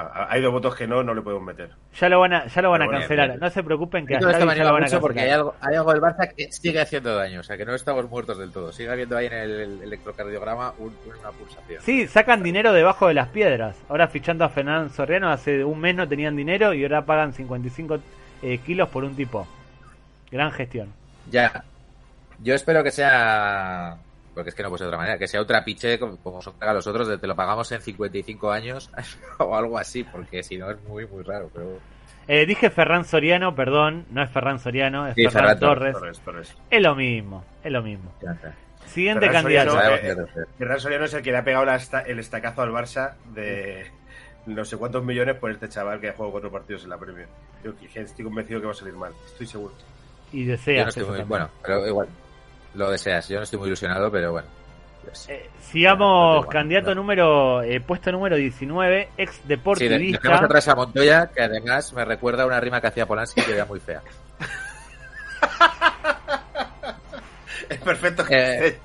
[0.00, 1.70] Ah, hay dos votos que no, no le podemos meter.
[1.98, 3.28] Ya lo van a, ya lo van a cancelar.
[3.28, 3.40] bien.
[3.40, 6.32] No se preocupen que lo van a mucho porque hay algo, hay algo del Barça
[6.34, 7.40] que sigue haciendo daño.
[7.40, 8.72] O sea, que no estamos muertos del todo.
[8.72, 11.82] Sigue habiendo ahí en el, el electrocardiograma un- una pulsación.
[11.82, 13.76] Sí, sacan dinero debajo de las piedras.
[13.88, 17.98] Ahora fichando a Fernando Soriano, hace un mes no tenían dinero y ahora pagan 55
[18.42, 19.46] eh, kilos por un tipo.
[20.30, 20.88] Gran gestión.
[21.30, 21.64] Ya.
[22.42, 23.96] Yo espero que sea.
[24.36, 25.18] Porque es que no puede ser de otra manera.
[25.18, 27.80] Que sea un trapiche como, como son paga los otros, de te lo pagamos en
[27.80, 28.90] 55 años
[29.38, 30.04] o algo así.
[30.04, 31.50] Porque si no es muy, muy raro.
[31.54, 31.78] Pero...
[32.28, 35.92] Eh, dije Ferran Soriano, perdón, no es Ferran Soriano, es Sí, Ferran, Ferran Torres.
[35.94, 36.56] Torres, Torres.
[36.70, 38.12] Es lo mismo, es lo mismo.
[38.86, 39.70] Siguiente Ferran candidato.
[39.70, 42.70] Soriano, eh, Ferran Soriano es el que le ha pegado la esta- el estacazo al
[42.72, 43.86] Barça de
[44.46, 47.26] no sé cuántos millones por este chaval que ha jugado cuatro partidos en la Premier.
[47.64, 49.74] Yo que- estoy convencido que va a salir mal, estoy seguro.
[50.32, 51.24] Y Yo deseas no.
[51.26, 52.08] Bueno, pero igual.
[52.76, 53.28] Lo deseas.
[53.28, 54.48] Yo no estoy muy ilusionado, pero bueno.
[55.02, 57.00] Pues- Eh, sigamos, Bueno, candidato bueno.
[57.02, 60.18] número, eh, puesto número 19, ex Sí, de- deportivista.
[60.22, 63.52] dejemos atrás a Montoya, que además me recuerda a una rima que hacía Polanski que
[63.54, 64.02] era muy fea.
[67.68, 68.24] Es perfecto.
[68.30, 68.78] Eh.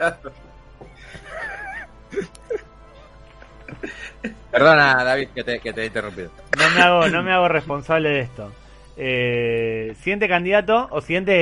[4.51, 6.31] Perdona, David, que te, que te he interrumpido.
[6.57, 8.51] No me hago, no me hago responsable de esto.
[8.97, 11.33] Eh, siguiente candidato, o siguiente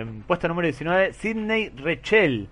[0.00, 2.48] eh, puesto número 19, Sidney Rechel.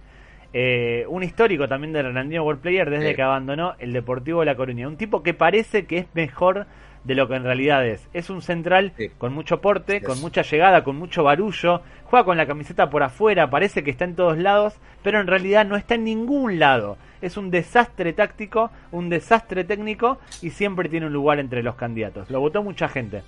[0.53, 3.14] Eh, un histórico también del Hernandino World Player desde Sí.
[3.14, 4.88] que abandonó el Deportivo de La Coruña.
[4.88, 6.66] Un tipo que parece que es mejor
[7.05, 8.09] de lo que en realidad es.
[8.12, 9.11] Es un central Sí.
[9.16, 11.82] con mucho porte, con mucha llegada, con mucho barullo.
[12.05, 15.64] Juega con la camiseta por afuera, parece que está en todos lados, pero en realidad
[15.64, 16.97] no está en ningún lado.
[17.22, 22.28] Es un desastre táctico, un desastre técnico y siempre tiene un lugar entre los candidatos.
[22.30, 23.22] Lo votó mucha gente.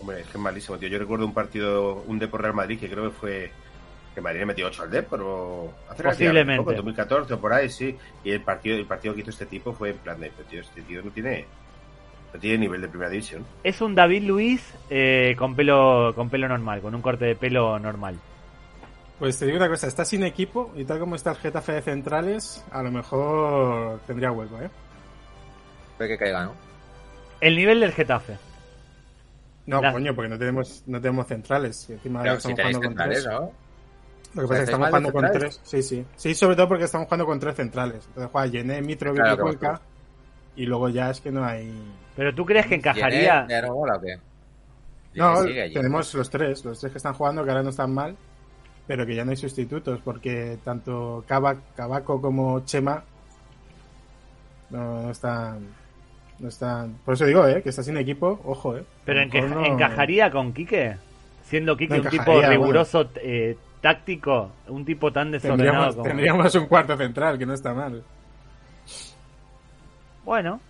[0.00, 0.88] Hombre, es que es malísimo, tío.
[0.88, 3.50] Yo recuerdo un partido, un Depor Real Madrid, que creo que fue
[4.14, 6.58] que Madrid le metió 8 al Depor o hace Posiblemente.
[6.58, 7.96] poco, en 2014 o por ahí, sí.
[8.22, 10.60] Y el partido, el partido que hizo este tipo fue en plan de, pero, tío,
[10.60, 11.46] este tío no tiene
[12.32, 13.44] no tiene nivel de primera división.
[13.62, 17.78] Es un David Luis eh, con pelo con pelo normal, con un corte de pelo
[17.78, 18.18] normal.
[19.18, 21.82] Pues te digo una cosa, está sin equipo y tal como está el Getafe de
[21.82, 24.68] centrales, a lo mejor tendría hueco, ¿eh?
[25.96, 26.54] Puede que caiga, ¿no?
[27.40, 28.36] El nivel del Getafe.
[29.66, 31.86] No, La- coño, porque no tenemos no tenemos centrales.
[31.88, 33.32] y encima Pero estamos si jugando con centrales, tres.
[33.34, 33.40] ¿no?
[33.40, 35.60] Lo que pasa es que ¿estáis estamos jugando con tres.
[35.62, 36.04] Sí, sí.
[36.16, 38.04] Sí, sobre todo porque estamos jugando con tres centrales.
[38.08, 39.80] Entonces juega Yené, Mitrovic Claro, y Cuenca.
[40.56, 41.72] Y luego ya es que no hay.
[42.16, 43.46] Pero tú crees que encajaría.
[43.46, 44.18] ¿Tiene- ¿Ya no mola o qué?
[45.14, 45.74] No, Sigue allí.
[45.74, 46.64] tenemos los tres.
[46.64, 48.16] Los tres que están jugando, que ahora no están mal.
[48.86, 50.00] Pero que ya no hay sustitutos.
[50.04, 53.02] Porque tanto Cavaco como Chema
[54.70, 55.60] no, no están.
[56.38, 56.94] No están.
[57.04, 57.62] Por eso digo, ¿eh?
[57.62, 58.40] Que está sin equipo.
[58.44, 58.84] Ojo, ¿eh?
[59.04, 60.96] Pero enca- no- encajaría con Quique.
[61.44, 66.04] Siendo Quique No un tipo riguroso, eh, táctico, un tipo tan desordenado Tendríamos, como.
[66.08, 68.02] tendríamos un cuarto central, que no está mal.
[70.24, 70.60] Bueno,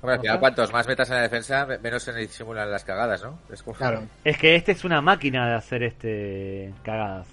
[0.00, 3.22] Hombre, al final, cuantos más metas en la defensa, me- menos se disimulan las cagadas,
[3.22, 3.38] ¿no?
[3.50, 3.76] Es como...
[3.76, 4.02] Claro.
[4.22, 7.26] es que este es una máquina de hacer este cagadas.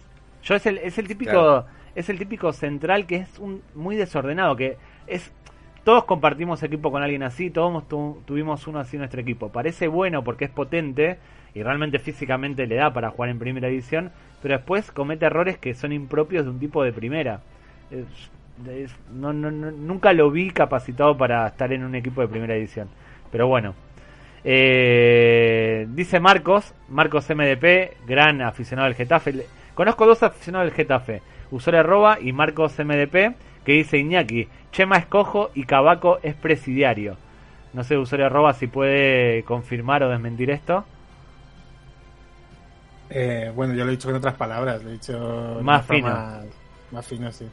[0.43, 1.65] Yo es el, es el típico Claro.
[1.93, 5.31] es el típico central que es un muy desordenado, que es
[5.83, 9.49] todos compartimos equipo con alguien así, todos tu- tuvimos uno así en nuestro equipo.
[9.49, 11.17] Parece bueno porque es potente
[11.53, 14.11] y realmente físicamente le da para jugar en primera división,
[14.41, 17.41] pero después comete errores que son impropios de un tipo de primera.
[19.13, 22.87] No, no- no- nunca lo vi capacitado para estar en un equipo de primera división.
[23.31, 23.73] Pero bueno.
[24.43, 29.45] Eh, dice Marcos, Marcos MDP, gran aficionado del Getafe.
[29.75, 31.21] Conozco dos aficionados del Getafe,
[31.51, 37.17] usuario arroba y Marcos MDP, que dice Iñaki, Chema es cojo y Cabaco es presidiario.
[37.73, 40.83] No sé, usuario arroba, si puede confirmar o desmentir esto.
[43.09, 44.83] Eh, bueno, yo lo he dicho con otras palabras.
[44.83, 45.59] Lo he dicho.
[45.61, 46.07] Más fino.
[46.07, 46.41] forma-
[46.91, 47.47] Más fino, sí.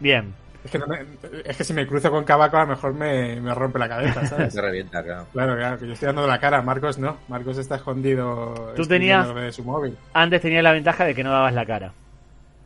[0.00, 0.32] Bien,
[0.64, 0.98] Es que, no me-
[1.44, 4.26] es que si me cruzo con Cavaco a lo mejor me, me rompe la cabeza,
[4.26, 4.52] ¿sabes?
[4.52, 5.26] Se revienta, claro.
[5.32, 6.62] Claro, claro, que yo estoy dando la cara.
[6.62, 7.16] Marcos no.
[7.28, 8.72] Marcos está escondido.
[8.76, 9.96] Tú tenías- de su móvil.
[10.14, 11.92] antes tenía la ventaja de que no dabas la cara.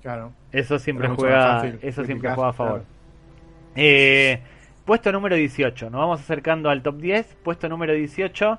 [0.02, 0.36] Claro.
[0.52, 2.84] Eso siempre Era juega, fácil eso siempre juega a favor.
[2.84, 2.88] claro.
[3.74, 4.42] Eh,
[4.84, 7.36] puesto número 18, nos vamos acercando al top 10.
[7.42, 8.58] Puesto número 18,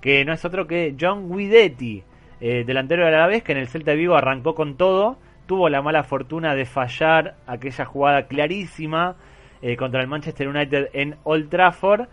[0.00, 2.04] que no es otro que John Guidetti,
[2.40, 5.18] eh, delantero del Alavés, que en el Celta de Vigo arrancó con todo.
[5.46, 9.16] Tuvo la mala fortuna de fallar aquella jugada clarísima
[9.62, 12.08] eh, contra el Manchester United en Old Trafford.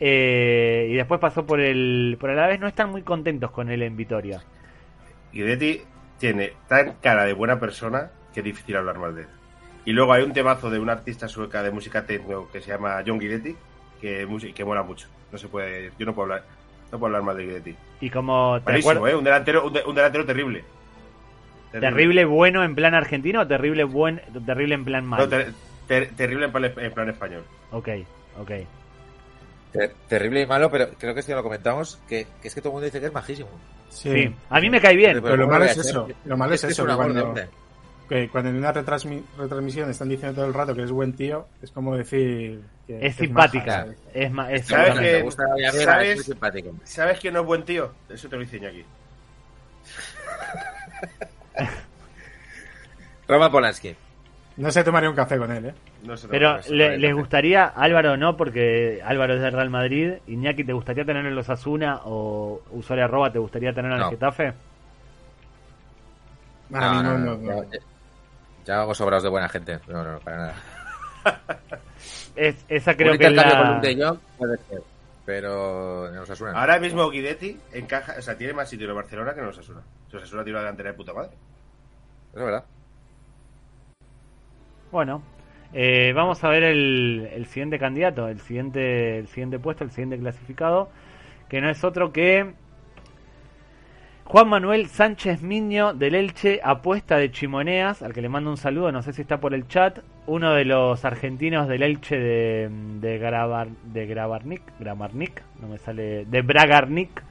[0.00, 2.58] eh, y después pasó por el, por el Alavés.
[2.60, 4.42] No están muy contentos con él en Vitoria.
[5.32, 5.82] Guidetti
[6.18, 9.28] tiene tan cara de buena persona que es difícil hablar mal de él.
[9.84, 13.02] Y luego hay un temazo de una artista sueca de música techno que se llama
[13.06, 13.56] John Guidetti,
[14.00, 15.08] que, que mola mucho.
[15.32, 16.44] No se puede, yo no puedo hablar,
[16.92, 17.76] no puedo hablar mal de Guidetti.
[18.00, 19.14] Y como te Malísimo, ¿eh?
[19.16, 20.64] Un delantero, un, de- un delantero terrible.
[21.72, 25.28] terrible bueno en plan argentino o terrible buen terrible en plan No, mal.
[25.28, 25.52] ter-
[25.88, 27.42] ter- terrible en plan, en plan español.
[27.72, 27.88] Ok,
[28.38, 28.50] ok.
[29.72, 32.60] Ter- terrible y malo, pero creo que esto ya lo comentamos, que, que es que
[32.60, 33.48] todo el mundo dice que es majísimo.
[33.88, 34.10] Sí.
[34.12, 35.20] Sí, a mí me cae bien.
[35.22, 37.40] Pero lo ¿cómo malo es eso, lo malo es que eso, que amor de cuando-.
[38.08, 41.46] Que cuando en una retransmi- retransmisión están diciendo todo el rato que es buen tío,
[41.62, 43.64] es como decir que Es que simpática.
[43.64, 43.98] maja, ¿sabes?
[44.12, 45.44] Es, ma- es ¿Sabes que- gusta
[45.84, 46.18] ¿sabes?
[46.20, 46.74] es simpático.
[46.84, 47.92] ¿Sabes quién no es buen tío?
[48.10, 48.84] Eso te lo dice aquí.
[53.28, 53.94] Roma Polanski.
[54.58, 55.74] No sé, tomaría un café con él, ¿eh?
[56.02, 59.70] No sé Pero no le- no les gustaría, Álvaro no, porque Álvaro es del Real
[59.70, 60.14] Madrid.
[60.26, 64.02] Iñaki, ¿te gustaría tener en los Asuna o usuario arroba te gustaría tener en el
[64.04, 64.10] No.
[64.10, 64.52] Getafe?
[66.74, 67.62] Ahora mismo no, no.
[68.64, 69.80] Ya, vamos sobrados de buena gente.
[69.88, 70.54] No, no, no, para nada.
[72.34, 73.76] Es, esa creo un que es intercambio con la...
[73.76, 74.82] un De Jong puede ser,
[75.26, 76.58] pero no nos asuena.
[76.58, 79.58] Ahora mismo Guidetti encaja, o sea, tiene más sitio en el Barcelona que en los
[79.58, 79.82] Asuna.
[80.10, 81.30] Los Asuna tiene una delantera de puta madre.
[82.30, 82.64] Eso es verdad.
[84.90, 85.22] Bueno,
[85.72, 90.18] eh, vamos a ver el, el siguiente candidato, el siguiente, el siguiente puesto, el siguiente
[90.18, 90.90] clasificado,
[91.48, 92.54] que no es otro que
[94.32, 98.90] Juan Manuel Sánchez Miño del Elche, apuesta de Chimoneas, al que le mando un saludo,
[98.90, 102.70] no sé si está por el chat, uno de los argentinos del Elche de,
[103.02, 107.22] de, Grabar, de Grabarnik, Gramarnik, no me sale, de Bragarnik,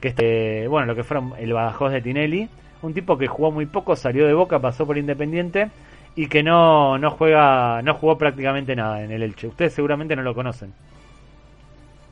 [0.00, 2.48] que este, bueno, lo que fueron el Badajoz de Tinelli,
[2.82, 5.70] un tipo que jugó muy poco, salió de Boca, pasó por Independiente
[6.16, 9.46] y que no, no juega, no jugó prácticamente nada en el Elche.
[9.46, 10.72] Ustedes seguramente no lo conocen.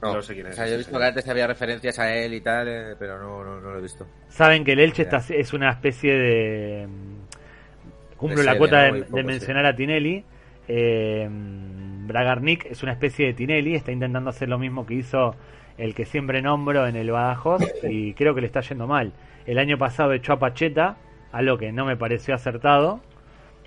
[0.02, 1.02] No, No sé quién es O sea, yo he visto señor.
[1.02, 3.82] que antes había referencias a él y tal, eh, pero no, no, no lo he
[3.82, 4.06] visto.
[4.28, 6.86] Saben que el Elche está, es una especie de...
[6.86, 9.04] mm, Cumplo De la serie, cuota ¿no?
[9.08, 9.22] de, sí.
[9.22, 10.24] mencionar a Tinelli.
[10.66, 15.34] Eh, Bragarnik es una especie de Tinelli, está intentando hacer lo mismo que hizo
[15.76, 19.12] el que siempre nombro en el Badajoz y creo que le está yendo mal.
[19.46, 20.96] El año pasado echó a Pacheta,
[21.32, 23.00] algo que no me pareció acertado.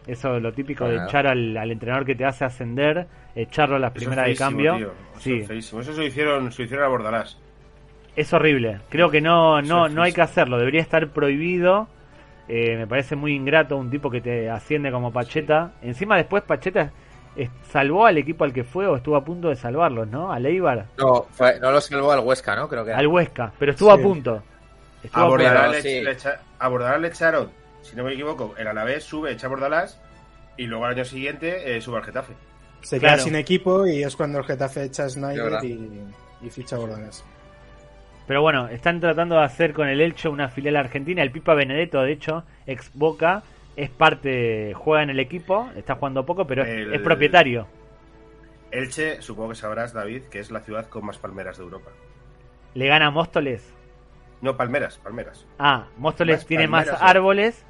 [0.07, 3.06] Eso es lo típico de echar al, al entrenador que te hace ascender,
[3.36, 4.76] echarlo a las primeras de cambio.
[4.78, 4.88] tío.
[5.14, 5.38] Eso Sí.
[5.41, 5.49] es.
[5.52, 7.38] Eso se lo hicieron, se lo hicieron a Bordalás.
[8.15, 8.80] Es horrible.
[8.90, 10.57] Creo que no, no, es no hay que hacerlo.
[10.57, 11.88] Debería estar prohibido.
[12.48, 15.72] Eh, me parece muy ingrato un tipo que te asciende como Pacheta.
[15.82, 16.91] Encima después Pacheta
[17.69, 20.32] salvó al equipo al que fue o estuvo a punto de salvarlos, ¿no?
[20.34, 22.68] Al Eibar, No, fue- no lo salvó al Huesca, ¿no?
[22.68, 22.99] Creo que era.
[22.99, 23.99] al Huesca, pero estuvo Sí.
[23.99, 24.44] a punto.
[25.03, 25.44] Estuvo A a punto.
[25.44, 26.02] Bordalás, pero le, sí.
[26.02, 27.49] le echa- a Bordalás le echaron
[27.91, 29.99] si no me equivoco, el Alavés sube, echa Bordalás
[30.57, 32.34] y luego al año siguiente eh, sube al Getafe.
[32.81, 33.15] Se Claro.
[33.18, 36.01] queda sin equipo y es cuando el Getafe echa Snyder y,
[36.41, 37.23] y ficha a Bordalás.
[38.27, 41.22] Pero bueno, están tratando de hacer con el Elche una filial argentina.
[41.22, 43.43] El Pipa Benedetto, de hecho, ex Boca,
[43.76, 47.68] es parte, juega en el equipo, está jugando poco, pero es- El- es propietario.
[48.72, 51.91] Elche, supongo que sabrás, David, que es la ciudad con más palmeras de Europa.
[52.73, 53.73] Le gana a Móstoles.
[54.41, 55.45] No, palmeras, palmeras.
[55.59, 57.65] Ah, Móstoles Más tiene más palmeras, árboles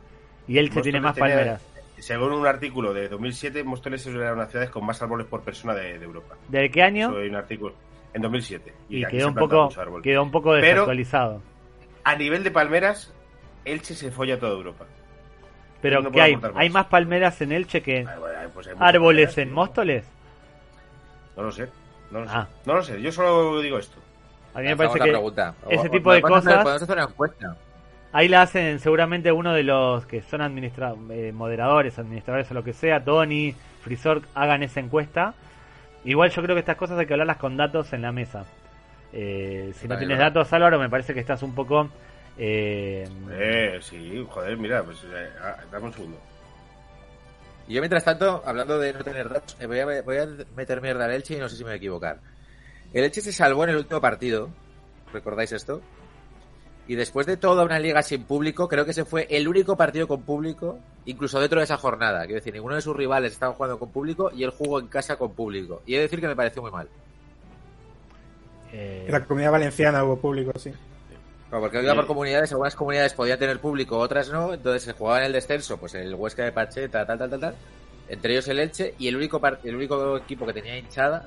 [0.51, 1.61] y Elche Móstoles tiene más tenía- palmeras.
[1.99, 5.41] Según un artículo de 2007, Móstoles es una de las ciudades con más árboles por
[5.41, 6.35] persona de, de Europa.
[6.47, 7.09] ¿De qué año?
[7.09, 7.75] Eso hay un artículo
[8.13, 8.73] en 2007.
[8.89, 9.69] Y quedó un poco
[10.01, 11.41] quedó un poco Pero- desactualizado.
[12.03, 13.13] A nivel de palmeras,
[13.65, 14.85] Elche se folla toda Europa.
[15.81, 16.63] Pero no ¿qué puedo hay?
[16.65, 18.99] ¿Hay más palmeras en Elche que Ah, bueno, pues árboles
[19.35, 19.55] palmeras, en tío.
[19.55, 20.05] Móstoles?
[21.37, 21.67] No lo sé.
[22.09, 22.33] No lo sé.
[22.35, 22.47] Ah.
[22.65, 22.99] No lo sé.
[23.01, 23.99] Yo solo digo esto.
[24.55, 25.53] A mí me parece que pregunta.
[25.69, 27.55] ese tipo de cosas- Podemos hacer una encuesta.
[28.13, 32.63] Ahí la hacen seguramente uno de los que son administra eh, moderadores, administradores o lo
[32.63, 35.33] que sea, Tony, Frisor, hagan esa encuesta.
[36.03, 38.43] Igual yo creo que estas cosas hay que hablarlas con datos en la mesa.
[39.13, 40.33] Eh, si no tienes ¿verdad?
[40.33, 41.89] datos, Álvaro, me parece que estás un poco...
[42.37, 46.17] eh, Eh, sí, joder, mira, pues eh, ah, dame un segundo.
[47.67, 50.27] Y yo, mientras tanto, hablando de no tener datos, eh, voy a, voy a
[50.57, 52.19] meter mierda al Elche y no sé si me voy a equivocar.
[52.93, 54.49] El Elche se salvó en el último partido.
[55.13, 55.81] ¿Recordáis esto?
[56.87, 60.07] Y después de toda una liga sin público, creo que ese fue el único partido
[60.07, 62.21] con público, incluso dentro de esa jornada.
[62.21, 65.15] Quiero decir, ninguno de sus rivales estaba jugando con público y él jugó en casa
[65.15, 65.81] con público.
[65.85, 66.87] Y he de decir que me pareció muy mal.
[68.73, 70.71] eh, En la comunidad valenciana hubo público, sí.
[71.49, 71.95] Bueno, porque iba Sí.
[71.97, 75.77] por comunidades, algunas comunidades podían tener público, otras no, entonces se jugaba en el descenso,
[75.77, 77.55] pues el Huesca de Pacheta, tal, tal, tal, tal,
[78.07, 81.25] entre ellos el Elche, y el único, el único equipo que tenía hinchada,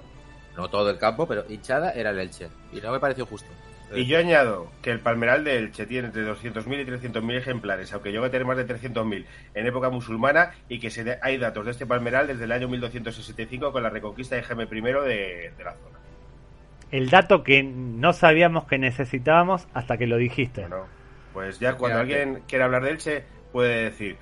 [0.56, 3.48] no todo el campo, pero hinchada era el Elche, y no me pareció justo.
[3.96, 8.12] Y yo añado que el palmeral de Elche tiene entre 200.000 y 300.000 ejemplares, aunque
[8.12, 11.64] llegue a tener más de 300.000 en época musulmana, y que se de- hay datos
[11.64, 15.64] de este palmeral desde el año 1265 con la reconquista de Jaime I de, de
[15.64, 15.98] la zona.
[16.90, 20.60] el dato que no sabíamos que necesitábamos hasta que lo dijiste.
[20.62, 20.86] Bueno,
[21.32, 24.16] pues ya cuando alguien quiera hablar de Elche, puede decir,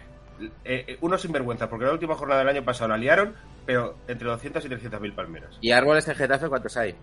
[0.64, 3.34] eh, eh, uno sinvergüenza, porque la última jornada del año pasado la liaron,
[3.66, 5.58] pero entre 200 y 300.000 palmeras.
[5.60, 6.94] ¿Y árboles en Getafe cuántos hay?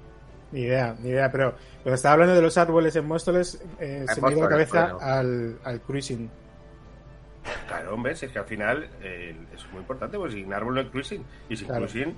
[0.52, 1.54] Ni idea, ni idea, pero
[1.84, 5.00] cuando estaba hablando de los árboles en Móstoles, eh, se me dio la cabeza bueno.
[5.02, 6.30] al, al cruising.
[7.68, 10.82] Claro, hombre, si es que al final eh, es muy importante, pues sin árbol no
[10.82, 11.86] hay cruising, y sin Claro.
[11.88, 12.16] cruising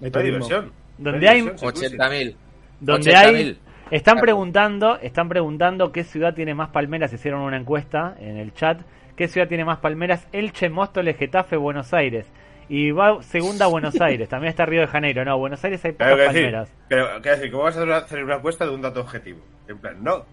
[0.00, 0.72] No hay diversión.
[0.98, 1.98] Donde No hay hay- diversión sin cruising.
[1.98, 2.36] 80.000.
[2.80, 3.16] Donde 80.000.
[3.36, 3.58] hay
[3.90, 4.24] están Claro.
[4.24, 8.80] preguntando, están preguntando qué ciudad tiene más palmeras, hicieron una encuesta en el chat,
[9.16, 12.26] qué ciudad tiene más palmeras, Elche, Móstoles, Getafe, Buenos Aires.
[12.68, 16.06] Y va segunda Buenos Aires, también está Río de Janeiro, no, Buenos Aires hay pocas
[16.06, 16.74] Claro, quiero decir, palmeras.
[16.88, 19.40] pero quiero decir, ¿cómo vas a hacer una encuesta de un dato objetivo?
[19.68, 20.24] En plan, no.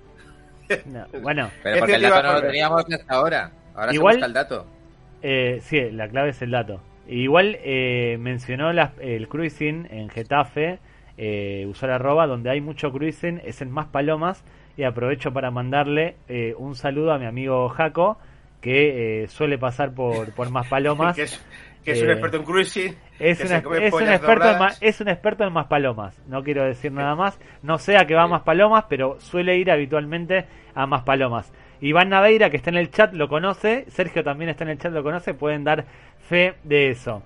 [0.85, 3.51] No, bueno, Pero porque el dato no lo teníamos hasta ahora.
[3.75, 4.65] Ahora Igual- se busca el dato.
[5.21, 6.81] eh, sí, la clave es el dato.
[7.07, 10.79] Igual eh, mencionó las- el cruising en Getafe,
[11.17, 14.43] eh, usó la arroba, donde hay mucho cruising, es en Más Palomas,
[14.75, 18.17] y aprovecho para mandarle eh, un saludo a mi amigo Jaco,
[18.59, 21.15] que eh, suele pasar por, por Más Palomas.
[21.15, 21.45] que es,
[21.85, 22.95] que es un experto en cruising.
[23.19, 25.67] Es, que un, se es come un pollas experto en, es un experto en más
[25.67, 26.19] palomas.
[26.27, 27.39] No quiero decir nada más.
[27.61, 28.31] No sé a qué va Sí.
[28.31, 31.53] más palomas, pero suele ir habitualmente a más palomas.
[31.81, 33.85] Iván Naveira, que está en el chat, lo conoce.
[33.89, 35.33] Sergio también está en el chat, lo conoce.
[35.35, 35.85] Pueden dar
[36.27, 37.21] fe de eso.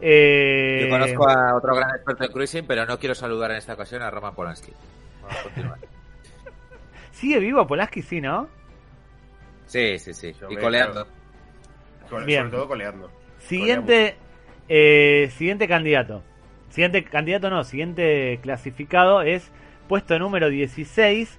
[0.00, 3.72] Eh, Yo conozco a otro gran experto en cruising, pero no quiero saludar en esta
[3.74, 4.72] ocasión a Roman Polanski.
[5.22, 5.78] Vamos a continuar.
[7.12, 8.02] ¿Sigue vivo Polaski?
[8.02, 8.48] Sí, ¿no?
[9.66, 10.32] Sí, sí, sí.
[10.38, 11.06] Yo Y coleando.
[12.08, 13.10] Sobre todo coleando.
[13.46, 14.16] Siguiente,
[14.68, 16.22] eh, siguiente candidato.
[16.70, 19.50] Siguiente candidato no, siguiente clasificado es
[19.88, 21.38] puesto número 16.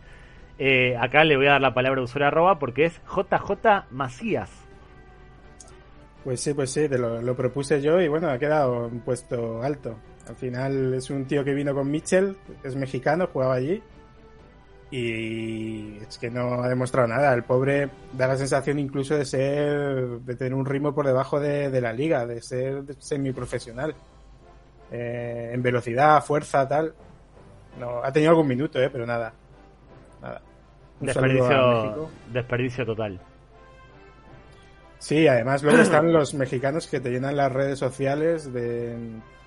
[0.57, 4.49] Eh, acá le voy a dar la palabra a usuario arroba porque es JJ Macías.
[6.23, 9.61] Pues sí, pues sí, te lo, lo propuse yo y bueno, ha quedado un puesto
[9.61, 9.97] alto.
[10.27, 13.83] Al final es un tío que vino con Mitchell, es mexicano, jugaba allí.
[14.97, 17.33] Y es que no ha demostrado nada.
[17.33, 21.69] El pobre da la sensación incluso de ser, de tener un ritmo por debajo de,
[21.69, 23.93] de la liga, de ser semiprofesional.
[24.89, 26.93] Eh, en velocidad, fuerza, tal.
[27.77, 29.33] No, ha tenido algún minuto, eh, pero nada.
[30.21, 30.41] Nada.
[31.01, 33.19] Un Desperdicio, desperdicio total.
[34.97, 38.95] Sí, además luego están los mexicanos que te llenan las redes sociales de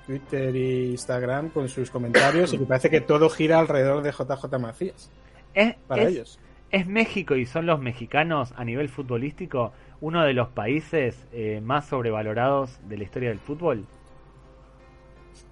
[0.07, 4.59] Twitter e Instagram con sus comentarios y que parece que todo gira alrededor de JJ
[4.59, 5.11] Macías
[5.55, 6.41] Es, para es- ellos.
[6.70, 11.87] ¿Es México y son los mexicanos a nivel futbolístico uno de los países eh, más
[11.89, 13.87] sobrevalorados de la historia del fútbol?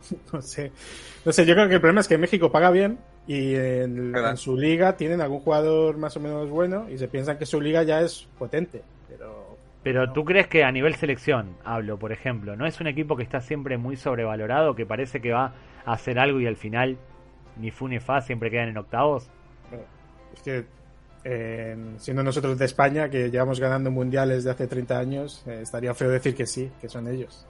[0.33, 0.73] No sé.
[1.25, 4.57] No sé, yo creo que el problema es que México paga bien y en, su
[4.57, 8.01] liga tienen algún jugador más o menos bueno y se piensan que su liga ya
[8.01, 8.83] es potente.
[9.09, 13.17] Pero Pero tú crees que a nivel selección, hablo, por ejemplo, ¿no es un equipo
[13.17, 15.55] que está siempre muy sobrevalorado, que parece que va
[15.85, 16.99] a hacer algo y al final
[17.55, 19.31] ni fu ni fa siempre quedan en octavos?
[20.37, 20.65] Es que
[21.25, 25.93] eh, siendo nosotros de España, que llevamos ganando mundiales de hace 30 años, eh, estaría
[25.95, 27.47] feo decir que sí, que son ellos.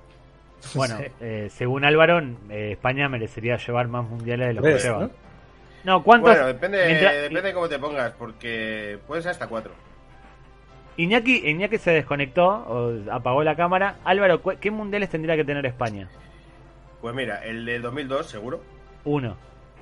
[0.75, 1.05] Bueno, Sí.
[1.21, 2.19] eh, según Álvaro,
[2.49, 5.01] eh, España merecería llevar más mundiales de los que ¿Ves, lleva.
[5.01, 5.11] no?
[5.85, 6.31] No, ¿cuántos?
[6.31, 9.73] Bueno, depende, mientras- depende de cómo te pongas, porque puedes hasta cuatro.
[10.97, 13.97] Iñaki, Iñaki se desconectó, o apagó la cámara.
[14.05, 16.09] Álvaro, ¿cu- ¿qué mundiales tendría que tener España?
[17.03, 18.63] Pues mira, el del 2002 seguro.
[19.05, 19.37] Uno.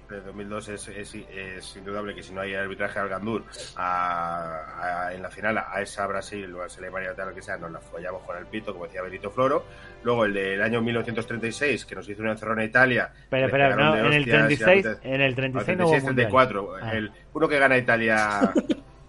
[0.09, 3.43] Del 2002 es, es, es indudable que si no hay arbitraje al Gandur
[3.77, 7.41] a, a- en la final a esa Brasil o a esa Alemania tal lo que
[7.43, 9.65] sea, nos la follamos con el pito, como decía Benito Floro.
[10.03, 13.11] Luego el del año 1936, que nos hizo una encerrona a Italia.
[13.25, 15.79] Espera, pegaron no, de en el hostias y la 36, mitad- en el No, 36
[15.79, 16.31] no hubo 36, mundial.
[16.31, 16.77] 34.
[16.83, 16.93] Ah.
[16.97, 18.41] El, uno que gana Italia.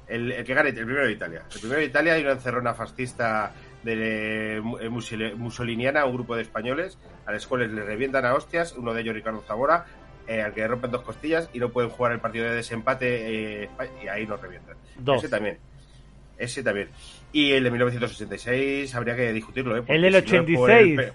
[0.07, 1.41] El, el que gana, el primero de Italia.
[1.51, 3.51] El primero de Italia hay una encerrona fascista
[3.81, 8.73] de eh, musoli- musoliniana, un grupo de españoles, a los cuales le revientan a hostias,
[8.73, 9.85] uno de ellos Ricardo Zamora,
[10.27, 13.64] eh, al que le rompen dos costillas y no pueden jugar el partido de desempate
[13.64, 13.69] eh,
[14.03, 14.76] y ahí nos revientan.
[14.97, 15.18] Dos.
[15.23, 15.57] Ese también.
[16.38, 16.89] Ese también.
[17.31, 19.84] Y el de 1986 habría que discutirlo, ¿eh?
[19.88, 21.11] El del si no 86.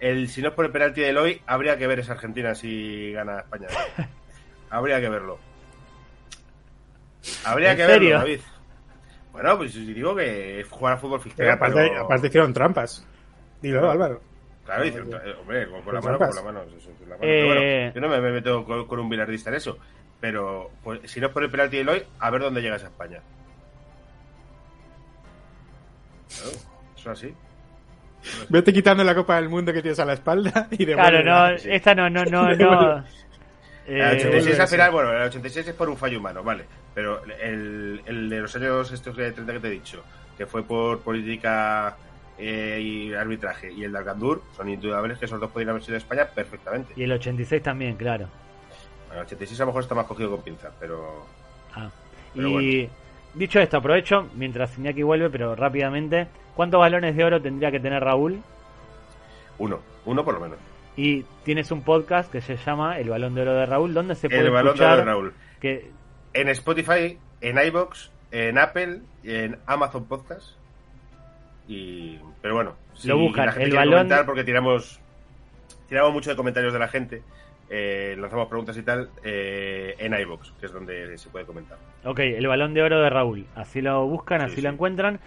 [0.00, 3.12] el si no es por el penalti de Eloy, habría que ver esa Argentina si
[3.12, 3.66] gana España.
[4.70, 5.38] habría que verlo.
[7.44, 8.08] Habría ¿En que serio?
[8.10, 8.40] verlo, David.
[9.32, 11.50] Bueno, pues si digo que jugar a fútbol Pero fiscal.
[11.50, 13.06] aparte, pero- aparte hicieron trampas.
[13.60, 13.90] Dilo.
[13.90, 14.20] Álvaro.
[14.66, 16.62] Claro, dice, eh, hombre, con, con la Con mano, con la mano.
[16.64, 17.20] eso, eso, la mano.
[17.22, 19.78] Eh, bueno, yo no me, me meto con, con un bilardista en eso.
[20.20, 22.86] Pero pues, si no es por el penalti de Eloy, a ver dónde llegas a
[22.88, 23.20] España.
[26.28, 26.50] Claro,
[26.96, 27.34] eso así.
[28.48, 31.50] Vete quitando la Copa del Mundo que tienes a la espalda y Claro, devuélvela.
[31.50, 32.98] no, esta no, no, no, no.
[33.86, 34.74] Eh, El 86 al sí.
[34.74, 36.64] final, bueno, el 86 es por un fallo humano, vale.
[36.92, 40.02] Pero el, el de los años estos de 30 que te he dicho,
[40.36, 41.96] que fue por política
[42.38, 45.92] eh, y arbitraje, y el de Alcandur, son indudables que esos dos podrían haber sido
[45.92, 46.92] de España perfectamente.
[46.96, 48.28] y el 86 también, claro.
[49.06, 51.26] Bueno, el 86 a lo mejor está más cogido con pinzas, pero.
[51.74, 51.90] Ah.
[52.34, 52.90] Pero Y
[53.34, 56.26] dicho esto, aprovecho mientras Iñaki vuelve, pero rápidamente.
[56.54, 58.40] ¿Cuántos balones de oro tendría que tener Raúl?
[59.58, 60.58] Uno, uno por lo menos.
[60.96, 64.28] Y tienes un podcast que se llama El Balón de Oro de Raúl, donde se
[64.28, 65.34] puede El balón de oro escuchar de Raúl.
[65.60, 65.90] que
[66.32, 70.55] En Spotify, en iBox, en Apple, en Amazon Podcast.
[71.68, 72.18] Y.
[72.42, 75.00] Pero bueno, si Lo buscan, la gente el quiere balón- comentar, porque tiramos.
[75.88, 77.22] Tiramos mucho de comentarios de la gente.
[77.68, 81.76] eh, lanzamos preguntas y tal eh, en iBox, que es donde se puede comentar.
[82.04, 83.44] Ok, el balón de oro de Raúl.
[83.56, 84.60] Así lo buscan, Sí, así sí.
[84.62, 85.18] lo encuentran.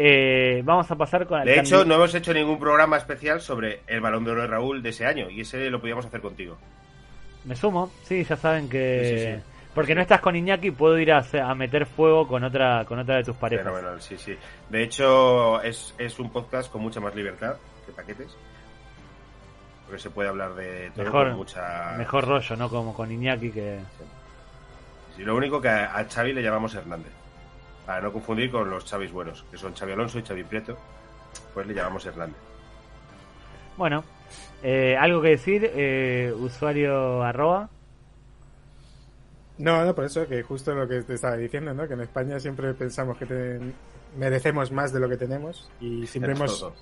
[0.00, 4.00] Eh, vamos a pasar con De hecho, no hemos hecho ningún programa especial sobre el
[4.00, 6.56] balón de oro de Raúl de ese año, y ese lo podíamos hacer contigo.
[7.44, 9.40] Me sumo, sí, ya saben que...
[9.42, 9.57] Sí.
[9.78, 13.22] Porque no estás con Iñaki, puedo ir a, meter fuego con otra con otra de
[13.22, 13.64] tus parejas.
[13.64, 14.36] Fenomenal, sí, sí.
[14.68, 17.54] De hecho, es, es un podcast con mucha más libertad
[17.86, 18.36] que paquetes.
[19.86, 21.94] Porque se puede hablar de todo Mejor- con mucha.
[21.96, 22.68] Mejor rollo, ¿no?
[22.68, 23.78] Como con Iñaki que...
[25.16, 27.12] Sí, lo único que a, a Xavi le llamamos Hernández.
[27.86, 30.76] Para no confundir con los Xavis buenos, que son Xavi Alonso y Xavi Prieto.
[31.54, 32.36] Pues le llamamos Hernández.
[33.76, 34.02] Bueno,
[34.60, 37.68] eh, algo que decir, eh, usuario arroba.
[39.58, 41.86] No, no, por eso que justo lo que te estaba diciendo, ¿no?
[41.88, 43.60] Que en España siempre pensamos que te-
[44.16, 46.74] merecemos más de lo que tenemos y siempre Es hemos todo.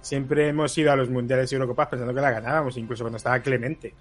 [0.00, 3.40] siempre hemos ido a los mundiales y Eurocopas pensando que la ganábamos, incluso cuando estaba
[3.40, 3.94] Clemente.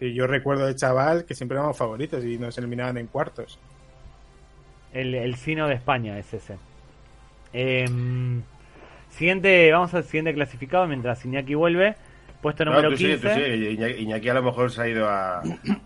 [0.00, 3.58] Y yo recuerdo de chaval que siempre éramos favoritos y nos eliminaban en cuartos.
[4.92, 6.56] El, el Sino de España es ese.
[7.52, 8.42] Em,
[9.10, 11.94] siguiente, vamos al siguiente clasificado mientras Iñaki vuelve.
[12.42, 13.16] Puesto No, número tú 15.
[13.16, 13.70] sigue, tú sigue.
[13.72, 15.38] Iñaki, Iñaki a lo mejor se ha ido a.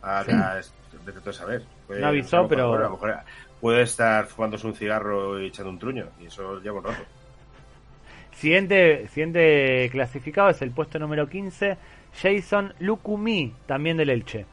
[0.02, 0.60] a, a-
[1.08, 1.62] vete tú a saber.
[1.86, 3.14] Puede- No avisó, a pero- A lo mejor
[3.60, 6.06] puede estar fumándose un cigarro y echando un truño.
[6.20, 7.02] Y eso lleva un rato.
[8.32, 11.76] Siguiente, siguiente clasificado es el puesto número 15,
[12.22, 14.46] Jason Lukumi, también del Elche.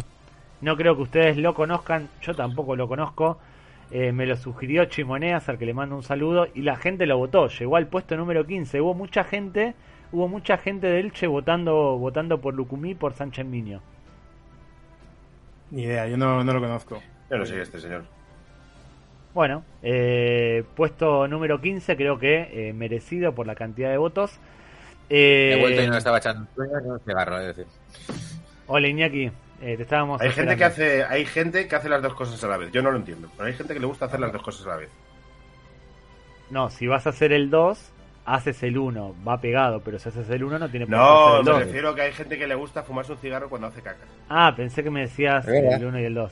[0.61, 3.38] No creo que ustedes lo conozcan, yo tampoco lo conozco.
[3.91, 7.18] Eh, me lo sugirió Chimoneas, al que le mando un saludo, y la gente lo
[7.19, 7.48] votó.
[7.48, 8.82] Llegó al puesto número 15.
[8.82, 9.76] Hubo mucha gente,
[10.11, 13.82] hubo mucha gente de Elche votando, votando por Lukumi, por Sánchez Miño.
[15.76, 17.04] Ni idea, yo no, no lo conozco.
[17.30, 18.06] Yo no sé este señor.
[19.34, 24.40] Bueno, eh, puesto número 15, creo que eh, merecido por la cantidad de votos.
[25.10, 27.66] Eh, He vuelto y no estaba echando ni un cigarro, es decir.
[28.68, 32.14] Hola Iñaki, eh, te estábamos Hay gente, que hace, hay gente que hace las dos
[32.14, 32.72] cosas a la vez.
[32.72, 33.30] Yo no lo entiendo.
[33.36, 34.90] Pero hay gente que le gusta hacer las dos cosas a la vez.
[36.50, 37.92] No, si vas a hacer el 2,
[38.26, 41.26] haces el 1, va pegado, pero si haces el 1 no tiene por qué No,
[41.28, 41.60] hacer el me 2.
[41.60, 44.04] refiero que hay gente que le gusta fumarse un cigarro cuando hace caca.
[44.30, 46.32] Ah, pensé que me decías el 1 y el 2.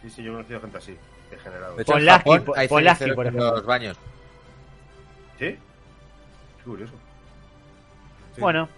[0.00, 0.96] Sí, sí, yo he conocido gente así,
[1.30, 1.76] degenerado.
[1.76, 3.50] De hecho, Polaski, en Japón po- hay Polaski, por en ejemplo.
[3.56, 3.96] los baños.
[5.38, 5.46] ¿Sí?
[6.58, 6.94] Qué curioso.
[8.34, 8.40] Sí.
[8.40, 8.68] Bueno,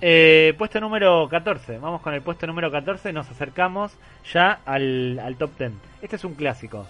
[0.00, 1.78] eh, puesto número 14.
[1.78, 3.12] Vamos con el puesto número 14.
[3.12, 3.92] Nos acercamos
[4.32, 5.72] ya al, al top 10.
[6.02, 6.86] Este es un clásico.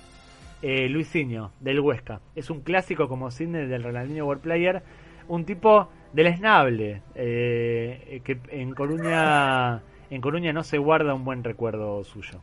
[0.62, 2.20] Eh, Luisinho, del Huesca.
[2.34, 4.82] Es un clásico como Sidney del Ronaldinho World Player.
[5.28, 7.02] Un tipo deleznable.
[7.14, 9.80] eh, que en Coruña,
[10.10, 12.40] en Coruña no se guarda un buen recuerdo suyo.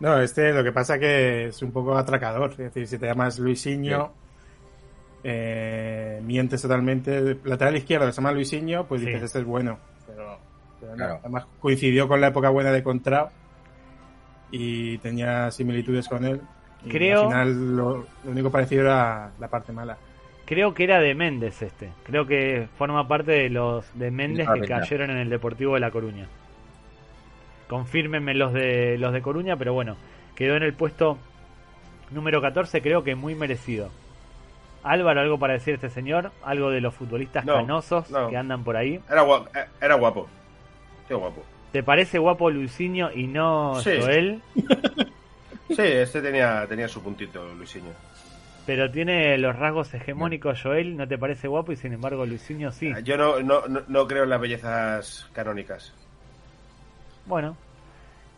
[0.00, 2.50] No, este lo que pasa que es un poco atracador.
[2.50, 4.12] Es decir, si te llamas Luisinho,
[5.22, 7.38] eh, mientes totalmente.
[7.44, 9.06] Lateral izquierdo que se llama Luisinho, pues Sí.
[9.06, 9.78] dices, este es bueno.
[10.06, 10.38] Pero,
[10.80, 10.96] pero no.
[10.96, 11.18] Claro.
[11.22, 13.30] además coincidió con la época buena de Contrao
[14.56, 16.40] y tenía similitudes con él.
[16.84, 19.96] Y Creo- Al final lo, lo único parecido era la parte mala.
[20.46, 21.90] Creo que era de Méndez este.
[22.04, 25.90] Creo que forma parte de los de Méndez que cayeron en el Deportivo de La
[25.90, 26.26] Coruña.
[27.68, 29.96] Confírmenme los de los de Coruña, pero bueno,
[30.34, 31.16] quedó en el puesto
[32.10, 33.88] número 14, creo que muy merecido.
[34.82, 38.28] Álvaro, algo para decir este señor, algo de los futbolistas No, canosos no.
[38.28, 39.00] que andan por ahí.
[39.10, 39.48] Era guapo.
[39.80, 40.28] Era guapo.
[41.08, 41.42] Qué guapo.
[41.74, 43.90] ¿Te parece guapo Luisinho y no Sí.
[44.00, 44.40] Joel?
[45.68, 47.90] Sí, este tenía, tenía su puntito, Luisinho.
[48.64, 51.72] Pero tiene los rasgos hegemónicos Joel, ¿no te parece guapo?
[51.72, 52.92] Y sin embargo Luisinho sí.
[53.02, 55.92] Yo no, no, no, no creo en las bellezas canónicas.
[57.26, 57.56] Bueno,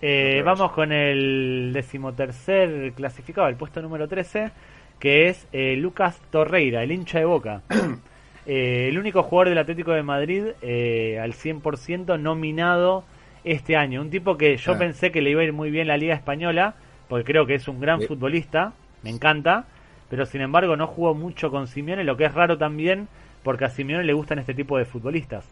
[0.00, 4.50] eh, vamos con el decimotercer clasificado, el puesto número 13,
[4.98, 7.60] que es eh, Lucas Torreira, el hincha de Boca.
[8.48, 13.02] Eh, el único jugador del Atlético de Madrid eh, al 100% nominado
[13.46, 14.02] este año.
[14.02, 14.78] Un tipo que yo Ah.
[14.78, 16.74] pensé que le iba a ir muy bien la Liga Española,
[17.08, 18.08] porque creo que es un gran Sí.
[18.08, 19.64] futbolista, me encanta,
[20.10, 23.08] pero sin embargo no jugó mucho con Simeone, lo que es raro también,
[23.42, 25.44] porque a Simeone le gustan este tipo de futbolistas.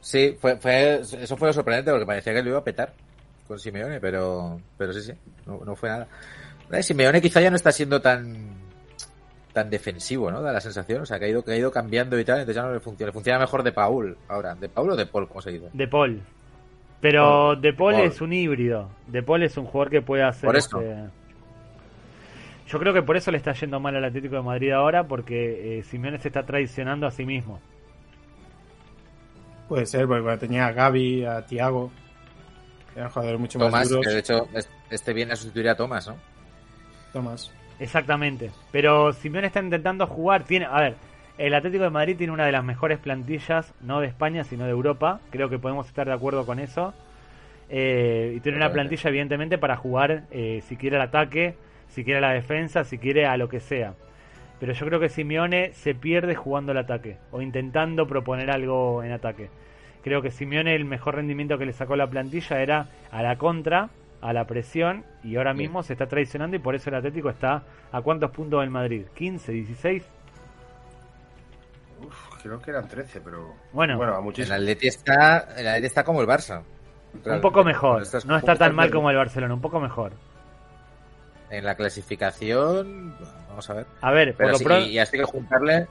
[0.00, 2.92] Sí, fue, fue, eso fue lo sorprendente porque parecía que lo iba a petar
[3.46, 5.12] con Simeone, pero, pero sí, sí,
[5.46, 6.06] no, no fue nada.
[6.72, 8.59] Eh, Simeone quizá ya no está siendo tan
[9.52, 10.40] tan defensivo, ¿no?
[10.42, 12.56] Da la sensación, o sea, que ha ido, que ha ido cambiando y tal, entonces
[12.56, 13.08] ya no le funciona.
[13.08, 14.54] Le funciona mejor de Paul ahora.
[14.54, 15.68] ¿De Paul o de Paul, como se dice?
[15.72, 16.20] De Paul.
[17.00, 18.04] Pero De Paul Paul.
[18.06, 18.90] es un híbrido.
[19.06, 20.46] De Paul es un jugador que puede hacer.
[20.46, 20.80] Por eso.
[20.80, 21.08] este-
[22.68, 25.78] Yo creo que por eso le está yendo mal al Atlético de Madrid ahora, porque
[25.78, 27.58] eh, Simeone se está traicionando a sí mismo.
[29.68, 31.90] Puede ser, porque cuando tenía a Gaby, a Tiago,
[32.94, 34.06] eran jugadores mucho más Tomás, duros.
[34.06, 36.16] que de hecho es- este viene a sustituir a Tomás, ¿no?
[37.12, 37.52] Tomás.
[37.80, 38.50] Exactamente.
[38.70, 40.44] Pero Simeone está intentando jugar.
[40.44, 40.94] Tiene, a ver,
[41.38, 44.70] el Atlético de Madrid tiene una de las mejores plantillas, no de España, sino de
[44.70, 45.20] Europa.
[45.30, 46.92] Creo que podemos estar de acuerdo con eso.
[47.70, 51.54] Eh, y tiene una plantilla, evidentemente, para jugar eh, si quiere al ataque,
[51.88, 53.94] si quiere a la defensa, si quiere a lo que sea.
[54.58, 59.12] Pero yo creo que Simeone se pierde jugando al ataque o intentando proponer algo en
[59.12, 59.48] ataque.
[60.04, 63.88] Creo que Simeone el mejor rendimiento que le sacó la plantilla era a la contra,
[64.22, 65.64] a la presión y ahora Bien.
[65.68, 69.06] mismo se está traicionando y por eso el Atlético está a cuántos puntos del Madrid,
[69.14, 70.04] 15, 16.
[72.06, 73.54] Uf, creo que eran 13, pero.
[73.72, 73.96] Bueno.
[73.96, 74.54] bueno a El muchísimo.
[74.54, 76.62] Atleti está, el Atleti está como el Barça.
[77.24, 80.12] Un poco mejor, Estás- no está tan mal como el Barcelona, un poco mejor.
[81.50, 83.16] En la clasificación,
[83.48, 83.86] vamos a ver.
[84.00, 85.88] A ver, por lo, pronto y así que juntarle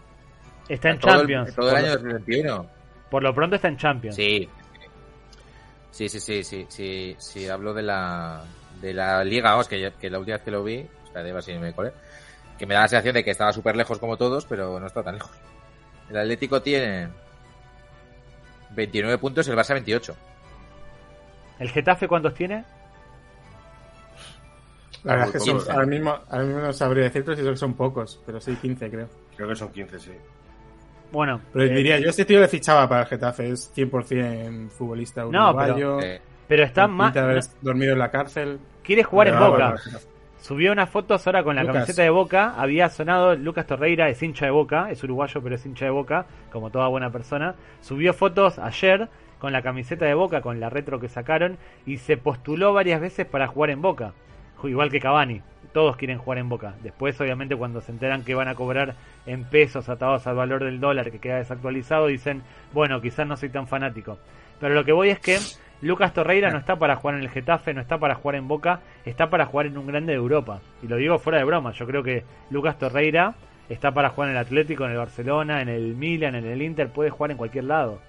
[0.69, 1.49] está en todo, Champions.
[1.49, 2.65] el, todo el por, año lo, 2021.
[3.11, 4.15] por lo pronto está en Champions.
[4.15, 4.49] Sí.
[5.91, 8.43] Sí, sí, sí, sí, sí, sí, hablo de la,
[8.81, 11.23] de la liga, vamos, que, yo- que la última vez que lo vi, o sea,
[11.23, 11.91] de ver si me colé,
[12.57, 15.03] que me da la sensación de que estaba súper lejos como todos, pero no está
[15.03, 15.31] tan lejos.
[16.09, 17.09] El Atlético tiene
[18.71, 20.15] 29 puntos y el Barça 28.
[21.59, 22.63] ¿El Getafe cuántos tiene?
[25.03, 25.69] La verdad es que son, pocos.
[25.69, 29.09] ahora, mismo, ahora mismo no sabría decirte si son- son pocos, pero sí 15 creo.
[29.35, 30.11] Creo que son 15, sí.
[31.11, 35.23] Bueno, Pero eh, diría, yo este tío le fichaba para el Getafe, es 100% futbolista
[35.23, 35.99] No, pero- uruguayo.
[36.01, 37.13] Eh, pero está más...
[37.13, 38.59] de haber dormido en la cárcel.
[38.83, 39.75] Quiere jugar en Boca.
[40.41, 41.75] Subió unas fotos ahora con la Lucas.
[41.75, 42.53] camiseta de Boca.
[42.57, 46.25] Había sonado Lucas Torreira, es hincha de Boca, es uruguayo pero es hincha de Boca,
[46.51, 47.55] como toda buena persona.
[47.81, 49.09] Subió fotos ayer
[49.39, 53.25] con la camiseta de Boca, con la retro que sacaron, y se postuló varias veces
[53.27, 54.13] para jugar en Boca.
[54.63, 55.41] Igual que Cavani,
[55.73, 56.73] todos quieren jugar en Boca.
[56.81, 60.79] Después, obviamente, cuando se enteran que van a cobrar en pesos atados al valor del
[60.79, 62.41] dólar que queda desactualizado, dicen,
[62.73, 64.17] bueno, quizás no soy tan fanático.
[64.59, 65.37] Pero lo que voy es que
[65.81, 68.81] Lucas Torreira no está para jugar en el Getafe, no está para jugar en Boca,
[69.05, 70.59] está para jugar en un grande de Europa.
[70.83, 73.35] Y lo digo fuera de broma, yo creo que Lucas Torreira
[73.69, 76.89] está para jugar en el Atlético, en el Barcelona, en el Milan, en el Inter,
[76.89, 77.99] puede jugar en cualquier lado.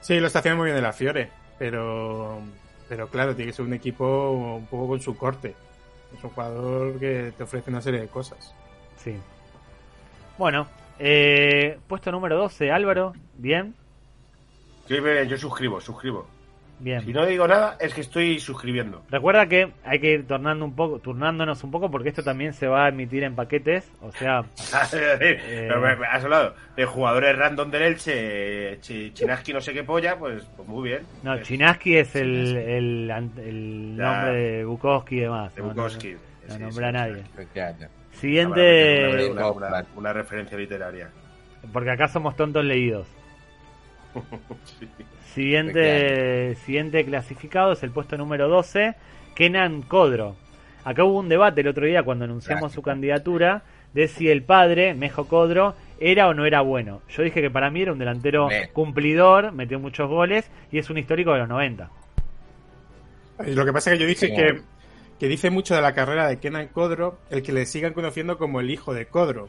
[0.00, 2.38] Sí, lo está haciendo muy bien de la Fiore, pero,
[2.88, 5.54] pero claro, tiene que ser un equipo un poco con su corte.
[6.16, 8.54] Es un jugador que te ofrece una serie de cosas.
[8.96, 9.16] Sí.
[10.38, 10.66] Bueno,
[10.98, 13.74] eh, puesto número 12, Álvaro, bien.
[14.86, 14.96] Sí,
[15.28, 16.26] yo suscribo, suscribo.
[16.80, 17.00] Bien.
[17.02, 19.02] Si no digo nada, es que estoy suscribiendo.
[19.10, 22.66] Recuerda que hay que ir tornando un poco, turnándonos un poco porque esto también se
[22.66, 24.42] va a emitir en paquetes, o sea,
[24.92, 30.44] me has hablado de jugadores random del Elche, Chi- Chinaski no sé qué polla, pues,
[30.56, 31.02] pues muy bien.
[31.22, 35.54] no, Pues, Chinaski es el, el, nombre de Bukowski y demás.
[35.54, 36.12] de no, no, Bukowski.
[36.12, 37.22] No, Sí, sí, nombra a sí, nadie.
[37.24, 38.18] sí.
[38.20, 41.08] Siguiente, una, una- Eh, una referencia literaria.
[41.72, 43.08] porque acá somos tontos leídos.
[45.34, 48.94] Siguiente, siguiente clasificado es el puesto número 12,
[49.34, 50.36] Kenan Codro.
[50.84, 53.62] Acá hubo un debate el otro día cuando anunciamos su candidatura
[53.94, 57.00] de si el padre, Mejo Codro, era o no era bueno.
[57.08, 58.68] Yo dije que para mí era un delantero Me.
[58.68, 61.90] cumplidor, metió muchos goles y es un histórico de los 90.
[63.46, 64.34] Y Lo que pasa es que yo dije Sí.
[64.36, 64.60] que,
[65.18, 68.60] que dice mucho de la carrera de Kenan Codro el que le sigan conociendo como
[68.60, 69.48] el hijo de Codro.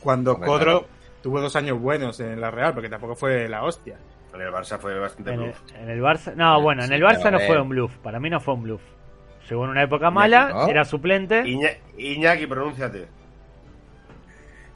[0.00, 0.86] Cuando Codro
[1.22, 3.96] tuvo dos años buenos en la Real, porque tampoco fue la hostia.
[4.34, 5.60] En el Barça fue bastante En el, bluff.
[5.74, 7.96] en el Barça, no, bueno, en el Barça no fue un bluff.
[7.98, 8.82] Para mí no fue un bluff.
[9.48, 10.68] Llegó en una época mala, ¿no?
[10.68, 11.42] era suplente.
[11.46, 13.06] Iña- Iñaki, pronúnciate.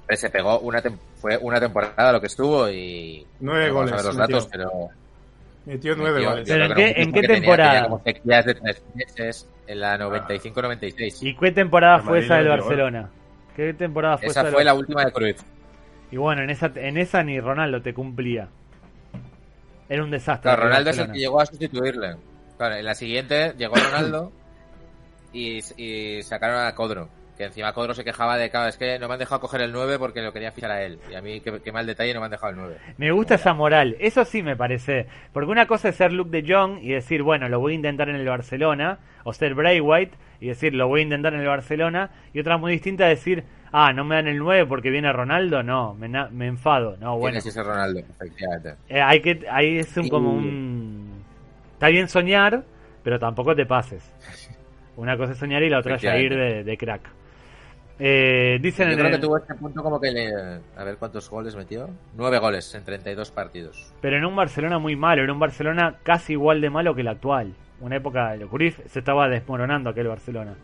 [0.07, 3.93] Pero se pegó una tem- fue una temporada lo que estuvo y Nueve no goles
[3.93, 4.37] a ver los metió.
[4.37, 4.71] datos, pero
[5.67, 6.49] Metió nueve metió- goles.
[6.49, 7.73] Pero ¿en qué- en que tenía- temporada?
[7.73, 11.23] tenía como de tres meses en la 95-96.
[11.23, 12.49] ¿Y qué temporada El fue Madrid esa del.
[12.49, 13.11] Barcelona?
[13.55, 14.45] ¿Qué temporada fue esa?
[14.47, 15.41] Fue la última de Cruyff.
[16.11, 18.49] Y bueno, en esa, en esa ni Ronaldo te cumplía.
[19.89, 20.51] Era un desastre.
[20.51, 22.17] Claro, Ronaldo es el que llegó a sustituirle.
[22.57, 24.33] Claro, en la siguiente llegó Ronaldo
[25.33, 27.09] y, y sacaron a Codro.
[27.37, 29.73] Que encima Codro se quejaba de, claro, es que no me han dejado coger el
[29.73, 30.99] 9 porque lo quería fichar a él.
[31.11, 32.77] Y a mí, qué, qué mal detalle, no me han dejado el 9.
[32.99, 35.07] Me gusta esa moral, eso sí me parece.
[35.33, 38.11] Porque una cosa es ser Luke de Jong y decir, bueno, lo voy a intentar
[38.11, 41.47] en el Barcelona, o ser Bray White y decir, lo voy a intentar en el
[41.47, 45.63] Barcelona, y otra muy distinta decir, ah, no me dan el 9 porque viene Ronaldo,
[45.63, 46.97] no, me, enfado.
[47.01, 48.75] No, bueno, Tienes Ronaldo, efectivamente.
[48.89, 51.23] eh, hay que, ahí es un, como un...
[51.75, 52.63] Está bien soñar,
[53.03, 54.13] pero tampoco te pases.
[54.97, 57.01] Una cosa es soñar y la otra es ya ir de, de crack.
[57.99, 60.31] Eh, dicen Yo en creo el- que tuvo este punto como que le...
[60.77, 61.89] A ver cuántos goles metió.
[62.17, 63.93] 9 goles en 32 partidos.
[64.01, 67.09] Pero en un Barcelona muy malo, era un Barcelona casi igual de malo que el
[67.09, 67.55] actual.
[67.81, 70.55] Una época, el Cruyff se estaba desmoronando aquel Barcelona.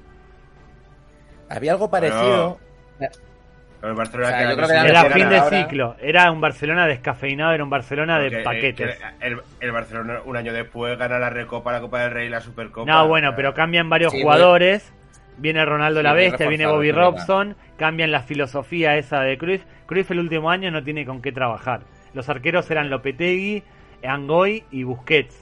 [1.48, 2.58] Había algo parecido...
[2.98, 5.62] Pero el Barcelona O sea, que yo creo que era Era fin de ahora.
[5.62, 8.98] ciclo, era un Barcelona descafeinado, era un Barcelona de porque, eh, paquetes.
[8.98, 12.40] que El, el Barcelona un año después gana la Recopa, la Copa del Rey, la
[12.40, 12.90] Supercopa.
[12.90, 14.92] No, bueno, pero cambian varios Sí, jugadores.
[15.36, 16.90] Viene Ronaldo Sí, la Bestia, viene Bobby.
[16.90, 19.62] Robson, cambian la filosofía esa de Cruyff.
[19.86, 21.82] Cruyff el último año no tiene con qué trabajar.
[22.14, 23.62] Los arqueros eran Lopetegui,
[24.04, 25.36] Angoy y Busquets.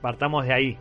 [0.00, 0.78] Partamos de ahí.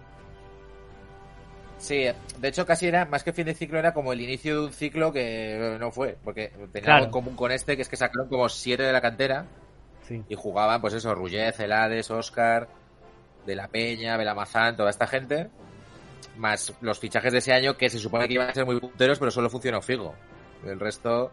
[1.83, 2.05] Sí,
[2.39, 4.71] de hecho casi era, más que fin de ciclo, era como el inicio de un
[4.71, 6.93] ciclo que no fue, porque tenía Claro.
[6.93, 9.45] algo en común con este, que es que sacaron como siete de la cantera
[10.07, 10.23] Sí.
[10.29, 12.69] y jugaban, pues eso, Rullez, Celades, Oscar,
[13.45, 15.49] De la Peña, Belamazán, toda esta gente,
[16.37, 19.19] más los fichajes de ese año que se supone que iban a ser muy punteros,
[19.19, 20.15] pero solo funcionó Figo.
[20.65, 21.29] El resto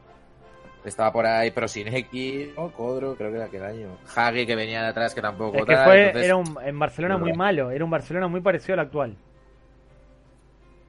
[0.84, 2.72] estaba por ahí Prosineki, ¿no?
[2.72, 3.96] Codro, creo que era aquel año.
[4.16, 6.76] Hagi, que venía de atrás, que tampoco Es que tal, fue, entonces- era un, en
[6.80, 9.16] Barcelona muy malo, era un Barcelona muy parecido al actual.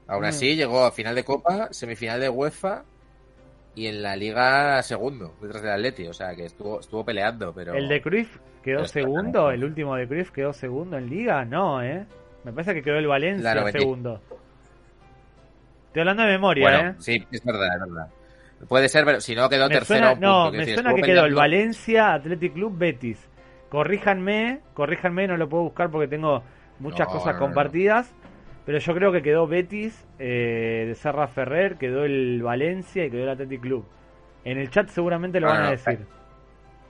[0.08, 0.26] Aún Mm.
[0.26, 2.84] así, llegó a final de Copa, semifinal de UEFA
[3.74, 6.06] y en la Liga segundo, detrás del Atleti.
[6.06, 7.74] O sea, que estuvo, estuvo peleando, pero...
[7.74, 12.04] El de Cruyff quedó segundo, el último de Cruyff quedó segundo en Liga, no, ¿eh?
[12.44, 13.78] Me parece que quedó el Valencia La 90.
[13.78, 14.20] segundo.
[15.88, 16.94] Estoy hablando de memoria, Bueno, ¿eh?
[16.98, 18.08] sí, es verdad, es verdad.
[18.68, 19.98] Puede ser, pero si no quedó Me tercero.
[19.98, 21.34] suena, punto, no, me decir, suena que quedó el.
[21.34, 23.28] Valencia, Athletic Club, Betis.
[23.68, 26.42] Corríjanme, corríjanme, no lo puedo buscar porque tengo
[26.78, 27.44] muchas No, cosas no, no, no.
[27.46, 28.14] compartidas.
[28.64, 33.24] Pero yo creo que quedó Betis eh, de Serra Ferrer, quedó el Valencia y quedó
[33.24, 33.84] el Athletic Club.
[34.44, 36.06] En el chat seguramente lo No, van a no, decir.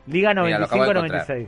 [0.07, 1.47] Liga acabo de 95-96.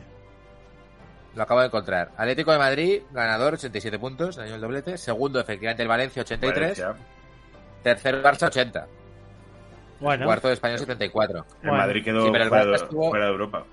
[1.34, 2.10] Lo acabo de encontrar.
[2.16, 4.96] Atlético de Madrid, ganador, 87 puntos, año el doblete.
[4.96, 6.60] Segundo, efectivamente, el Valencia, 83.
[6.60, 6.94] Valencia.
[7.82, 8.86] Tercero, Barça, 80.
[10.00, 11.38] Bueno, Cuarto, de Español, 74.
[11.38, 11.76] El Bueno.
[11.76, 13.64] Madrid quedó Sí, pero el fuera, Barça de, estuvo- fuera de Europa.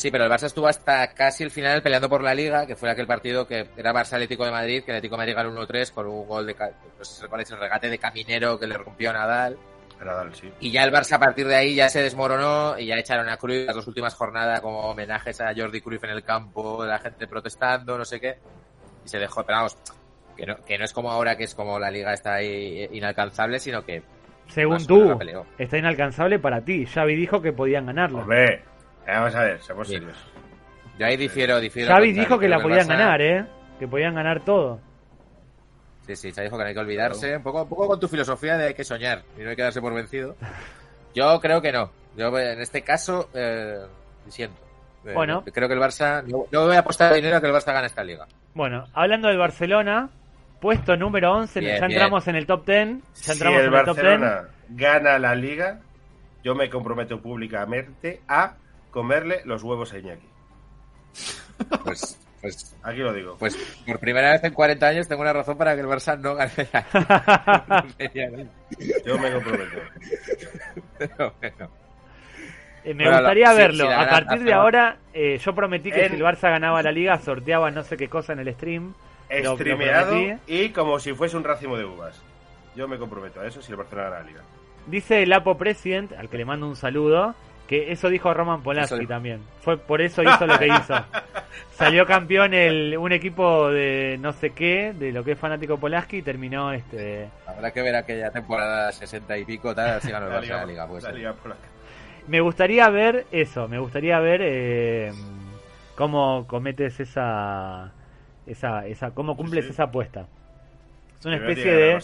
[0.00, 2.88] Sí, pero el Barça estuvo hasta casi el final peleando por la Liga, que fue
[2.88, 5.92] aquel partido que era Barça Atlético de Madrid, que el Atlético de Madrid ganó 1-3
[5.92, 9.10] con un gol de, no sé cuál es el regate de Caminero que le rompió
[9.10, 9.58] a Nadal.
[10.02, 10.50] Nadal, sí.
[10.58, 13.36] Y ya el Barça a partir de ahí ya se desmoronó y ya echaron a
[13.36, 17.26] Cruyff las dos últimas jornadas como homenajes a Jordi Cruyff en el campo, la gente
[17.26, 18.38] protestando, no sé qué.
[19.04, 19.76] Y se dejó, pero vamos,
[20.34, 23.58] que no, que no es como ahora que es como la liga está ahí inalcanzable,
[23.58, 24.02] sino que
[24.46, 25.18] según tú,
[25.58, 26.86] está inalcanzable para ti.
[26.86, 28.22] Xavi dijo que podían ganarla.
[28.22, 28.62] Hombre,
[29.06, 29.94] vamos a ver, seamos Sí.
[29.94, 30.16] serios.
[30.98, 31.92] yo ahí difiero, difiero.
[31.92, 33.44] Xavi dijo que la podían ganar, ¿eh?
[33.78, 34.80] Que podían ganar todo.
[36.06, 37.36] Sí, sí, se dijo que no hay que olvidarse.
[37.36, 39.62] Un poco, un poco con tu filosofía de hay que soñar y no hay que
[39.62, 40.36] darse por vencido.
[41.14, 41.90] Yo creo que no.
[42.16, 43.78] Yo en este caso, eh,
[44.28, 44.60] siento.
[45.04, 45.44] Eh, Bueno.
[45.52, 46.22] Creo que el Barça.
[46.24, 48.26] No, no voy a apostar dinero a que el Barça gane esta liga.
[48.54, 50.10] Bueno, hablando del Barcelona,
[50.60, 51.92] puesto número 11, Bien, ya bien.
[51.92, 52.88] entramos en el top 10.
[52.88, 54.04] Ya Si entramos el en el top 10.
[54.06, 55.78] Barcelona gana la liga,
[56.44, 58.54] yo me comprometo públicamente a
[58.90, 60.26] comerle los huevos a Iñaki.
[61.84, 63.36] Pues, pues, Aquí lo digo.
[63.38, 63.54] pues
[63.86, 66.52] por primera vez en 40 años tengo una razón para que el Barça no gane
[66.72, 67.84] la.
[69.04, 69.76] Yo me comprometo.
[70.98, 71.68] Pero bueno.
[72.82, 73.84] Eh, me Bueno, gustaría verlo.
[73.86, 76.92] si a partir de ahora, eh, yo prometí que En- si el Barça ganaba la
[76.92, 78.94] liga, sorteaba no sé qué cosa en el stream.
[79.30, 82.20] Lo- lo Streameado y como si fuese un racimo de uvas.
[82.74, 84.40] Yo me comprometo a eso si el Barcelona gana la liga.
[84.86, 87.34] Dice el Apo President, al que le mando un saludo,
[87.70, 89.42] que eso dijo Roman Polanski también.
[89.60, 90.92] Fue por eso hizo lo que hizo.
[91.70, 96.16] Salió campeón el, un equipo de no sé qué, de lo que es fanático Polanski,
[96.16, 97.28] y terminó este.
[97.46, 100.88] Habrá que ver aquella temporada 60 y pico, tal, si gana el Barça la liga.
[100.88, 101.60] Pues, la liga polaca.
[102.26, 105.12] Me gustaría ver eso, me gustaría ver eh,
[105.94, 107.92] cómo cometes esa,
[108.48, 109.70] esa, esa, cómo cumples Sí.
[109.70, 110.26] esa apuesta.
[111.20, 111.98] Es una especie de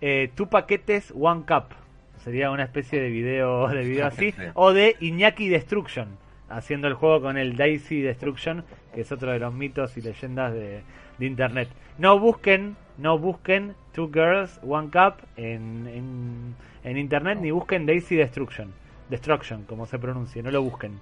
[0.00, 1.85] eh, tu paquetes One Cup.
[2.26, 4.32] Sería una especie de video, de video así.
[4.32, 4.42] Sí.
[4.54, 6.08] O de Iñaki Destruction.
[6.48, 10.52] Haciendo el juego con el Daisy Destruction, que es otro de los mitos y leyendas
[10.52, 10.80] de,
[11.18, 11.68] de internet.
[11.98, 18.16] No busquen, no busquen Two Girls One Cup en, en, en internet, ni busquen Daisy
[18.16, 18.72] Destruction.
[19.08, 20.98] Destruction, como se pronuncie, no lo busquen.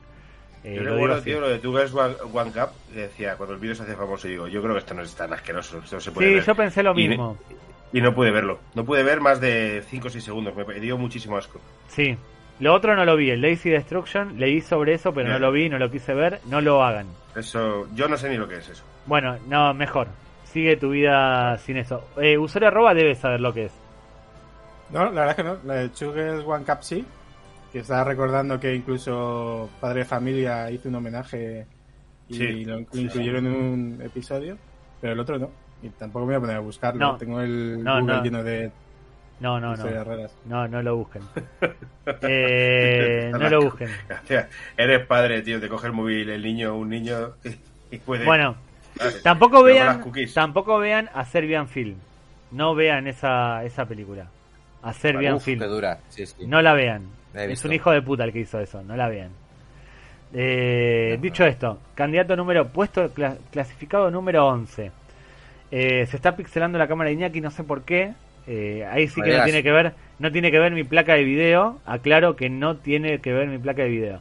[0.62, 3.60] Eh, Yo lo recuerdo, tío, lo de Two Girls One, One Cup, decía, cuando el
[3.60, 6.00] vídeo se hace famoso, digo, yo creo que esto no es tan asqueroso, esto no
[6.00, 6.44] se puede Sí, ver.
[6.44, 7.36] yo pensé lo mismo.
[7.50, 7.54] Y
[8.00, 8.58] no pude verlo.
[8.74, 10.54] No pude ver más de 5 o 6 segundos.
[10.56, 11.60] Me dio muchísimo asco.
[11.88, 12.16] Sí.
[12.60, 15.68] Lo otro no lo vi, el Daisy Destruction, leí sobre eso, pero no lo vi,
[15.68, 17.06] no lo quise ver, no lo hagan.
[17.34, 18.84] Eso, yo no sé ni lo que es eso.
[19.06, 20.06] Bueno, no, mejor.
[20.44, 22.04] Sigue tu vida sin eso.
[22.16, 23.72] Eh, usuario arroba debe saber lo que es.
[24.90, 25.56] No, la verdad es que no.
[25.64, 27.04] La de Chuggles One Cup sí.
[27.72, 31.66] Que estaba recordando que incluso Padre de Familia hizo un homenaje
[32.28, 32.64] y Sí.
[32.64, 34.56] lo inclu- incluyeron en un episodio.
[35.00, 35.50] Pero el otro no.
[35.84, 36.98] Y tampoco me voy a poner a buscarlo.
[36.98, 37.16] No.
[37.16, 38.22] Tengo el No, Google no.
[38.24, 38.70] lleno de
[39.40, 39.84] No, no, no.
[40.46, 41.22] No, no lo busquen.
[42.22, 43.88] Eh, no lo busquen.
[44.76, 45.58] Eres padre, tío.
[45.60, 47.32] Te coge el móvil el niño, un niño,
[47.90, 48.24] y puede.
[48.26, 48.56] Bueno,
[49.22, 50.34] tampoco vean, cookies.
[50.34, 51.96] tampoco vean a Serbian Film.
[52.50, 54.26] No vean esa, esa película.
[54.82, 55.60] A Serbian Uf, Film.
[55.60, 55.98] qué dura.
[56.10, 56.46] Sí, sí.
[56.46, 57.02] No la vean.
[57.32, 58.82] La Es un hijo de puta el que hizo eso.
[58.82, 59.30] No la vean.
[60.34, 64.90] Eh, dicho esto, candidato número, puesto cla- clasificado número 11.
[65.76, 68.12] Eh, se está pixelando la cámara de Iñaki, no sé por qué.
[68.46, 71.24] Eh, ahí sí que no tiene que ver, no tiene que ver mi placa de
[71.24, 71.80] video.
[71.84, 74.20] Aclaro que no tiene que ver mi placa de video.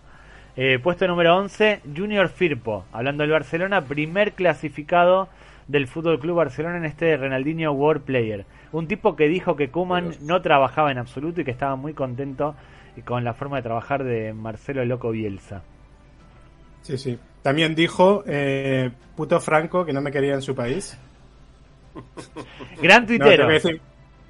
[0.57, 2.85] Eh, puesto número 11, Junior Firpo.
[2.91, 5.29] Hablando del Barcelona, primer clasificado
[5.67, 8.45] del Fútbol Club Barcelona en este Renaldinho World Player.
[8.71, 12.55] Un tipo que dijo que Kuman no trabajaba en absoluto y que estaba muy contento
[13.05, 15.61] con la forma de trabajar de Marcelo Loco Bielsa.
[16.81, 17.19] Sí, sí.
[17.43, 20.97] También dijo, eh, puto Franco, que no me quería en su país.
[22.81, 23.47] Gran No, tuitero.
[23.47, 23.81] que decir-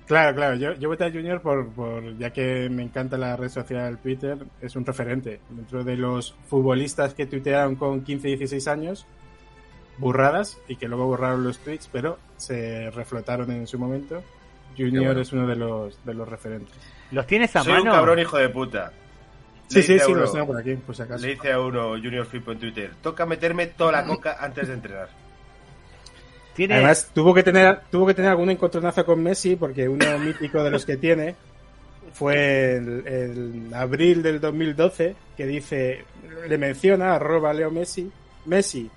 [0.08, 0.56] claro, claro.
[0.56, 4.38] Yo, yo voté a Junior por, por, ya que me encanta la red social Twitter,
[4.62, 5.40] es un referente.
[5.50, 9.06] Dentro de los futbolistas que tuitearon con 15, 16 años,
[9.98, 14.24] burradas, y que luego borraron los tweets, pero se reflotaron en su momento.
[14.78, 15.22] Junior bueno.
[15.22, 16.76] es uno de los, de los referentes.
[17.12, 17.92] ¿Los tienes a Soy mano?
[17.92, 18.92] un cabrón hijo de puta.
[19.68, 21.22] Sí, Le sí, sí, uno- los tengo por aquí, por si acaso.
[21.24, 24.74] Le dice a uno, Junior Flip en Twitter, toca meterme toda la coca antes de
[24.74, 25.10] entrenar.
[26.56, 26.76] ¿Tiene...
[26.76, 30.70] Además, tuvo que tener tuvo que tener algún encontronazo con Messi porque uno mítico de
[30.72, 31.36] los que tiene
[32.14, 36.06] fue el, el abril del 2012 que dice
[36.48, 38.12] le menciona arroba Leo Messi
[38.46, 38.90] Messi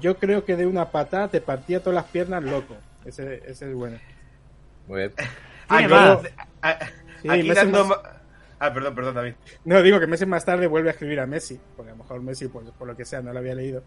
[0.00, 3.74] yo creo que de una patada te partía todas las piernas loco ese, ese es
[3.74, 3.98] bueno
[4.88, 5.12] Muy bien.
[5.68, 6.18] Aquí- más.
[6.62, 6.78] a-
[7.22, 7.98] Sí, aquí dando más.
[8.58, 9.34] Ah, perdón, perdón, David.
[9.64, 12.20] no digo que meses más tarde vuelve a escribir a Messi porque a lo mejor
[12.22, 13.82] Messi pues, por lo que sea no lo había leído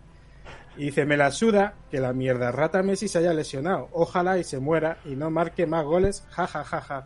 [0.77, 4.43] y dice me la suda que la mierda rata Messi se haya lesionado ojalá y
[4.43, 7.05] se muera y no marque más goles ja ja ja ja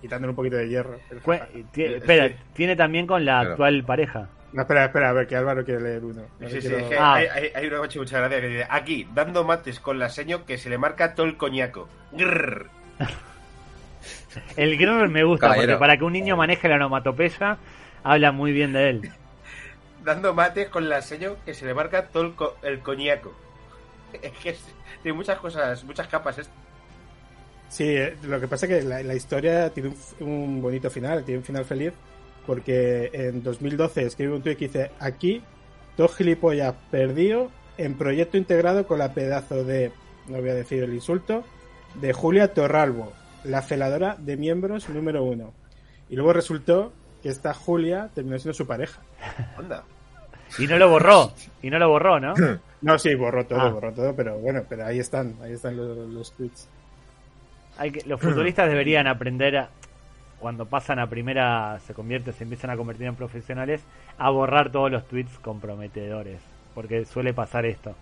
[0.00, 1.48] quitándole un poquito de hierro espera,
[2.28, 2.34] Sí.
[2.54, 3.50] tiene también con la Claro.
[3.52, 4.28] actual pareja.
[4.52, 6.22] No, espera, espera, a ver, que Álvaro quiere leer uno.
[6.38, 7.14] No Sí, sí, quiero- es que Ah.
[7.14, 10.46] hay, hay, hay una macho mucha gracia que dice, aquí, dando mates con la seño
[10.46, 11.88] que se le marca todo el coñaco.
[12.12, 12.68] Grrr.
[14.56, 15.72] El grrr me gusta, Caballero.
[15.74, 17.58] porque para que un niño maneje la onomatopeya,
[18.04, 19.10] habla muy bien de él.
[20.06, 23.32] Dando mates con la seño que se le marca todo el, co- el coñaco.
[24.22, 24.64] Es que es-
[25.02, 26.54] tiene muchas cosas, muchas capas esto.
[27.68, 31.38] Sí, eh, lo que pasa es que la, la historia tiene un, bonito final, tiene
[31.40, 31.92] un final feliz,
[32.46, 35.42] porque en 2012 escribe un tuit que dice, aquí,
[35.96, 39.90] dos gilipollas perdido en proyecto integrado con la pedazo de,
[40.28, 41.44] no voy a decir el insulto,
[41.96, 43.12] de Julia Torralbo,
[43.42, 45.52] la celadora de miembros número uno.
[46.08, 46.92] Y luego resultó
[47.22, 49.02] que esta Julia terminó siendo su pareja.
[49.58, 49.82] Anda.
[50.58, 51.32] Y no lo borró.
[51.62, 52.34] Y no lo borró, ¿no?
[52.82, 53.70] No, sí, borró todo, Ah.
[53.70, 56.68] borró todo, pero bueno, pero ahí están, ahí están los, los tweets.
[57.78, 59.68] Hay que, los futbolistas deberían aprender a,
[60.38, 63.80] cuando pasan a primera, se convierten, se empiezan a convertir en profesionales,
[64.18, 66.38] a borrar todos los tweets comprometedores.
[66.74, 67.94] Porque suele pasar esto.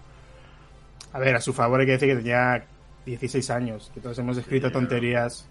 [1.13, 2.65] A ver, a su favor hay que decir que tenía
[3.07, 5.49] 16 años, que todos hemos escrito tonterías.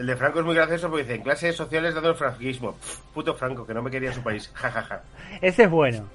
[0.00, 2.74] El de Franco es muy gracioso porque dice, en clases sociales dando el franquismo.
[3.12, 4.50] Puto Franco, que no me quería su país.
[4.54, 5.02] Ja, ja, ja.
[5.42, 6.06] Ese es bueno.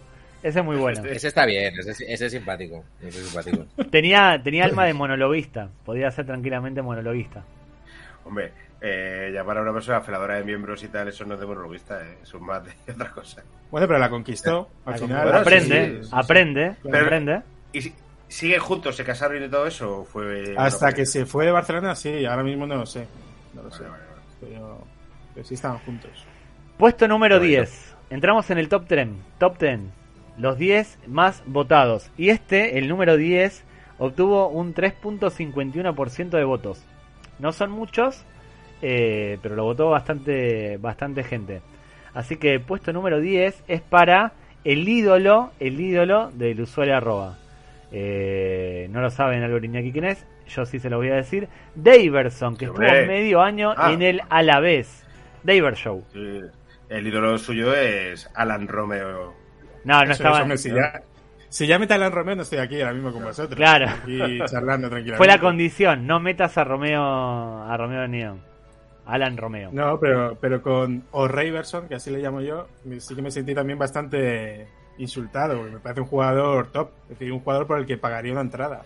[0.41, 1.03] Ese es muy bueno.
[1.05, 2.83] Ese está bien, ese, es- ese es simpático.
[2.99, 3.65] Ese es simpático.
[3.91, 5.69] Tenía, tenía alma de monologuista.
[5.85, 7.43] Podía ser tranquilamente monologuista.
[8.23, 11.45] Hombre, eh, llamar a una persona feladora de miembros y tal, eso no es de
[11.45, 13.43] monologuista, eh, eso es más de otra cosa.
[13.69, 14.67] Bueno, pero la conquistó.
[14.85, 16.11] Al La- final, Bueno, aprende, sí, sí, sí, sí.
[16.11, 17.41] aprende, Pero- aprende.
[17.71, 17.93] ¿Y si-
[18.27, 19.99] siguen juntos, se casaron y todo eso?
[19.99, 23.05] ¿O fue Hasta bueno, que se fue de Barcelona, sí, ahora mismo no lo sé.
[23.55, 23.83] No lo sé.
[24.41, 24.79] Pero,
[25.33, 26.11] pero sí estaban juntos.
[26.77, 27.61] Puesto número Correcto.
[27.61, 27.95] 10.
[28.09, 29.07] Entramos en el top 10.
[29.39, 29.79] Top 10.
[30.37, 32.11] Los 10 más votados.
[32.17, 33.63] Y este, el número 10,
[33.97, 36.83] obtuvo un 3.51% de votos.
[37.39, 38.25] No son muchos,
[38.81, 41.61] eh, pero lo votó bastante, bastante gente.
[42.13, 44.33] Así que puesto número 10 es para
[44.65, 47.37] el ídolo, el ídolo del usuario arroba.
[47.97, 51.47] Eh, no lo saben Álvaro Iñaki quién es, yo sí se lo voy a decir.
[51.75, 53.07] Daverson, que Sí, estuvo hombre.
[53.07, 53.93] medio año Ah.
[53.93, 55.05] en el Alavés.
[55.43, 56.03] Daver Show.
[56.11, 56.41] Sí.
[56.89, 59.33] El ídolo suyo es Alan Romeo.
[59.85, 60.35] No, no Eso estaba.
[60.37, 61.01] es, hombre, si, ya,
[61.47, 63.55] si ya mete a Alan Romeo, no estoy aquí ahora mismo con vosotros.
[63.55, 63.85] Claro.
[63.87, 65.17] Aquí charlando tranquilamente.
[65.17, 68.41] Fue la condición, no metas a Romeo a Romeo Neon.
[69.05, 69.69] Alan Romeo.
[69.71, 72.67] No, pero, pero con O'Reiverson, que así le llamo yo,
[72.97, 74.67] sí que me sentí también bastante
[74.97, 75.63] insultado.
[75.63, 76.89] Me parece un jugador top.
[77.03, 78.83] Es decir, un jugador por el que pagaría una entrada.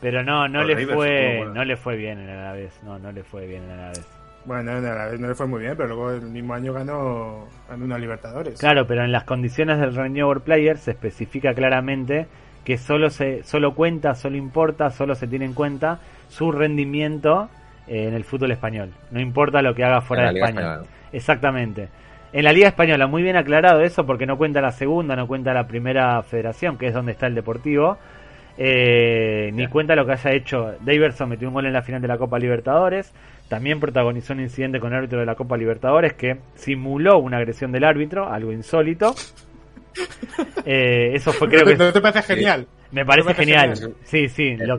[0.00, 1.54] Pero no, no le Rivers, fue, bueno.
[1.54, 2.80] no le fue bien en el Alavés.
[2.82, 4.06] No, no le fue bien en el Alavés.
[4.44, 7.46] Bueno, a la vez no le fue muy bien, pero luego el mismo año ganó,
[7.68, 8.58] ganó una Libertadores.
[8.58, 12.26] Claro, pero en las condiciones del Renewal Player se especifica claramente
[12.64, 17.48] que solo se solo cuenta, solo importa, solo se tiene en cuenta su rendimiento
[17.86, 18.92] eh, en el fútbol español.
[19.12, 20.60] No importa lo que haga fuera En la de España.
[20.60, 20.88] Española.
[21.12, 21.88] Exactamente.
[22.32, 25.52] En la Liga Española, muy bien aclarado eso, porque no cuenta la segunda, no cuenta
[25.52, 27.98] la primera federación, que es donde está el Deportivo.
[28.58, 30.74] Eh, ni cuenta lo que haya hecho.
[30.80, 33.12] Daverson metió un gol en la final de la Copa Libertadores.
[33.48, 37.72] También protagonizó un incidente con el árbitro de la Copa Libertadores que simuló una agresión
[37.72, 39.14] del árbitro, algo insólito.
[40.64, 41.76] Eh, eso fue, creo que.
[41.76, 42.66] ¿No te parece genial?
[42.92, 43.76] Me parece Me parece genial.
[43.76, 43.94] genial.
[44.04, 44.78] Sí, sí, lo,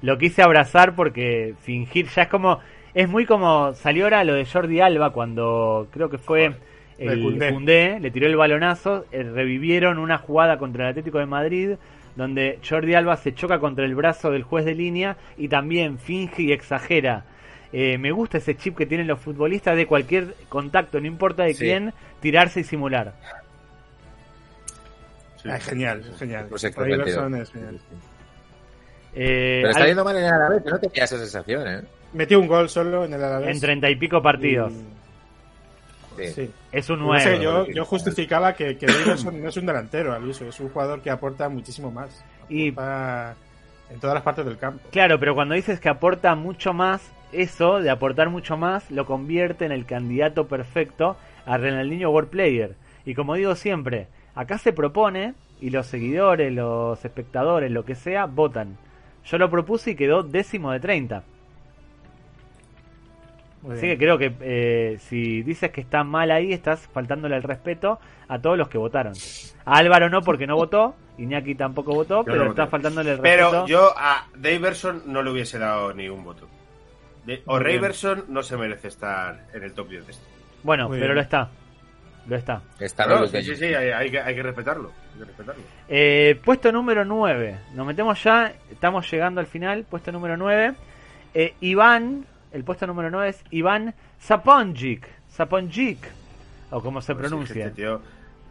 [0.00, 2.58] lo quise abrazar porque fingir ya es como.
[2.94, 3.72] Es muy como.
[3.74, 6.52] Salió ahora lo de Jordi Alba cuando creo que fue
[7.50, 9.06] Koundé, le tiró el balonazo.
[9.12, 11.70] eh, revivieron una jugada contra el Atlético de Madrid
[12.14, 16.42] donde Jordi Alba se choca contra el brazo del juez de línea y también finge
[16.42, 17.24] y exagera.
[17.72, 21.54] Eh, me gusta ese chip que tienen los futbolistas de cualquier contacto, no importa de
[21.54, 21.64] Sí.
[21.64, 23.14] quién, tirarse y simular.
[25.42, 25.48] Sí.
[25.50, 26.46] Ah, es genial, genial.
[26.50, 27.00] Pues es genial.
[29.14, 31.80] Eh, Pero está al- yendo mal en el Alavés, no tenía esa sensación, ¿eh?
[32.12, 33.54] Metió un gol solo en el Alavés.
[33.56, 34.72] en treinta y pico partidos.
[34.72, 35.01] Y-
[36.16, 36.26] Sí.
[36.28, 36.50] Sí.
[36.70, 37.44] Es un No sé, 9.
[37.44, 41.10] yo, yo justificaba que, que Davidson no es un delantero, aviso, es un jugador que
[41.10, 42.24] aporta muchísimo más.
[42.48, 44.80] Y en todas las partes del campo.
[44.90, 49.64] claro, pero cuando dices que aporta mucho más, eso de aportar mucho más lo convierte
[49.64, 51.16] en el candidato perfecto
[51.46, 52.74] a Ronaldinho World Player.
[53.04, 58.26] Y como digo siempre, acá se propone y los seguidores, los espectadores, lo que sea,
[58.26, 58.76] votan.
[59.24, 61.22] Yo lo propuse y quedó décimo de 30.
[63.62, 63.98] Muy Así bien.
[63.98, 67.98] que creo que eh, si dices que está mal ahí, estás faltándole el respeto
[68.28, 69.14] a todos los que votaron.
[69.64, 72.50] A Álvaro no porque no votó, Iñaki tampoco votó, no pero voté.
[72.50, 73.50] estás faltándole el respeto.
[73.50, 76.48] Pero yo a Daverson no le hubiese dado ni un voto.
[77.24, 77.56] De, o.
[77.58, 80.24] Rayverson no se merece estar en el top 10 de este.
[80.64, 81.16] Bueno, Muy pero bien.
[81.16, 81.48] lo está.
[82.26, 82.62] Lo está.
[82.80, 84.90] Está No, sí, sí, sí, hay, hay que, hay que respetarlo.
[85.12, 85.62] hay que respetarlo.
[85.88, 87.58] Eh, puesto número 9.
[87.74, 88.52] Nos metemos ya.
[88.72, 89.84] Estamos llegando al final.
[89.88, 90.72] Puesto número 9.
[91.34, 92.26] Eh, Iván.
[92.52, 95.08] El puesto número 9 es Iván Zaponjic.
[95.30, 95.98] Zaponjic.
[96.70, 97.66] O como se Pues pronuncia.
[97.66, 98.00] este tío,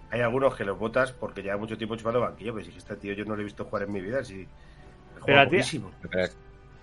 [0.09, 3.13] hay algunos que los votas porque lleva mucho tiempo chupando banquillo, pero si este tío
[3.13, 4.47] yo no lo he visto jugar en mi vida, si
[5.25, 5.57] Pero a ti-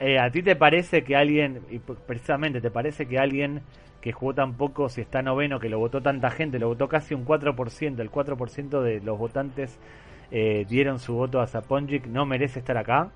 [0.01, 3.63] Eh, ¿A ti te parece que alguien, y precisamente te parece que alguien
[4.01, 7.15] que jugó tan poco, si está noveno, que lo votó tanta gente, lo votó casi
[7.15, 9.77] un 4%, el 4% de los votantes
[10.31, 13.11] eh, dieron su voto a Zaponjic, no merece estar acá?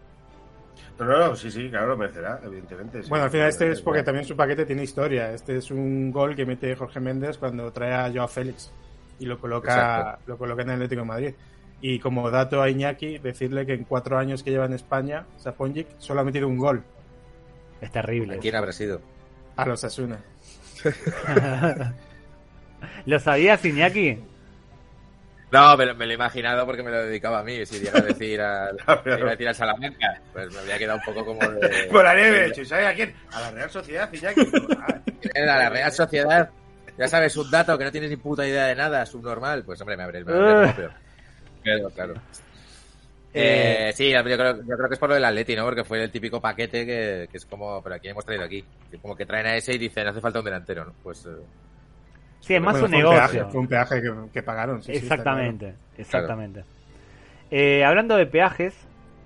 [0.99, 3.03] No, no, no, sí, sí, claro, lo merecerá, evidentemente.
[3.03, 3.09] sí.
[3.09, 5.33] Bueno, al final este es porque también su paquete tiene historia.
[5.33, 8.71] Este es un gol que mete Jorge Méndez cuando trae a Joao Félix
[9.19, 10.23] y lo coloca, Exacto.
[10.27, 11.35] lo coloca en el Atlético de Madrid.
[11.81, 15.89] Y como dato a Iñaki, decirle que en cuatro años que lleva en España, Saponjic
[15.99, 16.85] solo ha metido un gol
[17.81, 18.37] Es terrible.
[18.37, 19.01] ¿A quién habrá sido?
[19.57, 20.19] a los Asuna.
[23.07, 24.19] ¿Lo sabías, Iñaki?
[25.53, 27.67] No, me lo, me lo he imaginado porque me lo dedicaba a mí.
[27.67, 31.27] Si llega a decir al, a decir al Salamanca, pues me habría quedado un poco
[31.27, 31.89] como de...
[31.91, 32.63] Por la nieve, hecho.
[32.63, 33.15] ¿Y sabes a quién?
[33.33, 34.41] A la Real Sociedad, Iñaki.
[34.81, 34.99] Ah,
[35.35, 36.51] Era la Real Sociedad.
[36.97, 39.63] Ya sabes, un dato que no tienes ni puta idea de nada, subnormal.
[39.63, 40.39] Pues hombre, me abre como
[40.75, 40.93] peor.
[41.63, 42.15] Pero, claro.
[43.35, 45.65] Eh, sí, yo creo, yo creo que es por lo del Atleti, ¿no?
[45.65, 48.65] Porque fue el típico paquete que, que es como, pero aquí hemos traído aquí.
[48.91, 50.95] Que como que traen a ese y dicen, hace falta un delantero, ¿no?
[51.03, 51.31] Pues, eh,
[52.43, 53.19] Sí, es más Bueno, un fue negocio.
[53.19, 54.83] peaje, fue un peaje que, que pagaron.
[54.83, 56.65] sí, sí, está exactamente, exactamente.
[57.51, 58.75] Eh, hablando de peajes,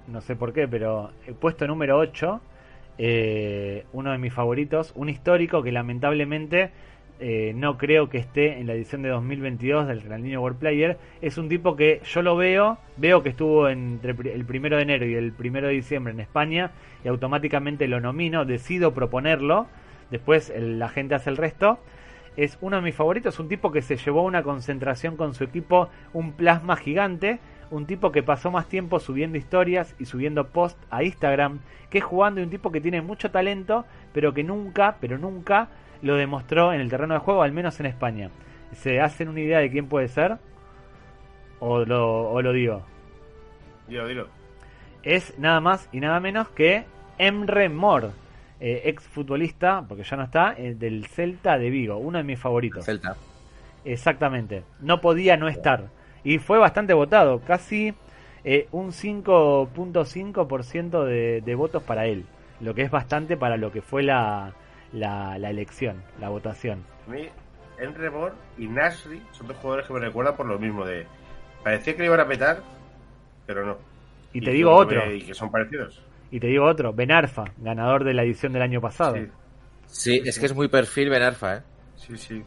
[0.08, 2.40] no sé por qué, pero el puesto número 8,
[2.98, 6.70] eh, uno de mis favoritos, un histórico que lamentablemente
[7.18, 10.98] eh, no creo que esté en la edición de 2022 del Ronaldinho World Player.
[11.22, 15.06] Es un tipo que yo lo veo, veo que estuvo entre el primero de enero
[15.06, 16.72] y el primero de diciembre en España
[17.04, 19.66] y automáticamente lo nomino, decido proponerlo,
[20.10, 21.78] después el- la gente hace el resto.
[22.36, 25.44] Es uno de mis favoritos, un tipo que se llevó a una concentración con su
[25.44, 27.38] equipo, un plasma gigante,
[27.70, 31.60] un tipo que pasó más tiempo subiendo historias y subiendo posts a Instagram
[31.90, 35.68] que jugando y un tipo que tiene mucho talento, pero que nunca, pero nunca
[36.02, 38.30] lo demostró en el terreno de juego, al menos en España.
[38.72, 40.36] ¿Se hacen una idea de quién puede ser?
[41.60, 42.82] ¿O lo, o lo digo?
[43.88, 44.28] Dilo, dilo.
[45.02, 46.84] Es nada más y nada menos que
[47.18, 48.10] Emre Mor,
[48.60, 52.38] eh, ex futbolista, porque ya no está, eh, del Celta de Vigo, uno de mis
[52.38, 52.84] favoritos.
[52.84, 53.16] Celta.
[53.84, 54.62] Exactamente.
[54.80, 55.88] No podía no estar.
[56.24, 57.40] Y fue bastante votado.
[57.40, 57.94] Casi
[58.44, 62.24] eh, un 5.5% de, de votos para él.
[62.60, 64.52] Lo que es bastante para lo que fue la,
[64.92, 66.84] la, la elección, la votación.
[67.06, 67.28] A mí,
[67.78, 71.06] Enrebor y Nasri son dos jugadores que me recuerdan por lo mismo de...
[71.62, 72.60] Parecía que le iban a petar,
[73.46, 73.76] pero no.
[74.32, 75.12] Y te digo que- otro.
[75.12, 76.02] Y que son parecidos.
[76.30, 76.92] Y te digo otro.
[76.92, 79.16] Benarfa, ganador de la edición del año pasado.
[79.16, 79.28] Sí,
[79.86, 81.62] Sí, es que es muy perfil Benarfa, ¿eh?
[81.94, 82.42] sí, sí.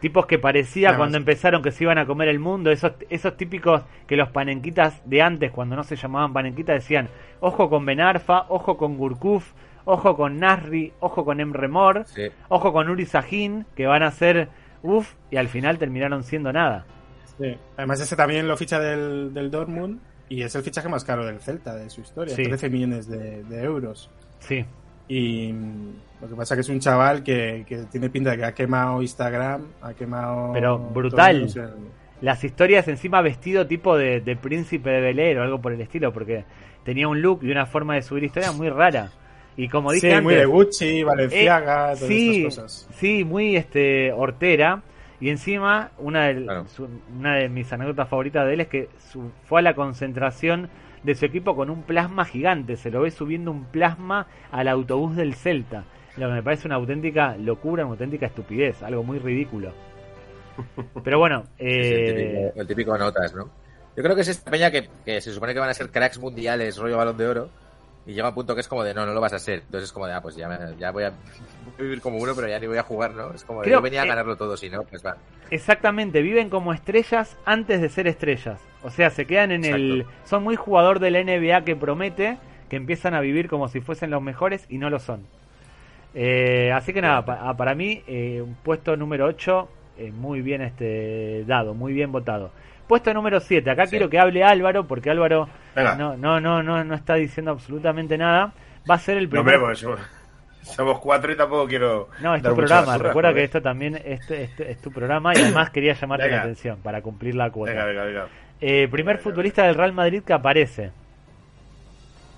[0.00, 3.82] Tipos que parecía cuando empezaron que se iban a comer el mundo, esos, esos típicos
[4.06, 7.08] que los panenquitas de antes, cuando no se llamaban panenquitas, decían,
[7.40, 9.52] ojo con Benarfa, ojo con Gurkuf,
[9.84, 12.28] ojo con Nasri, ojo con Emre Mor, Sí.
[12.48, 14.48] ojo con Uri Sahin, que van a ser
[14.82, 16.86] uff, y al final terminaron siendo nada.
[17.36, 17.56] Sí.
[17.76, 19.98] Además, ese también lo ficha del, del Dortmund
[20.28, 22.42] y es el fichaje más caro del Celta de su historia, Sí.
[22.44, 24.10] 13 millones de, de euros.
[24.40, 24.64] Sí,
[25.08, 25.92] Y mm,
[26.22, 29.00] lo que pasa que es un chaval que, que tiene pinta de que ha quemado
[29.02, 30.52] Instagram, ha quemado...
[30.52, 31.48] Pero brutal.
[32.20, 35.80] las historias encima vestido tipo de, de príncipe de Bel Air o algo por el
[35.80, 36.44] estilo, porque
[36.84, 39.10] tenía un look y una forma de subir historias muy rara.
[39.56, 42.88] Y como dije sí, antes, muy de Gucci, Valenciaga, todas sí, estas cosas.
[42.98, 44.82] sí, muy este hortera.
[45.20, 46.66] Y encima, una de, Claro.
[46.68, 46.88] su-
[47.18, 50.68] una de mis anécdotas favoritas de él es que su- fue a la concentración
[51.02, 52.76] de su equipo con un plasma gigante.
[52.76, 55.84] Se lo ve subiendo un plasma al autobús del Celta.
[56.16, 59.72] Lo que me parece una auténtica locura, una auténtica estupidez, algo muy ridículo.
[61.04, 63.50] Pero bueno, Sí, sí, el, eh, típico, el típico notas, ¿no?
[63.96, 66.18] Yo creo que es esta peña que, que se supone que van a ser cracks
[66.20, 67.50] mundiales, rollo balón de oro,
[68.08, 69.60] y llega un punto que es como de, no, no lo vas a ser.
[69.66, 70.48] Entonces es como de, ah, pues ya,
[70.78, 71.12] ya voy, a,
[71.78, 73.32] vivir como uno, pero ya ni voy a jugar, ¿no?
[73.34, 75.16] Es como de, Creo yo venía a ganarlo todo, si no, pues va.
[75.50, 78.60] Exactamente, viven como estrellas antes de ser estrellas.
[78.82, 80.06] O sea, se quedan en el...
[80.24, 82.38] Son muy jugador de la NBA que promete,
[82.70, 85.26] que empiezan a vivir como si fuesen los mejores y no lo son.
[86.14, 89.68] Eh, así que nada, pa- para mí, eh, un puesto número 8,
[90.14, 92.52] muy bien este dado, muy bien votado.
[92.86, 93.90] Puesto número 7, acá Sí.
[93.90, 95.48] quiero que hable Álvaro, porque Álvaro
[95.78, 95.94] Venga.
[95.96, 98.52] no, no, no, no, no está diciendo absolutamente nada.
[98.90, 99.58] Va a ser el primer...
[99.60, 99.84] pues
[100.62, 102.08] somos, cuatro y tampoco quiero.
[102.20, 102.86] No, es tu programa.
[102.86, 106.42] basura, Recuerda que esto también este, este es tu programa y además quería llamarte la
[106.42, 107.72] atención para cumplir la cuota.
[107.72, 108.26] Venga, venga, venga.
[108.60, 110.90] Eh, primer futbolista del Real Madrid que aparece.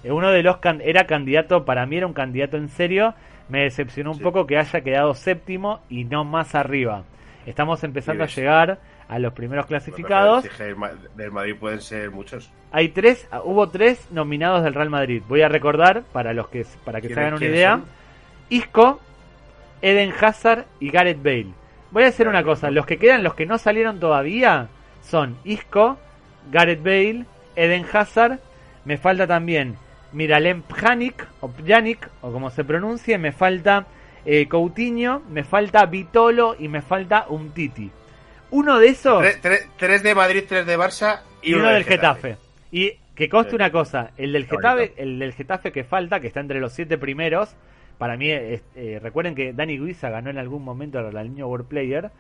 [0.05, 3.15] Eh, uno de los can- era candidato, para mí era un candidato en serio.
[3.49, 4.23] Me decepcionó un Sí.
[4.23, 7.03] poco que haya quedado séptimo y no más arriba.
[7.47, 8.79] Estamos empezando a llegar
[9.11, 10.45] a los primeros clasificados.
[11.17, 12.49] Del Madrid pueden ser muchos.
[12.71, 15.21] Hay tres, ah, hubo tres nominados del Real Madrid.
[15.29, 17.71] Voy a recordar para los que para que se ¿Quiénes- hagan una idea.
[17.73, 17.85] son?
[18.51, 19.01] Isco,
[19.83, 21.49] Eden Hazard y Gareth Bale.
[21.91, 24.69] Voy a hacer una cosa, los que quedan, los que no salieron todavía,
[25.03, 25.99] son Isco,
[26.53, 27.25] Gareth Bale,
[27.57, 28.39] Eden Hazard,
[28.85, 29.75] me falta también
[30.13, 33.87] Miralem Pjanic, o Pjanic, o como se pronuncie, me falta
[34.25, 37.91] eh, Coutinho, me falta Vitolo y me falta Umtiti.
[38.51, 42.37] Uno de esos Tres, tres- tres de Madrid, tres de Barça y uno del Getafe.
[42.73, 43.57] Y que conste Sí.
[43.57, 46.99] una cosa, el del Getafe, el del Getafe que falta, que está entre los siete
[46.99, 47.55] primeros,
[47.99, 51.69] para mí, es- eh, recuerden que Dani Guiza ganó en algún momento el Ronaldinho World
[51.69, 52.11] Player,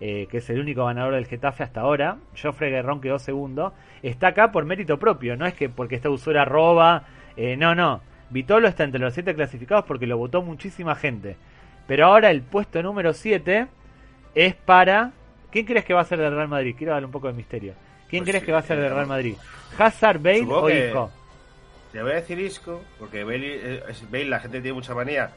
[0.00, 2.16] eh, que es el único ganador del Getafe hasta ahora.
[2.40, 3.72] Joffre Guerrón quedó segundo.
[4.02, 7.04] Está acá por mérito propio, no es que porque esta usura roba,
[7.36, 8.00] eh, no, no.
[8.30, 11.36] Vitolo está entre los siete clasificados porque lo votó muchísima gente.
[11.86, 13.66] Pero ahora el puesto número 7
[14.34, 15.10] es para...
[15.50, 16.74] ¿Quién crees que va a ser del Real Madrid?
[16.76, 17.74] Quiero darle un poco de misterio.
[18.08, 19.34] ¿Quién Pues crees sí, que va a ser eh, de Real Madrid?
[19.78, 21.10] ¿Hazard, Bale o Isco?
[21.92, 25.30] Te voy a decir Isco, porque Bale, eh, Bale la gente tiene mucha manía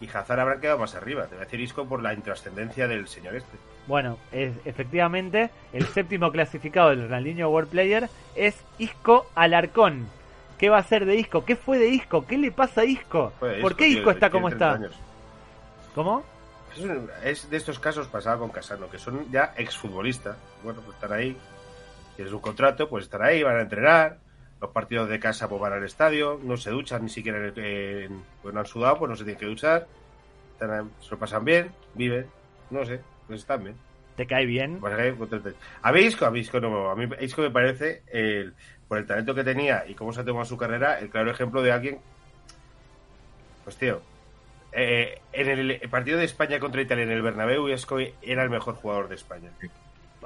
[0.00, 1.24] y Hazard habrá quedado más arriba.
[1.24, 3.56] Te voy a decir Isco por la intrascendencia del señor este.
[3.86, 10.06] Bueno, es, efectivamente, el séptimo clasificado del Ronaldinho World Player es Isco Alarcón.
[10.58, 11.44] ¿Qué va a ser de Isco?
[11.44, 12.26] ¿Qué fue de Isco?
[12.26, 13.32] ¿Qué le pasa a Isco?
[13.60, 14.76] ¿Por qué Isco está como 30 está?
[14.78, 15.00] años.
[15.94, 16.22] ¿Cómo?
[16.76, 20.36] Es, un- es de estos casos pasaba con Casano, que son ya exfutbolistas.
[20.62, 21.36] Bueno, pues están ahí,
[22.16, 24.18] tienes un contrato, pues están ahí, van a entrenar.
[24.60, 28.24] Los partidos de casa pues van al estadio, no se duchan ni siquiera, en, en-
[28.42, 29.86] pues no han sudado, pues no se tienen que duchar.
[30.52, 32.26] Están se lo pasan bien, viven,
[32.70, 33.76] no sé, pues están bien.
[34.16, 34.78] ¿Te cae bien?
[34.78, 35.50] Pues contento.
[35.80, 38.52] A mí Isco, a mí Isco no, a mí Isco me parece, el,
[38.86, 41.62] por el talento que tenía y cómo se ha tomado su carrera, el claro ejemplo
[41.62, 41.98] de alguien,
[43.64, 44.02] pues tío,
[44.72, 48.74] eh, en el partido de España contra Italia en el Bernabéu, Isco era el mejor
[48.74, 49.50] jugador de España.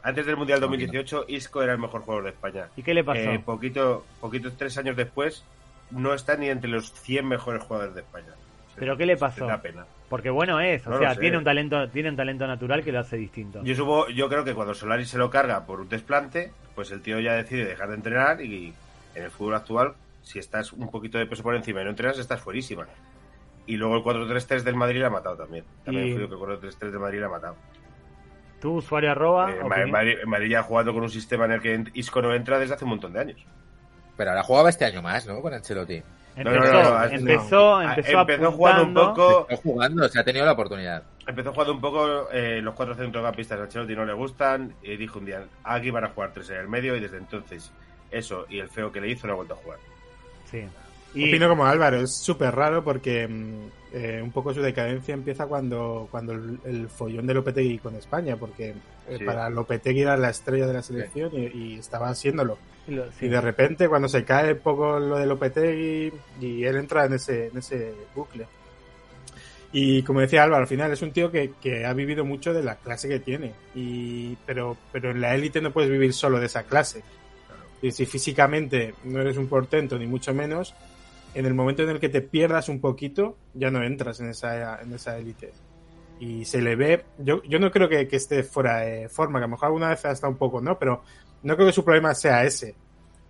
[0.02, 2.66] Antes del Mundial 2018, Isco era el mejor jugador de España.
[2.76, 3.20] ¿Y qué le pasó?
[3.20, 5.44] Eh, poquito, poquito, tres años después,
[5.90, 8.28] no está ni entre los 100 mejores jugadores de España.
[8.76, 9.46] ¿Pero qué le pasó?
[9.46, 9.86] da pena.
[10.08, 12.98] Porque bueno es, o No sea, tiene un talento, tiene un talento natural que lo
[13.00, 13.62] hace distinto.
[13.64, 17.00] Yo, supo- yo creo que cuando Solari se lo carga por un desplante, pues el
[17.00, 18.74] tío ya decide dejar de entrenar y
[19.14, 22.18] en el fútbol actual, si estás un poquito de peso por encima y no entrenas,
[22.18, 22.86] estás fuerísima.
[23.66, 25.64] Y luego el 4-3-3 del Madrid la ha matado también.
[25.84, 27.56] También Y- influyo que el 4-3-3 del Madrid la ha matado.
[28.60, 29.50] ¿Tú, usuario arroba?
[29.52, 32.74] Eh, Madrid, Madrid ya jugando con un sistema en el que Isco no entra desde
[32.74, 33.46] hace un montón de años.
[34.16, 35.40] Pero ahora jugaba este año más, ¿no?
[35.42, 35.98] Con Ancelotti.
[36.36, 39.46] No, Empezó, no, no, no, empezó, Ah, empezó, empezó jugando un poco.
[39.48, 41.02] Está jugando, se ha tenido la oportunidad.
[41.26, 45.18] Empezó jugando un poco eh, los cuatro centrocampistas a Ancelotti no le gustan y dijo
[45.20, 47.70] un día, aquí van a jugar tres en el medio y desde entonces
[48.10, 49.78] eso y el feo que le hizo no ha vuelto a jugar.
[50.50, 50.64] Sí.
[51.14, 53.54] Y Opino como Álvaro, es súper raro porque mm,
[53.92, 58.36] eh, un poco su decadencia empieza cuando, cuando el, el follón de Lopetegui con España,
[58.36, 58.70] porque
[59.08, 59.24] eh, Sí.
[59.24, 62.58] para Lopetegui era la estrella de la selección y, y estaba haciéndolo.
[62.88, 63.26] lo- sí.
[63.26, 67.12] Y de repente cuando se cae un poco lo de Lopetegui y él entra en
[67.14, 68.46] ese, en ese bucle.
[69.72, 72.62] Y como decía Álvaro, al final es un tío que, que ha vivido mucho de
[72.62, 73.52] la clase que tiene.
[73.74, 77.02] Y, pero, pero en la élite no puedes vivir solo de esa clase.
[77.82, 80.74] Y si físicamente no eres un portento, ni mucho menos,
[81.34, 84.80] en el momento en el que te pierdas un poquito, ya no entras en esa,
[84.80, 85.52] en esa élite.
[86.20, 89.44] Y se le ve, yo, yo no creo que, que esté fuera de forma, que
[89.44, 90.78] a lo mejor alguna vez ha estado un poco, ¿no?
[90.78, 91.02] Pero
[91.42, 92.74] no creo que su problema sea ese.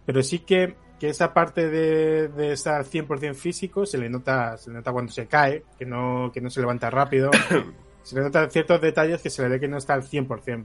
[0.04, 4.70] Pero sí que, que esa parte de, de estar 100% físico se le nota se
[4.70, 7.30] le nota cuando se cae, que no, que no se levanta rápido.
[8.02, 10.64] se le notan ciertos detalles que se le ve que no está al 100%.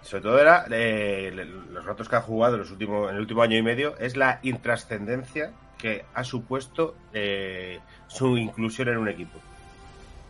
[0.00, 1.30] Sobre todo era eh,
[1.70, 4.16] los ratos que ha jugado en, los últimos, en el último año y medio, es
[4.16, 5.52] la intrascendencia
[5.82, 9.38] que ha supuesto eh, su inclusión en un equipo.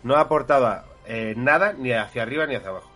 [0.03, 2.91] No ha aportado eh, nada ni hacia arriba ni hacia abajo.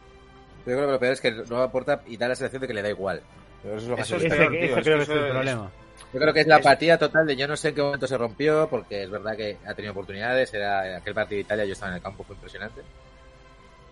[0.60, 2.74] Yo creo que lo peor es que no aporta y da la sensación de que
[2.74, 3.20] le da igual.
[3.62, 4.72] Pero eso es lo es creo que que
[5.02, 5.70] es el problema.
[6.12, 8.16] Yo creo que es la apatía total de yo no sé en qué momento se
[8.16, 11.90] rompió, porque es verdad que ha tenido oportunidades, era aquel partido de Italia, yo estaba
[11.92, 12.80] en el campo, fue impresionante.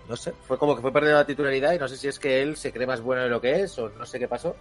[0.09, 2.43] No sé, fue como que fue perdiendo la titularidad y no sé si es que
[2.43, 4.57] él se cree más bueno de lo que es o no sé qué pasó.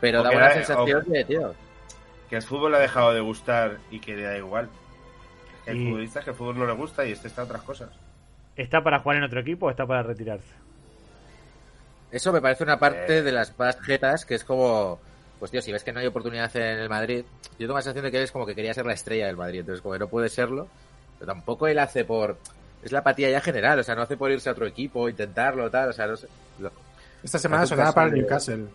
[0.00, 1.54] Pero O da que buena era- sensación o- de, tío,
[2.30, 4.68] Que el fútbol le ha dejado de gustar y que le da igual.
[5.64, 7.62] El Y- futbolista es que el fútbol no le gusta y este está en otras
[7.62, 7.90] cosas.
[8.56, 10.54] ¿Está para jugar en otro equipo o está para retirarse?
[12.10, 13.22] Eso me parece una parte Eh.
[13.22, 14.98] de las más jetas que es como,
[15.38, 17.24] pues tío, si ves que no hay oportunidad en el Madrid,
[17.58, 19.36] yo tengo la sensación de que él es como que quería ser la estrella del
[19.36, 20.68] Madrid, entonces como que no puede serlo,
[21.18, 22.38] pero tampoco él hace por,
[22.82, 25.68] es la apatía ya general, o sea, no hace por irse a otro equipo, intentarlo,
[25.70, 26.28] tal, o sea, no sé.
[26.60, 26.70] Lo-
[27.22, 28.66] Esta semana sonaba para el Newcastle.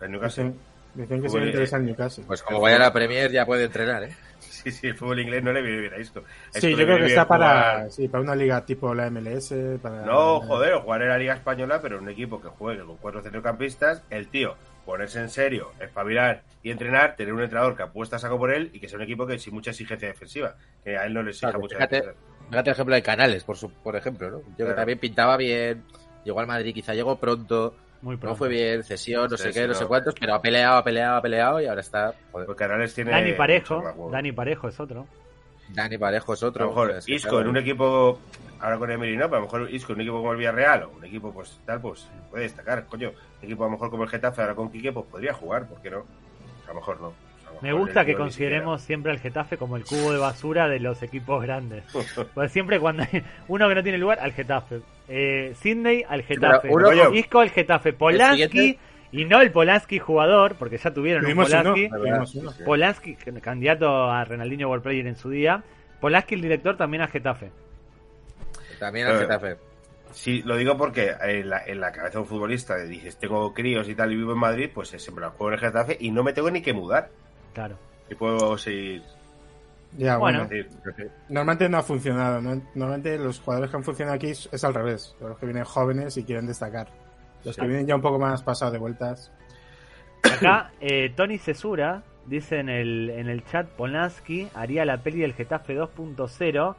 [0.00, 0.52] El Newcastle.
[0.94, 2.24] Dicen que se interesa eh, el Newcastle.
[2.26, 4.16] Pues como vaya a la Premier ya puede entrenar, ¿eh?
[4.38, 6.22] Sí, sí, el fútbol inglés no le viene bien a esto.
[6.52, 9.78] Sí, yo creo que está para, jugar- sí, para una liga tipo la MLS.
[9.80, 13.22] Para, No, joder, jugar en la Liga Española, pero un equipo que juegue con cuatro
[13.22, 18.18] centrocampistas, el tío ponerse en serio, espabilar y entrenar, tener un entrenador que apuesta a
[18.18, 21.06] saco por él y que sea un equipo que sin mucha exigencia defensiva, que a
[21.06, 22.20] él no le exija Claro, mucha fíjate, defensa.
[22.50, 24.38] Fíjate el ejemplo de Canales, por, su, por ejemplo, ¿no?
[24.40, 24.74] Yo que Claro.
[24.74, 25.84] también pintaba bien,
[26.24, 28.34] llegó al Madrid, quizá llegó pronto, Muy pronto.
[28.34, 31.16] no fue bien, cesión, no sé qué, no sé cuántos, pero ha peleado, ha peleado,
[31.16, 32.14] ha peleado y ahora está...
[32.32, 33.12] joder, Porque Canales tiene.
[33.12, 34.10] Dani Parejo.
[34.10, 35.06] Dani Parejo es otro.
[35.68, 36.64] Dani Parejo es A otro.
[36.64, 38.18] lo mejor es que, Isco claro, en un equipo,
[38.60, 40.82] ahora con Emery no, pero a lo mejor Isco en un equipo como el Villarreal
[40.82, 43.10] o un equipo pues tal, pues puede destacar, coño.
[43.10, 45.80] Un equipo a lo mejor como el Getafe, ahora con Quique, pues podría jugar, ¿por
[45.80, 46.04] qué no?
[46.64, 47.12] A lo mejor no.
[47.62, 51.42] Me gusta que consideremos siempre al Getafe como el cubo de basura de los equipos
[51.42, 51.84] grandes.
[52.34, 54.80] Pues siempre cuando hay uno que no tiene lugar, al Getafe.
[55.08, 56.68] Eh, Sydney al Getafe.
[57.14, 57.92] Isco al Getafe.
[57.92, 58.78] Polanski
[59.12, 61.88] y no el Polanski jugador, porque ya tuvieron un uno, Polanski.
[62.64, 65.62] Polanski, candidato a Renaldinho World Player en su día.
[66.00, 67.50] Polanski, el director, también a Getafe.
[68.78, 69.56] También al Eh, Getafe.
[70.12, 73.88] Sí, lo digo porque en la, en la cabeza de un futbolista dices, tengo críos
[73.88, 76.22] y tal y vivo en Madrid, pues siempre los juego en el Getafe y no
[76.22, 77.10] me tengo ni que mudar.
[77.52, 77.76] Claro.
[78.10, 79.02] Y puedo seguir.
[79.96, 80.46] Ya, Bueno.
[80.46, 80.48] bueno.
[80.48, 82.40] decir, Normalmente no ha funcionado.
[82.40, 82.54] ¿no?
[82.74, 85.14] Normalmente los jugadores que han funcionado aquí es es al revés.
[85.20, 86.88] Los que vienen jóvenes y quieren destacar.
[87.44, 89.30] Los que vienen ya un poco más pasados de vueltas.
[90.22, 95.34] Acá, eh, Tony Cesura dice en el, en el chat: Polanski haría la peli del
[95.34, 96.76] Getafe 2.0.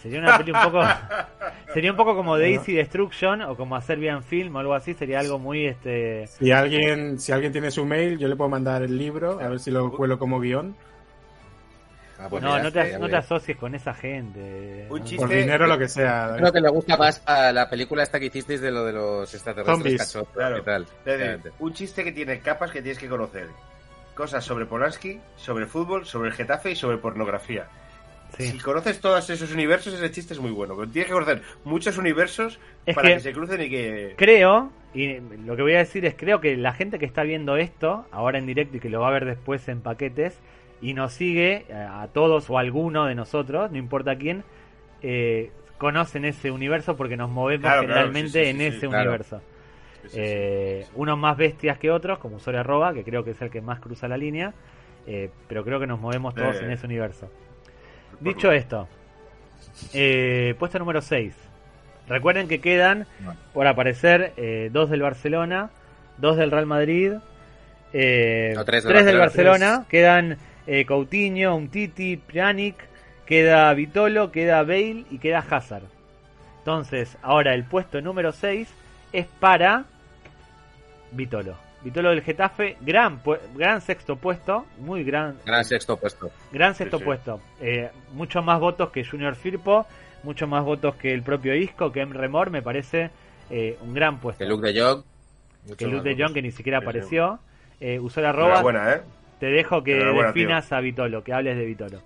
[0.00, 0.82] Sería una peli un poco.
[1.74, 4.94] sería un poco como Daisy Destruction o como a Serbian Film o algo así.
[4.94, 5.66] Sería algo muy.
[5.66, 9.48] este Si alguien, si alguien tiene su mail, yo le puedo mandar el libro, a
[9.48, 10.74] ver si lo cuelo como guion.
[12.18, 14.86] Ah, pues No, no te, no te asocies con esa gente.
[14.88, 16.34] Un chiste- Por dinero, lo que sea.
[16.36, 19.34] Creo que le gusta más a la película esta que hicisteis de lo de los
[19.34, 20.62] extraterrestres cachorros Claro.
[20.62, 20.86] tal.
[21.58, 23.48] Un chiste que tiene capas que tienes que conocer.
[24.14, 27.66] Cosas sobre Polanski, sobre fútbol, sobre el Getafe y sobre pornografía.
[28.36, 28.44] Sí.
[28.48, 30.74] Si conoces todos esos universos, ese chiste es muy bueno.
[30.76, 33.20] Pero tienes que conocer muchos universos Es para que- que...
[33.20, 34.14] se crucen y que...
[34.16, 37.56] Creo, y lo que voy a decir es, creo que la gente que está viendo
[37.56, 40.38] esto, ahora en directo y que lo va a ver después en paquetes,
[40.80, 44.42] y nos sigue, eh, a todos o a alguno de nosotros, no importa quién,
[45.02, 49.02] eh, conocen ese universo porque nos movemos Claro, claro, generalmente sí, sí, en ese claro.
[49.10, 49.40] universo.
[50.14, 53.60] Eh, unos más bestias que otros, como Usuario Arroba, que creo que es el que
[53.60, 54.52] más cruza la línea,
[55.06, 56.64] eh, pero creo que nos movemos todos Eh.
[56.64, 57.30] en ese universo.
[58.22, 58.88] Dicho esto,
[59.92, 61.34] eh, puesto número 6.
[62.08, 63.38] Recuerden que quedan Bueno.
[63.52, 65.70] por aparecer eh, dos del Barcelona,
[66.18, 67.12] dos del Real Madrid,
[67.92, 69.86] eh, No, tres tres del del Barcelona.
[69.88, 70.38] Quedan
[70.86, 72.76] Coutinho, Umtiti, Pjanic,
[73.26, 75.82] queda Vitolo, queda Bale y queda Hazard.
[76.58, 78.68] Entonces, ahora el puesto número 6
[79.12, 79.84] es para
[81.10, 81.56] Vitolo.
[81.84, 83.20] Vitolo del Getafe, gran,
[83.56, 86.30] gran sexto puesto, muy gran, Gran sexto puesto.
[86.52, 87.04] Gran sexto sí.
[87.04, 87.40] puesto.
[87.60, 89.86] Eh, muchos más votos que Junior Firpo,
[90.22, 93.10] muchos más votos que el propio Isco, que Emre Mor, me parece
[93.50, 94.44] eh, un gran puesto.
[94.44, 95.02] Que Luke de Jong.
[95.76, 97.40] Que Luke de Jong, que ni siquiera apareció.
[97.80, 98.60] Eh, usó la arroba.
[98.60, 99.00] Enhorabuena, ¿eh?
[99.40, 102.00] Te dejo que definas a Vitolo, que hables de Vitolo.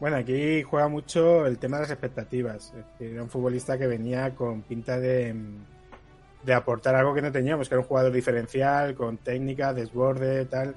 [0.00, 2.72] Bueno, aquí juega mucho el tema de las expectativas.
[2.76, 5.34] Es decir, Era un futbolista que venía con pinta de,
[6.46, 10.76] de aportar algo que no teníamos, que era un jugador diferencial, con técnica, desborde, tal.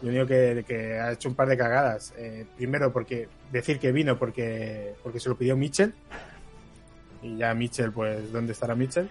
[0.00, 2.14] Lo único que, que ha hecho un par de cagadas.
[2.16, 5.92] Eh, primero, porque decir que vino porque, porque se lo pidió Mitchell.
[7.20, 9.08] Y ya Mitchell, pues, ¿dónde estará Mitchell?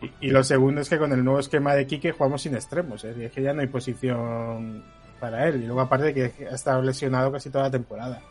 [0.00, 3.04] Y, y lo segundo es que con el nuevo esquema de Quique jugamos sin extremos.
[3.04, 4.82] Es decir, es que ya no hay posición
[5.20, 5.62] para él.
[5.62, 8.22] Y luego, aparte que ha estado lesionado casi toda la temporada.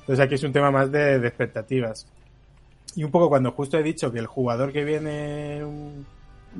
[0.00, 2.06] Entonces, aquí es un tema más de, de expectativas.
[2.94, 5.62] Y un poco cuando justo he dicho que el jugador que viene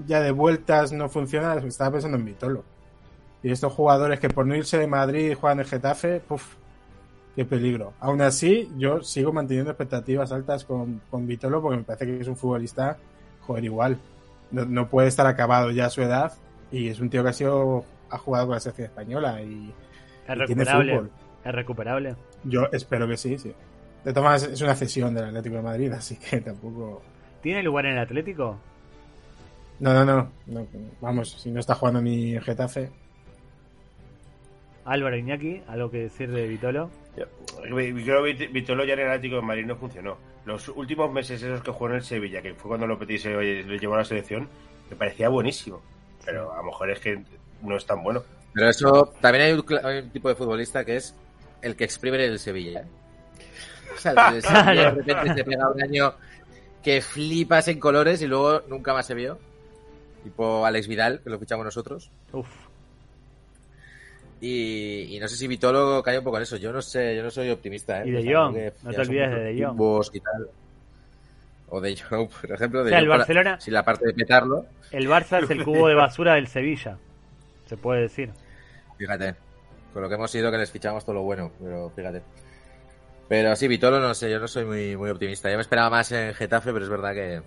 [0.07, 2.65] ya de vueltas no funciona, estaba pensando en Vitolo.
[3.43, 6.55] Y estos jugadores que por no irse de Madrid juegan en Getafe, puf,
[7.35, 7.93] qué peligro.
[8.01, 12.29] Aún así, yo sigo manteniendo expectativas altas con, con Vitolo porque me parece que es
[12.29, 12.97] un futbolista,
[13.41, 13.99] joder, igual.
[14.51, 16.33] No, no puede estar acabado ya a su edad
[16.71, 19.73] y es un tío que ha sido ha jugado con la selección española y,
[20.29, 20.93] Es y tiene recuperable.
[20.93, 21.11] fútbol.
[21.45, 22.17] Es recuperable.
[22.45, 23.53] Yo espero que sí, sí.
[24.05, 27.03] De todas es una cesión del Atlético de Madrid, así que tampoco.
[27.41, 28.59] ¿Tiene lugar en el Atlético?
[29.81, 30.31] No, no, no.
[30.47, 30.67] no,
[31.01, 32.91] Vamos, si no está jugando ni en Getafe.
[34.85, 36.91] Álvaro Iñaki, ¿algo que decir de Vitolo?
[37.17, 37.25] Yo
[37.63, 40.17] Creo que Vitolo ya en el Atlético de Madrid no funcionó.
[40.45, 43.79] Los últimos meses esos que jugó en el Sevilla, que fue cuando Lopetegui se le
[43.79, 44.49] llevó a la selección,
[44.91, 45.81] me parecía buenísimo.
[46.25, 47.23] Pero a lo mejor es que
[47.63, 48.23] no es tan bueno.
[48.53, 51.15] Pero eso, también hay un, cla- hay un tipo de futbolista que es
[51.63, 52.81] el que exprime en el Sevilla.
[52.81, 52.85] ¿eh?
[54.03, 56.15] De repente se pega un año
[56.83, 59.39] que flipas en colores y luego nunca más se vio.
[60.25, 62.11] Tipo Alex Vidal, que lo fichamos nosotros.
[62.33, 62.49] Uf,
[64.41, 66.57] Y, y no sé si Vitolo cae un poco en eso.
[66.57, 68.03] Yo no sé, yo no soy optimista.
[68.03, 68.09] ¿eh?
[68.09, 70.05] Y De Jong, no te olvides de De Jong.
[70.13, 70.49] y tal.
[71.69, 72.81] O de Jong, por ejemplo.
[72.85, 75.51] De O sea, el Jong para- Barcelona- si la parte de petarlo, el Barça es
[75.51, 76.99] el cubo de basura del Sevilla,
[77.67, 78.31] se puede decir.
[78.99, 79.35] fíjate.
[79.93, 82.23] Con lo que hemos sido que les fichamos todo lo bueno, pero fíjate.
[83.33, 85.49] Pero sí, Vitolo, no sé, yo no soy muy, muy optimista.
[85.51, 87.41] Yo me esperaba más en Getafe, pero es verdad que.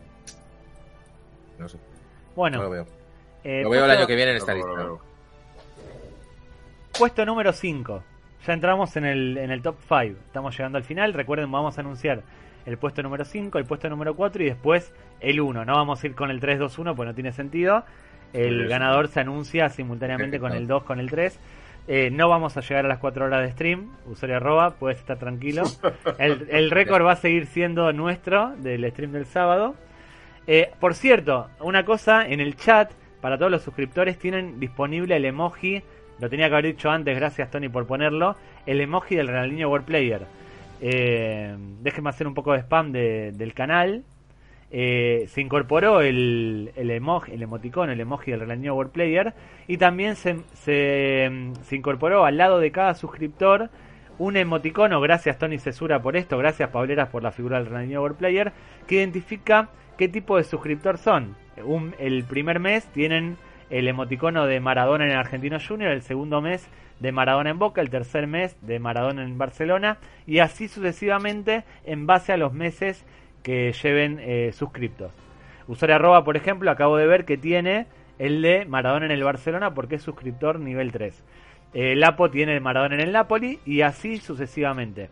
[1.60, 1.78] No sé,
[2.36, 2.88] Bueno, no lo veo.
[3.44, 4.72] eh, Lo veo el año que viene en esta lista.
[6.98, 8.04] Puesto número 5.
[8.48, 10.20] Ya entramos en el, en el top 5.
[10.26, 11.14] Estamos llegando al final.
[11.14, 12.24] Recuerden, vamos a anunciar
[12.66, 15.66] el puesto número 5, el puesto número 4 y después el 1.
[15.66, 17.86] No vamos a ir con el 3-2-1 pues no tiene sentido.
[18.34, 21.40] El ganador se anuncia simultáneamente con el 2, con el 3.
[21.88, 23.92] Eh, no vamos a llegar a las 4 horas de stream.
[24.08, 25.64] Usuario arroba, puedes estar tranquilo.
[26.18, 29.76] El, el récord va a seguir siendo nuestro del stream del sábado.
[30.48, 32.92] Eh, por cierto, una cosa, en el chat,
[33.22, 35.82] para todos los suscriptores, tienen disponible el emoji,
[36.20, 38.36] lo tenía que haber dicho antes, gracias Tony por ponerlo,
[38.68, 40.22] el emoji del Ronaldinho World Player.
[40.82, 44.04] Eh, déjenme hacer un poco de spam de- del canal.
[44.72, 49.34] Eh, se incorporó el, el emoji, el emoticono, el emoji del Real World Player
[49.68, 51.32] y también se, se,
[51.72, 53.70] incorporó al lado de cada suscriptor
[54.18, 58.18] un emoticono, gracias Tony Cesura por esto, gracias Pableras por la figura del Real World
[58.18, 58.54] Player,
[58.88, 61.36] que identifica qué tipo de suscriptor son.
[62.00, 63.38] El primer mes tienen
[63.70, 66.68] el emoticono de Maradona en el Argentino Junior, el segundo mes
[67.00, 72.08] de Maradona en Boca, el tercer mes de Maradona en Barcelona y así sucesivamente en
[72.08, 73.06] base a los meses
[73.46, 75.12] que lleven eh, suscriptos.
[75.68, 77.86] Usuario arroba, por ejemplo, acabo de ver que tiene
[78.18, 81.24] el de Maradona en el Barcelona porque es suscriptor nivel 3.
[81.76, 85.12] Eh, Lapo tiene el Maradona en el Napoli y así sucesivamente.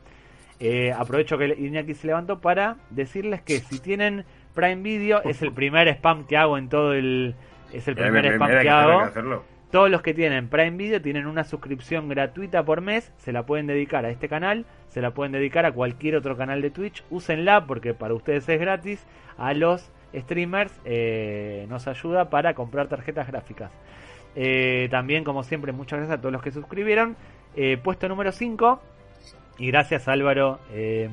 [0.59, 5.51] Eh, aprovecho que Iñaki se levantó para decirles que si tienen Prime Video es el
[5.51, 7.35] primer spam que hago en todo el
[7.71, 9.13] es el primer spam que hago.
[9.13, 9.53] que.
[9.69, 13.67] Todos los que tienen Prime Video tienen una suscripción gratuita por mes, se la pueden
[13.67, 17.65] dedicar a este canal, se la pueden dedicar a cualquier otro canal de Twitch, úsenla
[17.65, 19.03] porque para ustedes es gratis,
[19.37, 23.71] a los streamers eh, nos ayuda para comprar tarjetas gráficas.
[24.35, 27.15] Eh, también, como siempre, muchas gracias a todos los que suscribieron.
[27.55, 28.81] Eh, puesto número 5,
[29.57, 31.09] y gracias Álvaro, eh,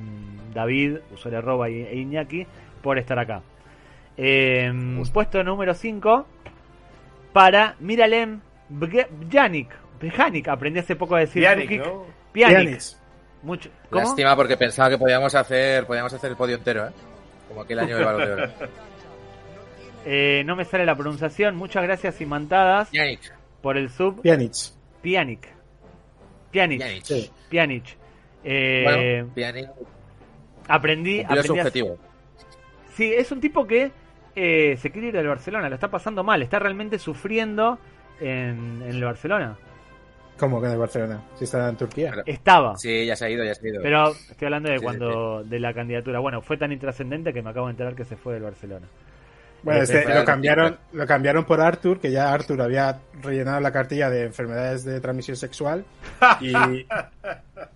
[0.53, 2.47] David, usuario arroba y- e Iñaki,
[2.83, 3.41] por estar acá.
[4.19, 4.71] Eh,
[5.13, 6.27] puesto número 5
[7.33, 9.69] para Miralem Bjanic.
[10.01, 11.87] Bjanic, aprendí hace poco a decir kick.
[11.87, 12.05] ¿no?
[12.33, 12.57] Pjanic.
[13.43, 13.71] Mucho.
[13.89, 14.03] ¿Cómo?
[14.03, 16.91] Lástima porque pensaba que podíamos hacer, podíamos hacer el podio entero, ¿eh?
[17.49, 18.51] Como aquel año del balón de oro.
[20.07, 21.57] Eh, no me sale la pronunciación.
[21.57, 23.21] Muchas gracias, Imantadas, Yannick.
[23.61, 24.23] por el sub.
[24.23, 24.53] Pjanic.
[25.03, 25.47] Pjanic.
[26.51, 26.81] Pjanic.
[26.81, 27.05] Pjanic.
[27.05, 27.31] Sí.
[27.51, 27.85] Pjanic.
[28.43, 28.83] Eh,
[29.23, 29.69] Bueno, Pjanic
[30.69, 31.99] aprendí, cumplió su aprendí a- objetivo.
[32.95, 33.93] Sí, es un tipo que
[34.35, 37.79] eh, se quiere ir del Barcelona, lo está pasando mal, está realmente sufriendo
[38.21, 39.59] en, en el Barcelona.
[40.41, 41.23] ¿Cómo que en el Barcelona?
[41.37, 42.15] Si está en Turquía.
[42.25, 42.75] Estaba.
[42.79, 43.83] Sí, ya se ha ido, ya se ha ido.
[43.83, 46.19] Pero estoy hablando de Sí, cuando de la candidatura.
[46.19, 48.87] Bueno, fue tan intrascendente que me acabo de enterar que se fue del Barcelona.
[49.63, 54.09] Bueno, este, lo cambiaron, lo cambiaron por Arthur, que ya Arthur había rellenado la cartilla
[54.09, 55.85] de enfermedades de transmisión sexual
[56.41, 56.55] y,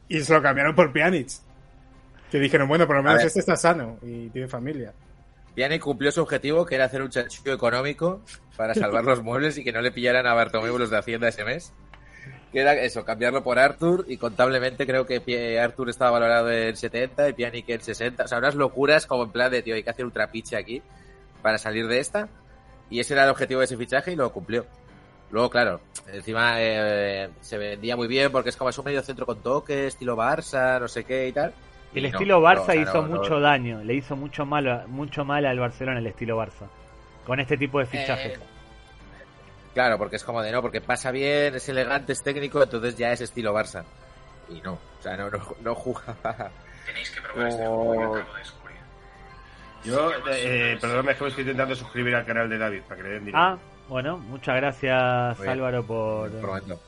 [0.09, 1.29] y se lo cambiaron por Pjanic.
[2.31, 4.95] Que dijeron, bueno, por lo menos este está sano y tiene familia.
[5.55, 8.23] Pjanic cumplió su objetivo, que era hacer un chanchullo económico
[8.57, 11.45] para salvar los muebles y que no le pillaran a Bartomeu los de Hacienda ese
[11.45, 11.75] mes.
[12.55, 17.31] Que era eso, cambiarlo por Arthur y contablemente creo que Arthur estaba valorado en 70
[17.31, 18.23] y Pjanic en 60.
[18.23, 20.81] O sea, unas locuras como en plan de, tío, hay que hacer un trapiche aquí
[21.43, 22.29] para salir de esta.
[22.91, 24.67] Y ese era el objetivo de ese fichaje y lo cumplió.
[25.33, 25.81] Luego, claro,
[26.13, 29.89] encima eh, se vendía muy bien porque es como es un medio centro con toque,
[29.89, 31.53] estilo Barça, no sé qué y tal.
[31.93, 33.17] El Y estilo no, Barça o sea, hizo no, no.
[33.17, 36.69] mucho daño, le hizo mucho mal, mucho mal al Barcelona el estilo Barça.
[37.27, 38.39] Con este tipo de fichajes.
[38.39, 38.41] Eh,
[39.75, 43.13] claro, porque es como de no, porque pasa bien, es elegante, es técnico, entonces ya
[43.13, 43.85] es estilo Barça.
[44.49, 46.51] Y no, o sea, no, no, no jugaba.
[46.87, 48.77] Tenéis que probar este juego que acabo de descubrir.
[49.85, 53.03] Yo, eh, perdóname, es que me estoy intentando suscribir al canal de David para que
[53.03, 53.45] le den dinero.
[53.45, 55.59] Ah, bueno, muchas gracias Muy bien.
[55.59, 56.31] Álvaro por...
[56.41, 56.81] Prometo.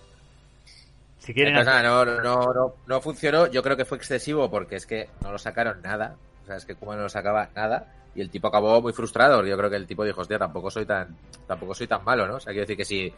[1.19, 3.49] Si quieren Entonces, hacer- nada, no, no, no, no funcionó.
[3.49, 6.15] Yo creo que fue excesivo porque es que no lo sacaron nada.
[6.47, 7.93] O sea, es que como no lo sacaba nada.
[8.15, 9.45] Y el tipo acabó muy frustrado.
[9.45, 12.37] Yo creo que el tipo dijo, hostia, tampoco soy tan, tampoco soy tan malo, ¿no?
[12.37, 13.13] O sea, quiero decir que si,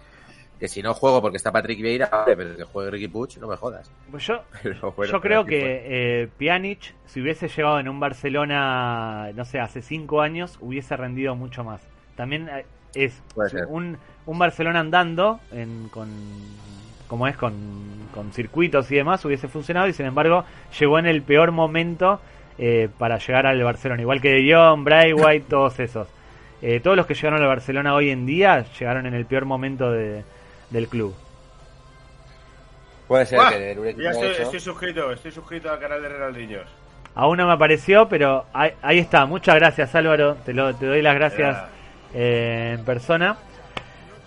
[0.58, 3.46] que si no juego porque está Patrick Vieira, vale, pero que juegue Ricky Puch, no
[3.46, 3.92] me jodas.
[4.10, 9.30] Pues yo, Pero bueno, yo creo que eh, Pjanic, si hubiese llegado en un Barcelona,
[9.34, 11.82] no sé, hace cinco años, hubiese rendido mucho más.
[12.16, 12.64] También eh,
[12.94, 13.22] es
[13.68, 16.08] un, un Barcelona andando en, con,
[17.06, 17.54] como es, con,
[18.12, 20.44] con circuitos y demás, hubiese funcionado y sin embargo
[20.78, 22.20] llegó en el peor momento
[22.58, 24.00] eh, para llegar al Barcelona.
[24.02, 26.08] Igual que De Jong, Braithwaite, todos esos.
[26.60, 29.92] Eh, todos los que llegaron al Barcelona hoy en día llegaron en el peor momento
[29.92, 30.24] de-
[30.70, 31.14] del club.
[33.06, 36.66] Puede ser que el equipo Ya estoy, estoy suscrito, estoy suscrito al canal de Renaldiños.
[37.14, 39.24] Aún no me apareció, pero ahí, ahí está.
[39.24, 40.34] Muchas gracias, Álvaro.
[40.44, 41.56] Te, lo, te doy las gracias
[42.14, 43.36] eh, en persona.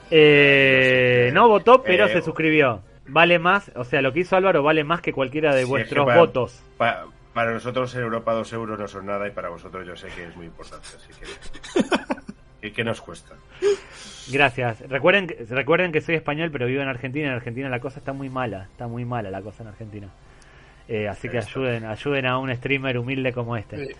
[0.09, 2.81] Eh, no votó, pero Eh, se suscribió.
[3.07, 5.69] Vale más, o sea, lo que hizo Álvaro vale más que cualquiera de Sí, es
[5.69, 6.63] vuestros que para- votos.
[7.33, 10.25] Para nosotros en Europa dos euros no son nada y para vosotros yo sé que
[10.25, 11.87] es muy importante, así que...
[12.67, 13.33] ¿Y qué nos cuesta?
[14.31, 14.81] Gracias.
[14.87, 17.29] Recuerden, que- recuerden que soy español, pero vivo en Argentina.
[17.29, 18.67] En Argentina la cosa está muy mala.
[18.71, 20.07] Está muy mala la cosa en Argentina.
[20.87, 23.95] Eh, así que ayuden, ayuden a un streamer humilde como este.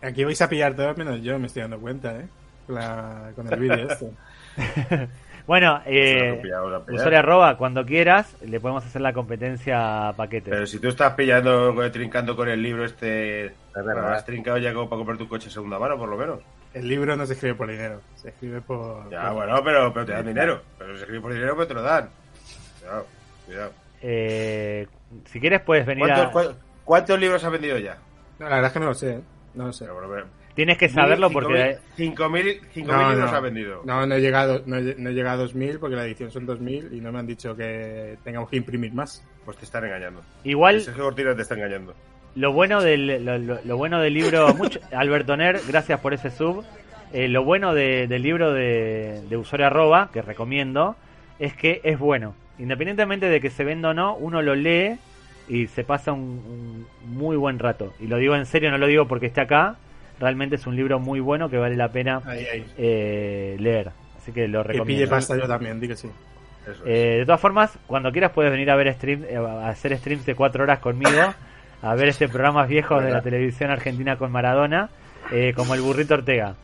[0.00, 2.26] Aquí vais a pillar todo menos yo, me estoy dando cuenta, ¿eh?
[2.68, 4.10] La- con el vídeo este.
[5.46, 6.40] Bueno, eh,
[6.88, 10.48] usuario arroba, cuando quieras, le podemos hacer la competencia a paquetes.
[10.50, 13.52] Pero si tú estás pillando, trincando con el libro este...
[13.74, 16.40] bueno, has trincado ya como para comprar tu coche segunda mano, por lo menos.
[16.72, 19.10] El libro no se escribe por dinero, se escribe por...
[19.10, 20.62] Ya, por- bueno, pero, pero te dan dinero.
[20.78, 22.08] Pero se escribe por dinero, pero te lo dan.
[22.80, 23.06] Cuidado,
[23.46, 23.72] cuidado.
[24.00, 24.86] Eh,
[25.26, 26.56] si quieres puedes venir ¿Cuántos, a...
[26.84, 27.98] cuántos libros has vendido ya?
[28.38, 29.20] No, la verdad es que no lo sé, ¿eh?
[29.54, 29.84] No lo sé.
[29.84, 33.36] Pero, pero- Tienes que saberlo porque 5.000 5.000 No, libros no.
[33.36, 33.82] ha vendido.
[33.84, 36.46] No, no he llegado, no he, no he llegado a 2000 porque la edición son
[36.46, 39.26] 2000 y no me han dicho que tengamos que imprimir más.
[39.44, 40.22] Pues te están engañando.
[40.44, 41.94] igual Sergio Cortina te está engañando.
[42.36, 46.30] lo bueno del lo, lo- lo bueno del libro mucho, Alberto Ner, gracias por ese
[46.30, 46.64] sub.
[47.12, 50.94] Eh, lo bueno de- del libro de, de usuario arroba que recomiendo
[51.40, 52.34] es que es bueno.
[52.60, 54.96] Independientemente de que se venda o no, uno lo lee
[55.48, 57.92] y se pasa un, un muy buen rato.
[58.00, 59.76] Y lo digo en serio, no lo digo porque esté acá.
[60.20, 62.66] Realmente es un libro muy bueno que vale la pena Ahí, ahí.
[62.78, 63.90] eh, leer.
[64.16, 65.10] Así que lo Que pille recomiendo.
[65.10, 66.08] pasta yo también, di que sí.
[66.62, 66.80] Eso es.
[66.86, 70.24] Eh, de todas formas, cuando quieras puedes venir a ver stream, eh, a hacer streams
[70.24, 71.34] de cuatro horas conmigo,
[71.82, 74.88] a ver este programas viejos de la televisión argentina con Maradona,
[75.30, 76.54] eh, como el burrito Ortega.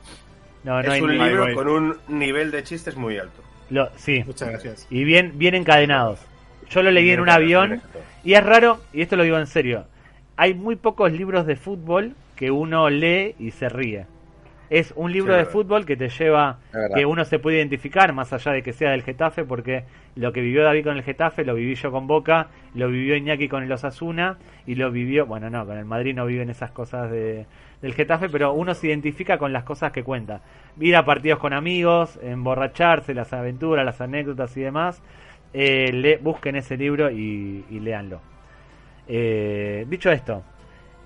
[0.65, 3.43] No, no es hay un libro con un nivel de chistes muy alto.
[3.71, 4.87] lo- sí, Muchas gracias.
[4.91, 6.19] y bien, bien encadenados.
[6.71, 7.83] Yo lo leí en un avión
[8.25, 9.85] y es raro, y esto lo digo en serio,
[10.41, 14.07] hay muy pocos libros de fútbol que uno lee y se ríe.
[14.71, 16.61] Es un libro Sí, de fútbol que te lleva,
[16.95, 19.85] que uno se puede identificar, más allá de que sea del Getafe, porque
[20.17, 23.49] lo que vivió David con el Getafe lo viví yo con Boca, lo vivió Iñaki
[23.49, 27.11] con el Osasuna, y lo vivió, bueno, no, con el Madrid no viven esas cosas
[27.11, 27.45] de,
[27.83, 30.41] del Getafe, pero uno se identifica con las cosas que cuenta.
[30.81, 35.03] Ir a partidos con amigos, emborracharse, las aventuras, las anécdotas y demás.
[35.53, 38.30] Eh, le, busquen ese libro y, y léanlo.
[39.09, 40.43] Eh, dicho esto,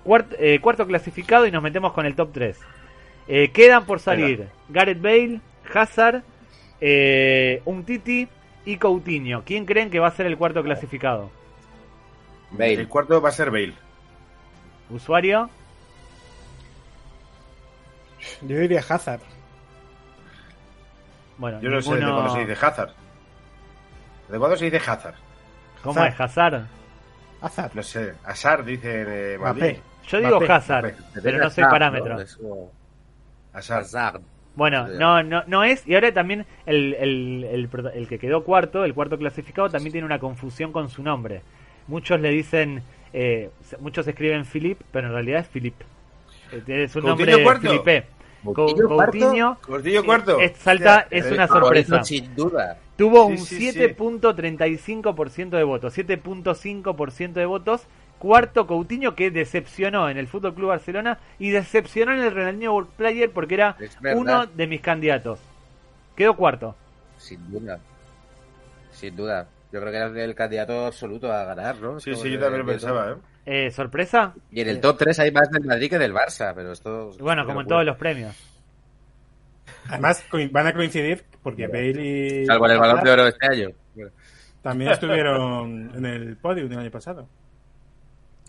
[0.05, 2.59] cuart- eh, cuarto clasificado y nos metemos con el top 3.
[3.27, 5.39] Eh, quedan por salir Gareth Bale,
[5.73, 6.21] Hazard,
[6.81, 8.27] eh, Umtiti
[8.65, 9.43] y Coutinho.
[9.45, 11.31] ¿Quién creen que va a ser el cuarto clasificado?
[12.51, 12.73] Bale.
[12.73, 13.73] El cuarto va a ser Bale.
[14.89, 15.49] ¿Usuario?
[18.41, 19.21] Yo diría Hazard.
[21.37, 22.91] Bueno, Yo no sé de ninguno- cuándo se dice Hazard.
[24.29, 25.15] ¿De cuándo se dice Hazard?
[25.83, 26.13] ¿Cómo Hazard.
[26.13, 26.65] es Hazard?
[27.45, 27.71] Hazard.
[27.75, 28.13] No sé.
[28.25, 29.37] Hazard dice en eh.
[29.39, 29.79] Mbappé.
[30.07, 31.21] Yo digo Mbappé, Hazard, Mbappé.
[31.21, 32.15] pero no soy Hazard, parámetro.
[32.15, 32.21] ¿no?
[32.21, 32.39] Es
[33.53, 33.81] Hazard.
[33.83, 34.21] Hazard.
[34.55, 35.85] Bueno, no, no, no es.
[35.85, 40.05] Y ahora también el, el, el, el que quedó cuarto, el cuarto clasificado, también tiene
[40.05, 41.41] una confusión con su nombre.
[41.87, 42.81] Muchos le dicen,
[43.13, 43.49] eh,
[43.79, 45.75] muchos escriben Philip, pero en realidad es Philip.
[46.51, 47.67] Eh, tiene su ¿Coutinho nombre cuarto?
[47.67, 48.05] Felipe.
[48.43, 49.57] ¿Coutinho?
[49.61, 50.39] Coutinho cuarto.
[50.39, 52.03] es, salta, es eh, una sorpresa.
[52.03, 52.77] sin duda.
[52.97, 53.79] Tuvo Sí, un sí, sí.
[53.79, 57.87] 7.35% de votos, 7.5% de votos.
[58.19, 62.89] Cuarto Coutinho que decepcionó en el Fútbol Club Barcelona y decepcionó en el Ronaldinho World
[62.95, 63.77] Player porque era
[64.15, 65.39] uno de mis candidatos.
[66.15, 66.75] Quedó cuarto.
[67.17, 67.79] Sin duda.
[68.91, 69.47] Sin duda.
[69.71, 71.99] Yo creo que era el candidato absoluto a ganar, ¿no?
[71.99, 73.15] Sí, Como sí, yo también pensaba, ¿eh?
[73.45, 74.33] Eh, ¿Sorpresa?
[74.49, 77.11] Y en el top 3 hay más del Madrid que del Barça, pero esto...
[77.19, 78.54] Bueno, como en todos los premios.
[79.89, 82.45] Además, van a coincidir porque Bale y.
[82.45, 83.69] Salvo en el balón de oro de este año.
[84.61, 87.27] También estuvieron en el podium del año pasado.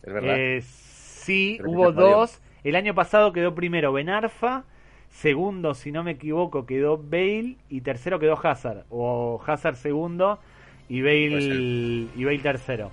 [0.03, 0.35] Es verdad.
[0.39, 2.41] Eh, sí, Pero hubo dos.
[2.65, 4.65] El año pasado quedó primero Benarfa,
[5.09, 8.87] segundo, si no me equivoco, quedó Bale y tercero quedó Hazard.
[8.91, 10.41] O Hazard segundo
[10.89, 12.91] y Bale, y Bale tercero.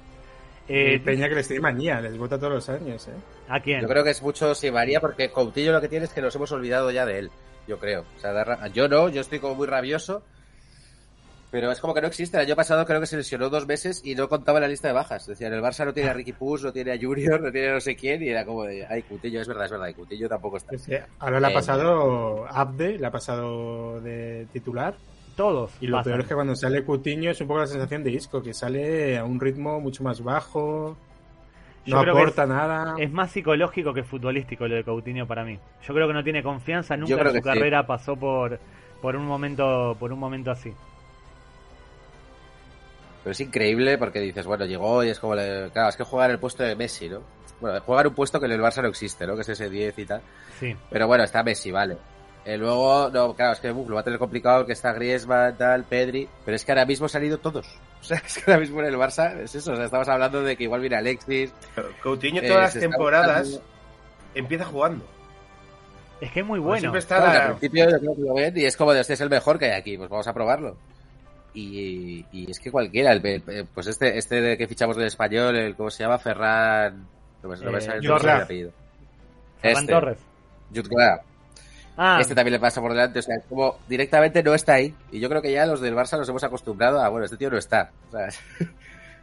[0.68, 3.12] Eh, Peña que les tiene manía, les vota todos los años, ¿eh?
[3.50, 3.82] ¿A quién?
[3.82, 6.36] Yo creo que es mucho si varía porque Coutinho lo que tiene es que nos
[6.36, 7.32] hemos olvidado ya de él.
[7.68, 8.02] Yo creo.
[8.18, 10.24] O sea, da ra- yo no, yo estoy como muy rabioso.
[11.52, 12.36] Pero es como que no existe.
[12.38, 14.88] El año pasado creo que se lesionó dos meses y no contaba en la lista
[14.88, 15.28] de bajas.
[15.28, 17.74] Decían, el Barça no tiene a Ricky Push, no tiene a Junior, no tiene a
[17.76, 18.24] no sé quién.
[18.24, 19.88] Y era como de, ay, Coutinho, es verdad, es verdad.
[20.10, 20.74] Y tampoco está.
[20.76, 24.96] Es que ahora le ha Eh, pasado Abde, le ha pasado de titular.
[25.36, 25.72] Todos.
[25.80, 26.12] Y lo pasan.
[26.12, 29.20] peor es que cuando sale Coutinho es un poco la sensación de Isco, que sale
[29.20, 30.98] a un ritmo mucho más bajo,
[31.86, 32.96] Yo no creo que nada.
[32.98, 35.60] Es más psicológico que futbolístico lo de Coutinho para mí.
[35.86, 37.42] Yo creo que no tiene confianza, nunca en su sí.
[37.42, 38.60] carrera pasó por
[39.02, 40.74] por un momento por un momento así.
[43.24, 46.26] Pero es increíble porque dices, bueno, llegó y es como, le- claro, es que juega
[46.26, 47.22] en el puesto de Messi, ¿no?
[47.62, 49.36] Bueno, juega en un puesto que en el Barça no existe, ¿no?
[49.36, 50.22] Que es ese 10 y tal.
[50.60, 50.76] Sí.
[50.90, 51.98] Pero bueno, está Messi, vale.
[52.46, 55.56] Eh, luego, no, claro, es que uf, lo va a tener complicado que está Griezmann,
[55.58, 56.28] tal, Pedri.
[56.44, 57.66] Pero es que ahora mismo se han ido todos.
[58.04, 59.72] O sea, es que ahora mismo en el Barça es eso.
[59.72, 61.54] O sea, estamos hablando de que igual viene Alexis.
[62.02, 63.68] Coutinho eh, todas las temporadas buscando-
[64.36, 65.06] empieza jugando.
[66.20, 66.80] Es que es muy bueno.
[66.80, 69.02] Siempre está Claro, la- al principio yo creo que lo ven y es como de
[69.02, 70.78] este es el mejor que hay aquí, pues vamos a probarlo.
[71.54, 75.56] Y, y es que cualquiera, el- el- pues este, este de que fichamos del español,
[75.56, 76.18] el ¿cómo se llama?
[76.18, 77.08] Ferran.
[77.42, 78.72] No me, no me Eh, sale el apellido.
[79.62, 80.18] Ferran Este, Torres.
[80.74, 81.22] Jude Graf.
[81.98, 84.94] Ah, Este también le pasa por delante, o sea, es como directamente no está ahí.
[85.12, 87.52] Y yo creo que ya los del Barça nos hemos acostumbrado a, bueno, este tío
[87.52, 87.92] no está.
[88.10, 88.30] O sea,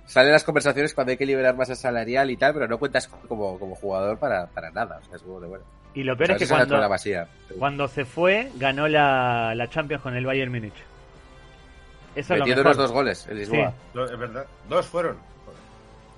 [0.06, 3.58] salen las conversaciones cuando hay que liberar masa salarial y tal, pero no cuentas como,
[3.58, 5.00] como jugador para, para nada.
[5.02, 5.64] O sea, es como de bueno.
[5.94, 7.26] y lo O peor sea, es que cuando la
[7.58, 10.74] cuando se fue ganó la, la Champions con el Bayern Múnich.
[12.14, 12.76] Eso es lo mejor.
[12.76, 13.72] dos goles en Lisboa.
[13.94, 14.46] Es verdad.
[14.68, 15.29] Dos fueron.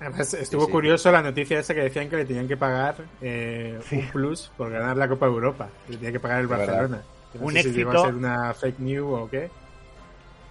[0.03, 0.73] Además, estuvo Sí, sí.
[0.73, 3.97] curioso la noticia esa que decían que le tenían que pagar eh, Sí.
[3.97, 5.69] un plus por ganar la Copa de Europa.
[5.89, 6.49] Le tenía que pagar el.
[6.49, 7.03] Barcelona.
[7.35, 8.03] No Un sé si llegó éxito.
[8.05, 9.49] a ser una fake news o qué.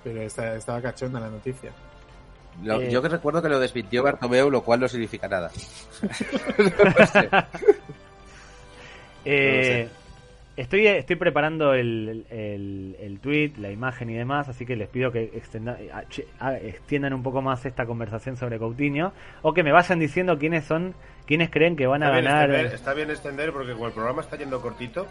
[0.04, 1.72] Pero está- estaba cachonda la noticia.
[2.64, 2.90] Lo- Eh.
[2.92, 5.52] Yo que recuerdo que lo desmintió Bartomeu, lo cual no significa nada.
[9.24, 9.88] Eh,
[10.58, 15.12] estoy, estoy preparando el, el, el tweet, la imagen y demás, así que les pido
[15.12, 19.54] que extenda- eh, a- che- a- extiendan un poco más esta conversación sobre Coutinho o
[19.54, 20.94] que me vayan diciendo quiénes son,
[21.26, 22.50] quiénes creen que van a Está bien, ganar.
[22.50, 25.08] extender, está bien extender porque como el programa está yendo cortito,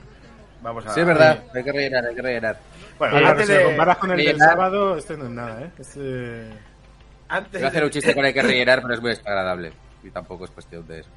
[0.62, 0.90] vamos a...
[0.94, 2.58] Sí, es verdad, hay que rellenar, hay que rellenar.
[2.98, 3.64] Bueno, Claro, antes si lo de...
[3.64, 5.70] comparas con el del rellenar- sábado, este no es nada, ¿eh?
[5.78, 6.70] Este...
[7.28, 9.72] Antes Iba a hacer de- un chiste con hay que rellenar, pero es muy desagradable.
[10.02, 11.10] Y tampoco es cuestión de eso.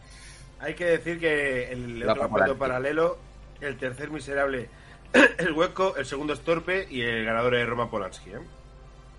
[0.59, 3.17] Hay que decir que el La otro paralelo,
[3.61, 4.69] el tercer miserable,
[5.37, 8.31] el hueco, el segundo es torpe y el ganador es Roman Polanski.
[8.31, 8.39] ¿eh?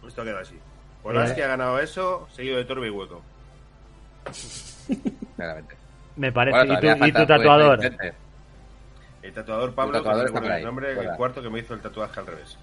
[0.06, 0.58] Esto queda así.
[1.02, 1.44] Polanski Eh.
[1.44, 3.22] ha ganado eso, seguido de torpe y hueco.
[5.36, 5.74] Claramente.
[6.16, 6.56] Me parece.
[6.58, 7.80] Bueno, y, tu falta tatuador.
[9.22, 12.26] El tatuador Pablo, tatuador que el nombre, el cuarto que me hizo el tatuaje al
[12.26, 12.58] revés.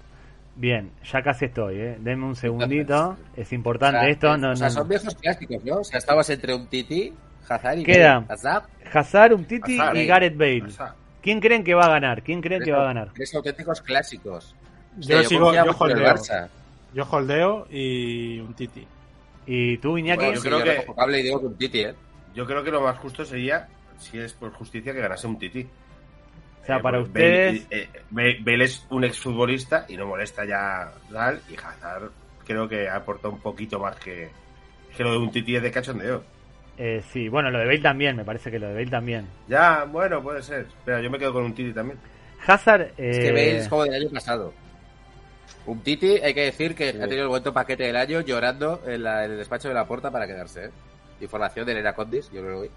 [0.54, 1.96] Bien, ya casi estoy, ¿eh?
[1.98, 3.16] Denme un segundito.
[3.36, 4.34] Es importante O sea, esto.
[4.34, 5.76] es- No, o sea, no- son viejos clásicos, ¿no?
[5.78, 7.12] O sea, estabas entre un Titi,
[7.48, 8.24] Hazard y Queda.
[8.28, 8.64] Hazard.
[8.92, 10.06] Hazard, Umtiti Hazard, y.
[10.06, 10.64] Gareth Bale.
[11.22, 12.22] ¿Quién creen que va a ganar?
[12.22, 13.12] ¿Quién creen Tres que va a ganar?
[13.14, 14.54] Tres auténticos clásicos.
[14.98, 16.04] Yo sigo, yo el holdeo.
[16.06, 16.48] Barça.
[16.92, 18.86] Yo holdeo y un Titi.
[19.46, 20.16] ¿Y tú, Iñaki?
[20.18, 21.94] Bueno, yo sí, creo yo que- recojo cable y digo que un Titi, ¿eh?
[22.34, 23.68] yo creo que lo más justo sería,
[23.98, 25.66] si es por justicia, que ganase un Titi.
[26.62, 27.68] o sea, para pues ustedes.
[27.68, 32.10] Bale, eh, Bale- Bale es un exfutbolista y no molesta ya tal, y Hazard
[32.46, 34.28] creo que aporta un poquito más que,
[34.96, 36.22] que lo de un Titi es de cachondeo.
[36.84, 39.26] Eh, sí, bueno, lo de Bale también, me parece que lo de Bale también.
[39.48, 40.66] Ya, bueno, puede ser.
[40.84, 41.98] Pero yo me quedo con un Titi también.
[42.46, 42.90] Hazard.
[42.96, 44.52] Es que eh, Bale es como del año pasado.
[45.66, 46.98] Un Titi, hay que decir que Sí.
[46.98, 49.86] ha tenido el buen paquete del año llorando en, la- en el despacho de la
[49.86, 50.70] puerta para quedarse, ¿eh?
[51.20, 52.70] Información de Elena Condis, yo creo que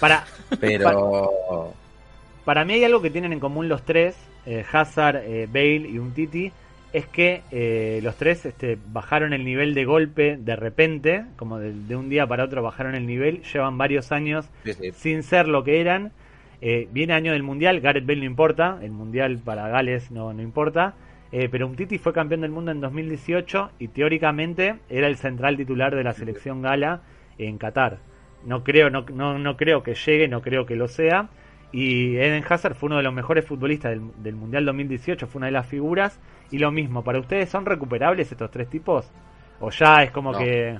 [0.00, 0.24] para,
[0.60, 1.74] Pero.
[2.46, 4.16] para mí hay algo que tienen en común los tres,
[4.46, 6.50] eh, Hazard, eh, Bale y un Titi,
[6.92, 11.72] es que eh, los tres este, bajaron el nivel de golpe de repente, como de,
[11.72, 14.92] de un día para otro bajaron el nivel, llevan varios años Sí, sí.
[14.92, 16.12] sin ser lo que eran.
[16.60, 20.42] Eh, viene año del Mundial, Gareth Bale no importa, el Mundial para Gales no, no
[20.42, 20.94] importa,
[21.32, 25.96] eh, pero Umtiti fue campeón del mundo en 2018 y teóricamente era el central titular
[25.96, 27.00] de la selección gala
[27.38, 27.98] en Qatar.
[28.44, 31.30] No creo, no, no, no creo que llegue, no creo que lo sea.
[31.72, 35.46] Y Eden Hazard fue uno de los mejores futbolistas del, del Mundial 2018, fue una
[35.46, 36.20] de las figuras.
[36.52, 39.06] Y lo mismo, ¿para ustedes son recuperables estos tres tipos?
[39.60, 40.38] ¿O ya es como No.
[40.38, 40.78] que...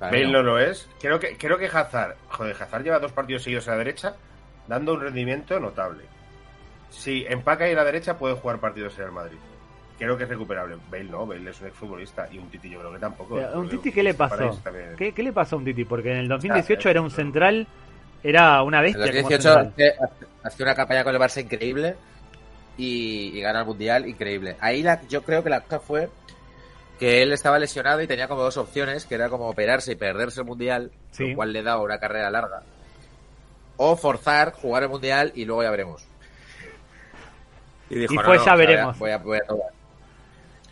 [0.00, 0.42] Bale no.
[0.42, 0.88] lo es.
[1.00, 4.14] Creo que, creo que Hazard, joder, Hazard lleva dos partidos seguidos a la derecha,
[4.68, 6.04] dando un rendimiento notable.
[6.90, 9.38] Si empaca ahí a la derecha, puede jugar partidos en el Madrid.
[9.98, 10.76] Creo que es recuperable.
[10.90, 13.40] Bale no, Bale es un exfutbolista y un Titi yo creo que tampoco.
[13.40, 14.60] ¿A un Titi qué le pasó?
[14.98, 15.84] ¿Qué, qué le pasó a un Titi?
[15.86, 17.66] Porque en el 2018 Ah, era un central,
[18.22, 19.00] era una En bestia.
[19.22, 19.72] como 2018 central.
[19.74, 19.94] hace,
[20.42, 21.96] hace una campaña con el Barça increíble
[22.76, 24.56] y, y gana el Mundial increíble.
[24.60, 26.08] Ahí la, yo creo que la cosa fue
[26.98, 30.40] que él estaba lesionado y tenía como dos opciones, que era como operarse y perderse
[30.40, 31.30] el Mundial, Sí.
[31.30, 32.62] lo cual le daba una carrera larga.
[33.76, 36.06] O forzar, jugar el Mundial y luego ya veremos.
[37.90, 38.98] Y, dijo, Y "No, fue, no, ya veremos".
[38.98, 39.70] Voy a, voy a probar.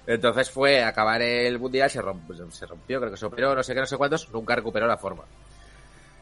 [0.06, 3.74] Entonces fue acabar el Mundial, se rompió, se rompió, creo que se operó, no sé
[3.74, 5.24] qué, no sé cuántos, nunca recuperó la forma.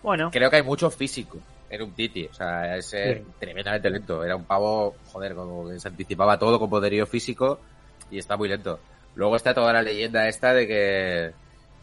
[0.03, 1.39] Bueno, Creo que hay mucho físico
[1.71, 2.27] en un Titi.
[2.27, 3.33] O sea, es eh, Sí.
[3.39, 4.25] tremendamente lento.
[4.25, 7.61] Era un pavo, joder, como que se anticipaba todo con poderío físico
[8.11, 8.79] y está muy lento.
[9.15, 11.31] Luego está toda la leyenda esta de que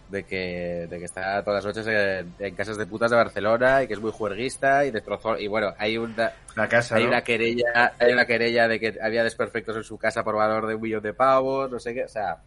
[0.09, 3.83] de que, de que está todas las noches en, en casas de putas de Barcelona
[3.83, 7.09] y que es muy juerguista y destrozó y bueno hay una La casa, hay ¿no?
[7.09, 10.73] una querella hay una querella de que había desperfectos en su casa por valor de
[10.73, 12.37] un millón de pavos no sé qué o sea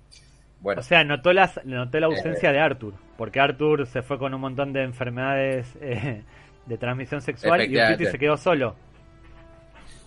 [0.62, 4.32] bueno o sea, notó la, notó la ausencia de Arthur, porque Arthur se fue con
[4.32, 6.22] un montón de enfermedades eh,
[6.66, 8.10] de transmisión sexual y un Titi Efectivamente.
[8.12, 8.74] se quedó solo.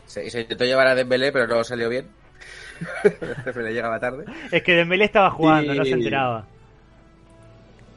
[0.07, 2.07] se, se intentó llevar a Dembélé pero no salió bien
[3.55, 6.45] le llegaba tarde Es que Dembélé estaba jugando, no se Y- enteraba.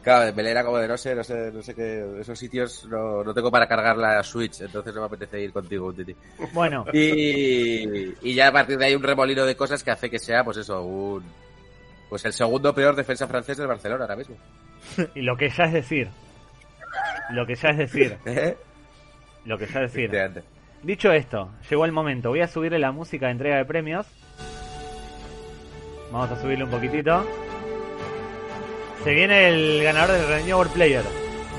[0.02, 3.22] Claro, Dembélé era como de no sé, no sé, no sé qué, esos sitios no,
[3.24, 6.14] no tengo para cargar la Switch, entonces no me apetece ir contigo, Titi.
[6.52, 10.18] Bueno, Y, y ya a partir de ahí un remolino de cosas que hace que
[10.20, 11.24] sea, pues eso, un,
[12.08, 14.36] pues el segundo peor defensa francés del Barcelona ahora mismo.
[15.14, 16.08] y lo que ya es decir,
[17.30, 18.56] lo que ya es decir, ¿Eh?
[19.44, 20.42] lo que ya es decir.
[20.82, 22.30] Dicho esto, llegó el momento.
[22.30, 24.06] Voy a subirle la música de entrega de premios.
[26.12, 27.26] Vamos a subirle un poquitito.
[29.04, 31.04] Se viene el ganador del Renew Player.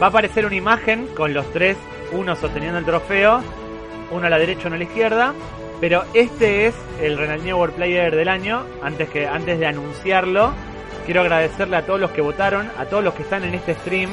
[0.01, 1.77] Va a aparecer una imagen con los tres,
[2.11, 3.41] uno sosteniendo el trofeo,
[4.11, 5.33] uno a la derecha, uno a la izquierda.
[5.79, 8.65] Pero este es el Renew World Player del año.
[8.81, 10.53] Antes que antes de anunciarlo,
[11.09, 14.11] Quiero agradecerle a todos los que votaron, a todos los que están en este stream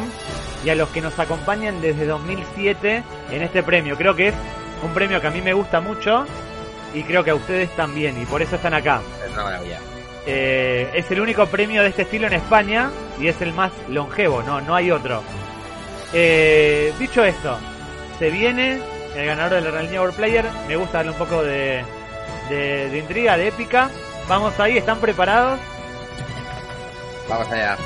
[0.65, 3.03] y a los que nos acompañan desde 2007
[3.33, 3.99] en este premio.
[3.99, 4.35] Creo que es
[4.83, 6.25] un premio que a mí me gusta mucho
[6.95, 9.03] y creo que a ustedes también y por eso están acá.
[9.27, 9.79] Es una maravilla.
[10.27, 12.91] Eh, es el único premio de este estilo en España
[13.21, 15.23] y es el más longevo, no, no hay otro.
[16.15, 17.59] Eh, dicho esto,
[18.19, 18.81] se viene
[19.17, 20.45] el ganador del Ronaldinho World Player.
[20.69, 21.85] Me gusta darle un poco de,
[22.49, 23.89] de, de intriga, de épica.
[24.29, 25.59] Vamos ahí, ¿están preparados?
[27.29, 27.77] Vamos allá.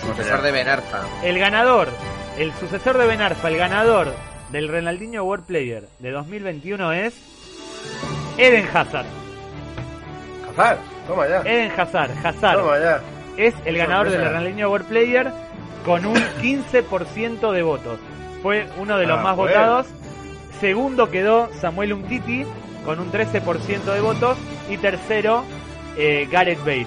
[0.00, 1.00] Sucesor de Benarfa.
[1.22, 1.88] El ganador,
[2.38, 4.14] el sucesor de Ben Arfa, el ganador
[4.50, 7.14] del Ronaldinho World Player de 2021 es
[8.38, 9.04] Eden Hazard.
[10.50, 11.40] Hazard, toma ya.
[11.42, 13.00] Eden Hazard, Hazard Toma ya.
[13.36, 14.38] es el ganador del sorpresa.
[14.38, 15.32] Ronaldinho World Player
[15.84, 17.98] con un 15% de votos.
[18.42, 19.86] Fue uno de los Ah, más votados.
[20.60, 22.44] Segundo quedó Samuel Umtiti
[22.84, 24.36] con un 13% de votos
[24.68, 25.44] y tercero
[25.96, 26.86] eh, Gareth Bale.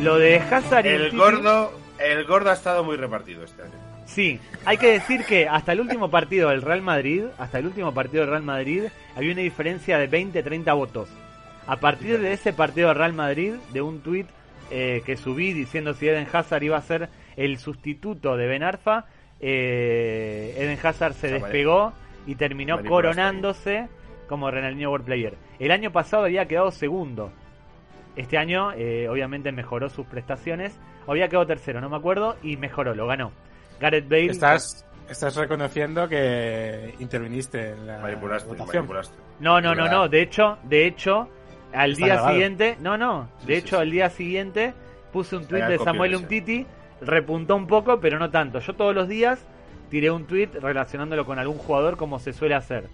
[0.00, 3.72] Lo de Hazard y El Umtiti- gordo, el gordo ha estado muy repartido este año.
[4.06, 7.92] Sí, hay que decir que hasta el último partido del Real Madrid, hasta el último
[7.94, 8.84] partido del Real Madrid,
[9.14, 11.08] había una diferencia de 20-30 votos.
[11.66, 14.26] A partir de ese partido del Real Madrid, de un tuit
[14.70, 19.04] eh, que subí diciendo si Eden Hazard iba a ser el sustituto de Ben Arfa,
[19.40, 21.92] eh, Eden Hazard se despegó
[22.26, 23.88] y terminó coronándose
[24.28, 25.34] como Ronaldinho World Player.
[25.58, 27.32] El año pasado había quedado segundo.
[28.16, 30.78] Este año, eh, obviamente, mejoró sus prestaciones.
[31.06, 33.32] Había quedado tercero, no me acuerdo, y mejoró, lo ganó.
[33.80, 34.26] Gareth Bale.
[34.26, 38.76] Estás, estás reconociendo que interviniste en la Manipulaste, votación.
[38.82, 39.16] manipulaste.
[39.40, 40.08] No, no, no, no.
[40.08, 41.28] De hecho, de hecho,
[41.72, 42.34] al Está día grabado.
[42.34, 43.28] siguiente, no, no.
[43.46, 43.92] De Sí, hecho, sí, al sí.
[43.92, 44.74] día siguiente
[45.12, 46.16] puse un tweet de Samuel.
[46.16, 46.66] Umtiti,
[47.00, 48.58] repuntó un poco, pero no tanto.
[48.60, 49.44] Yo todos los días
[49.90, 52.88] tiré un tweet relacionándolo con algún jugador como se suele hacer.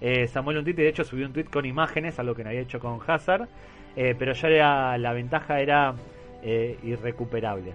[0.00, 2.80] Eh, Samuel Umtiti, de hecho, subió un tweet con imágenes, algo que no había hecho
[2.80, 3.48] con Hazard,
[3.96, 5.94] eh, pero ya era, la ventaja era
[6.42, 7.72] eh, irrecuperable.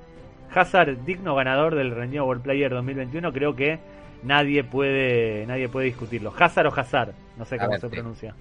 [0.54, 3.80] Hazard, digno ganador del Renew World Player 2021, creo que
[4.24, 6.34] nadie puede nadie puede discutirlo.
[6.38, 7.96] Hazard o Hazard, no sé cómo ver, se sí.
[7.96, 8.36] pronuncia.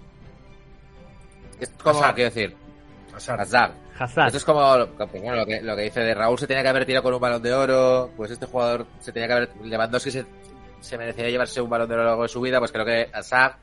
[1.60, 2.14] Es como, Hazard.
[2.14, 2.56] quiero decir,
[3.14, 3.40] Hazard.
[3.40, 3.85] Hazard.
[3.98, 4.26] Hazard.
[4.26, 6.68] Esto es como lo, bueno, lo, que, lo que dice de Raúl se tenía que
[6.68, 9.48] haber tirado con un balón de oro, pues este jugador se tenía que haber...
[9.62, 10.24] Lewandowski se,
[10.80, 12.84] se merecía llevarse un balón de oro a lo largo de su vida, pues creo
[12.84, 13.56] que Hazard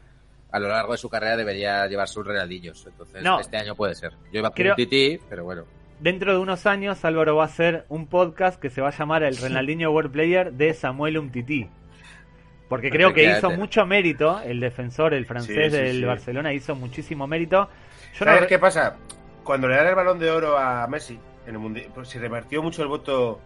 [0.52, 2.86] a lo largo de su carrera debería llevarse un Renaldillos.
[2.86, 3.40] Entonces No.
[3.40, 4.12] este año puede ser.
[4.32, 5.64] Yo iba con Creo- un tití, pero bueno.
[6.00, 9.24] Dentro de unos años Álvaro va a hacer un podcast que se va a llamar
[9.24, 11.68] El Ronaldinho World Player de Samuel Umtiti.
[12.70, 16.06] Porque creo que hizo mucho mérito, el defensor, el francés Sí, sí, del sí.
[16.06, 17.70] Barcelona hizo muchísimo mérito.
[18.14, 18.96] Yo no ¿Sabes re- qué pasa?
[19.44, 22.62] Cuando le dan el balón de oro a Messi en el mundial, pues se repartió
[22.64, 23.40] mucho el voto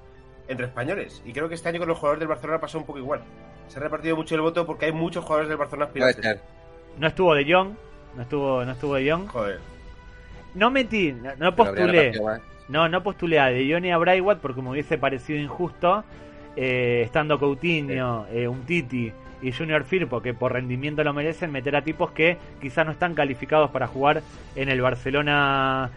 [0.47, 1.21] entre españoles.
[1.25, 3.21] Y creo que este año con los jugadores del Barcelona pasó un poco igual.
[3.67, 6.39] Se ha repartido mucho el voto porque hay muchos jugadores del Barcelona aspirantes.
[6.97, 7.69] no estuvo de Jong,
[8.15, 9.27] no estuvo, no estuvo de Jong.
[9.27, 9.59] Joder.
[10.55, 12.13] No metí, no, no postulé.
[12.69, 16.03] No, no postulé a De Jong y a Braithwaite porque me hubiese parecido injusto
[16.55, 19.11] eh, estando Coutinho, eh, un Titi
[19.41, 23.13] y Junior Firpo, que por rendimiento lo merecen, meter a tipos que quizás no están
[23.13, 24.21] calificados para jugar
[24.55, 25.89] en el Barcelona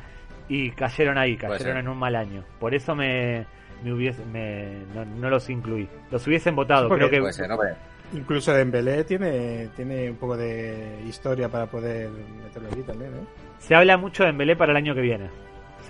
[0.48, 2.42] y cayeron ahí, cayeron en un mal año.
[2.58, 3.46] Por eso me,
[3.84, 5.88] me hubiese, me- no, no los incluí.
[6.10, 7.70] Los hubiesen votado, creo que Puede ser, hombre.
[8.12, 12.08] Incluso Dembélé tiene, tiene un poco de historia para poder
[12.44, 13.24] meterlo aquí también, ¿eh?
[13.60, 15.28] se habla mucho de Dembélé para el año que viene.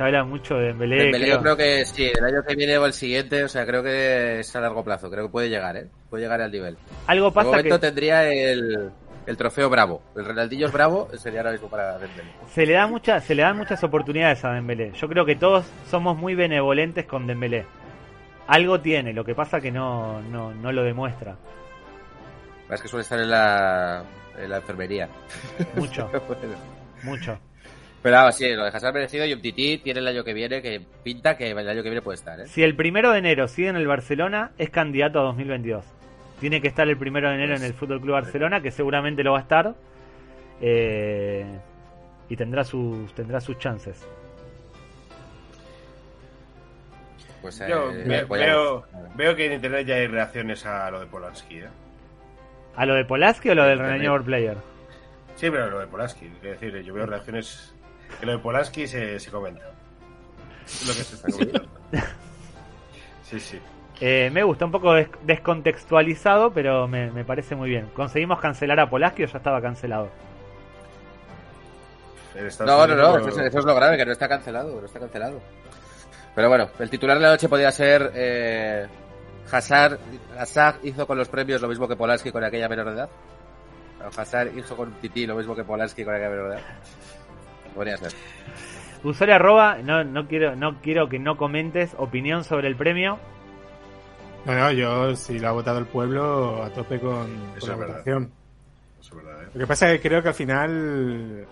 [0.00, 0.96] Se habla mucho de Dembélé.
[0.96, 1.36] Dembélé creo.
[1.36, 4.40] yo creo que sí, el año que viene o el siguiente, o sea, creo que
[4.40, 5.88] es a largo plazo, creo que puede llegar, ¿eh?
[6.08, 6.78] Puede llegar al nivel.
[7.06, 8.90] Algo De pasa momento que tendría el,
[9.26, 10.00] el trofeo Bravo.
[10.16, 12.30] El Renaldillo es Bravo, sería ahora mismo para Dembélé.
[12.48, 14.90] se le da mucha, se le dan muchas oportunidades a Dembélé.
[14.92, 17.66] Yo creo que todos somos muy benevolentes con Dembélé.
[18.46, 21.36] Algo tiene, lo que pasa que no, no, no lo demuestra
[22.70, 24.02] Es que suele estar en la,
[24.38, 25.10] en la enfermería.
[25.76, 26.56] mucho, Bueno.
[27.02, 27.38] mucho.
[28.02, 30.62] Pero vamos, sí, lo de Hazard merecido y un tití tiene el año que viene,
[30.62, 32.46] que pinta que el año que viene puede estar, ¿eh?
[32.46, 35.84] Si el primero de enero sigue en el Barcelona, es candidato a 2022.
[36.40, 39.32] Tiene que estar el primero de enero en el Fútbol Club Barcelona, que seguramente lo
[39.32, 39.74] va a estar.
[40.62, 41.44] eh,
[42.28, 44.06] y tendrá sus, tendrá sus chances.
[47.42, 47.86] Pues, eh, Yo
[48.28, 51.58] voy a- veo, veo que en internet ya hay reacciones a lo de Polanski.
[51.58, 51.68] ¿eh?
[52.76, 54.56] ¿A lo de Polaski o lo del World Player?
[55.36, 56.26] Sí, pero lo de Polanski.
[56.26, 57.74] Es decir, yo veo reacciones
[58.18, 59.64] que lo de Polanski se, se comenta.
[59.66, 61.68] Lo que se está comentando.
[63.22, 63.60] Sí, sí.
[64.00, 67.90] Eh, me gusta un poco des- descontextualizado, pero me, me parece muy bien.
[67.94, 70.08] ¿Conseguimos cancelar a Polaski o ya estaba cancelado?
[72.60, 75.00] No, no, no, eso es, eso es lo grave, que no está cancelado, no está
[75.00, 75.40] cancelado.
[76.34, 78.86] Pero bueno, el titular de la noche podía ser eh,
[79.50, 79.98] Hazard,
[80.38, 83.10] Hazard hizo con los premios lo mismo que Polanski con aquella menor de edad.
[84.16, 86.64] Hazard hizo con Titi lo mismo que Polanski con aquella menor de edad.
[87.74, 88.12] Podría ser.
[89.02, 93.18] Usuario arroba, no, no quiero, no quiero que no comentes opinión sobre el premio.
[94.44, 97.26] No, no, yo si lo ha votado el pueblo, a tope con,
[97.56, 97.88] Eso con la verdad.
[97.94, 98.30] votación.
[99.00, 99.48] Eso es verdad, ¿eh?
[99.54, 100.70] Lo que pasa es que creo que al final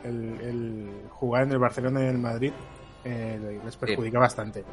[0.05, 2.53] el, el jugar en el Barcelona y en el Madrid
[3.05, 4.65] eh, les perjudica bastante.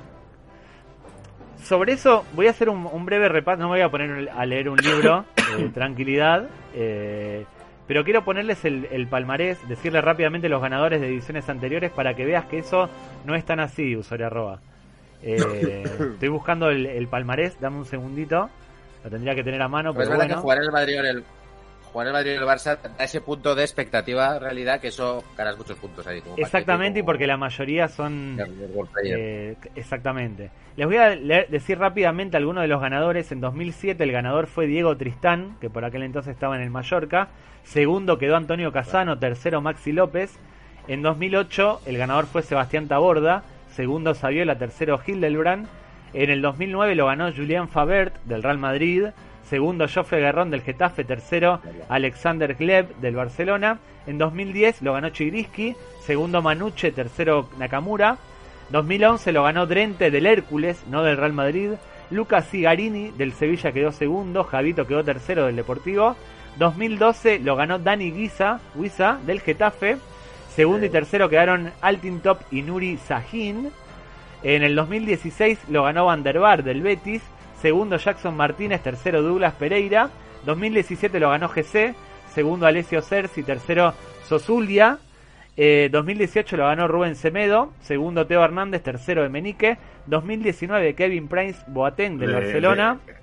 [1.64, 4.46] Sobre eso voy a hacer un, un breve repaso, no me voy a poner a
[4.46, 5.26] leer un libro,
[5.58, 7.46] eh, tranquilidad, eh,
[7.88, 12.26] pero quiero ponerles el, el palmarés, decirle rápidamente los ganadores de ediciones anteriores para que
[12.26, 12.90] veas que eso
[13.26, 14.60] no es tan así, usuario arroba.
[15.22, 15.84] Eh,
[16.14, 18.50] estoy buscando el, el palmarés, dame un segundito,
[19.04, 20.52] lo tendría que tener a mano, Pero pero que bueno.
[20.52, 21.24] en el Madrid el
[21.96, 25.58] jugar el Madrid y el Barça da ese punto de expectativa realidad que eso ganas
[25.58, 26.20] muchos puntos ahí.
[26.20, 28.38] como Exactamente, y porque la mayoría son...
[29.06, 30.52] Eh, exactamente.
[30.76, 33.32] Les voy a leer- decir rápidamente algunos de los ganadores.
[33.32, 37.30] En 2007 el ganador fue Diego Tristán, que por aquel entonces estaba en el Mallorca.
[37.64, 40.38] Segundo quedó Antonio Casano, tercero Maxi López.
[40.90, 45.66] En 2008 el ganador fue Sebastián Taborda, segundo Saviola, tercero Hildebrand.
[46.14, 49.06] En el 2009 lo ganó Julián Fabert del Real Madrid,
[49.50, 53.80] segundo Joffre Guerrón del Getafe, tercero Alexander Gleb del Barcelona.
[54.08, 58.18] En 2010 lo ganó Chigriski, segundo Manuche, tercero Nakamura.
[58.70, 61.72] 2011 lo ganó Drente del Hércules, no del Real Madrid.
[62.12, 66.16] Lucas Cigarini del Sevilla quedó segundo, Javito quedó tercero del Deportivo.
[66.58, 69.98] 2012 lo ganó Dani Guisa, Guisa del Getafe.
[70.56, 73.72] Segundo y tercero quedaron Altintop y Nuri Sahin.
[74.42, 77.22] En el 2016 lo ganó Van der Bar del Betis.
[77.66, 80.12] Segundo Jackson Martínez, tercero Douglas Pereira.
[80.46, 81.96] 2017 lo ganó GC.
[82.32, 83.92] Segundo Alessio Cerci, tercero
[84.30, 85.00] Sosulia.
[85.58, 89.80] Eh, 2018 lo ganó Rubén Semedo, segundo Teo Hernández, tercero de Menique.
[90.06, 93.00] 2019 Kevin Prince Boateng del De- Barcelona.
[93.04, 93.16] de-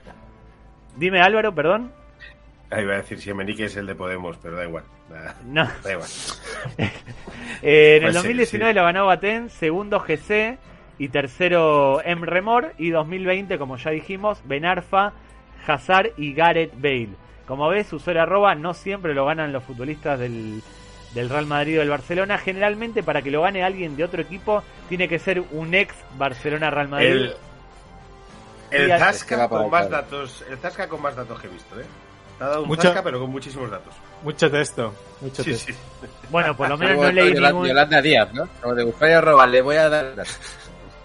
[0.97, 1.93] Dime Álvaro, perdón.
[2.71, 4.83] Ahí iba a decir si Menique es el de Podemos, pero da igual.
[5.09, 5.69] Da, No.
[5.85, 6.09] da igual.
[7.63, 8.77] Eh, en el Pues sí, 2019 sí.
[8.77, 10.59] lo ganó Boateng, segundo GC
[10.99, 12.73] y tercero Emremor.
[12.79, 15.13] Y 2020, como ya dijimos, Benarfa,
[15.67, 17.11] Hazard y Gareth Bale.
[17.47, 20.63] Como ves, usuario arroba no siempre lo ganan los futbolistas del,
[21.15, 22.39] del Real Madrid o del Barcelona.
[22.39, 26.89] Generalmente para que lo gane alguien de otro equipo tiene que ser un ex Barcelona-Real
[26.89, 27.07] Madrid.
[27.11, 27.35] El,
[28.71, 30.45] el Zasca con más datos.
[30.49, 31.85] El Zasca con más datos que he visto, ¿eh?
[32.39, 33.93] Te ha dado un Mucho- Zasca, pero con muchísimos datos.
[34.23, 35.73] Mucho texto, mucho Sí, texto.
[35.73, 36.09] sí.
[36.31, 37.69] Bueno, por lo menos no leí Yolanda, ningún...
[37.69, 38.49] Yolanda Díaz, ¿no?
[38.63, 40.15] Como de usuario arroba, le voy a dar.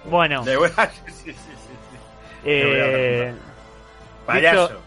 [0.09, 0.71] Bueno, Da igual.
[1.07, 1.97] Sí, sí, sí, sí.
[2.45, 3.33] eh,
[4.25, 4.81] Payaso.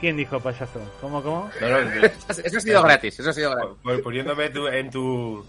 [0.00, 0.80] ¿quién dijo payaso?
[1.00, 1.50] ¿Cómo, cómo?
[1.60, 3.74] No, no, de- Eso ha sido gratis, eso ha sido gratis.
[3.82, 4.46] por- poniéndome
[4.78, 5.44] en tu.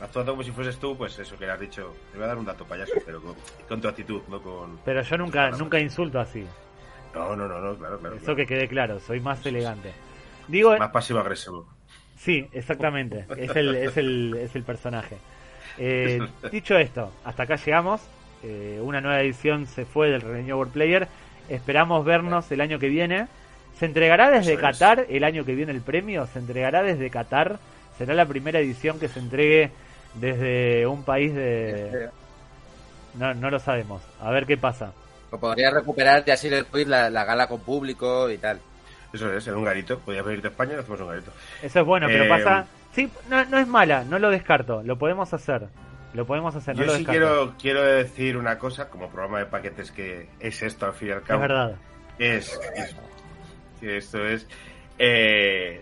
[0.00, 1.94] Actuando como si fueses tú, pues eso que le has dicho.
[2.10, 3.34] Te voy a dar un dato payaso, pero con,
[3.68, 4.78] con tu actitud, no con.
[4.84, 6.44] Pero yo nunca, nunca insulto así.
[7.14, 8.16] No, no, no, no claro, claro.
[8.16, 8.36] Eso claro.
[8.36, 9.92] que quede claro, soy más elegante.
[10.48, 11.66] Digo, Más pasivo-agresivo.
[12.18, 15.16] sí, exactamente, es el, es el, es el personaje.
[15.78, 16.20] Eh,
[16.52, 18.00] dicho esto, hasta acá llegamos.
[18.42, 21.08] Eh, una nueva edición se fue del Renew World Player.
[21.48, 23.26] Esperamos vernos el año que viene.
[23.78, 24.78] ¿Se entregará desde Eso es.
[24.78, 26.26] Qatar el año que viene el premio?
[26.26, 27.58] ¿Se entregará desde Qatar?
[27.98, 29.70] ¿Será la primera edición que se entregue
[30.14, 32.08] desde un país de...?
[33.14, 34.02] No, no lo sabemos.
[34.20, 34.92] A ver qué pasa.
[35.30, 38.60] O podría recuperar el quiz la, la gala con público y tal.
[39.12, 39.98] Eso es, en un garito.
[40.00, 41.30] Podías venir de España y hacemos un garito.
[41.62, 42.66] Eso es bueno, pero Eh, pasa...
[42.94, 44.82] Sí, no, no es mala, no lo descarto.
[44.82, 45.68] Lo podemos hacer.
[46.14, 47.20] Lo podemos hacer, no Yo lo sí descarto.
[47.20, 51.10] quiero, quiero decir una cosa, como programa de paquetes que es esto al fin y
[51.12, 51.40] al Es cabo.
[51.40, 51.74] verdad.
[52.18, 52.96] Es, es-
[53.80, 54.46] que esto es.
[54.98, 55.80] eh,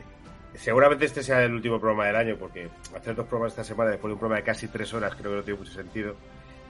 [0.54, 4.08] seguramente este sea el último programa del año, porque hacer dos programas esta semana después
[4.10, 6.16] de un programa de casi tres horas creo que no tiene mucho sentido.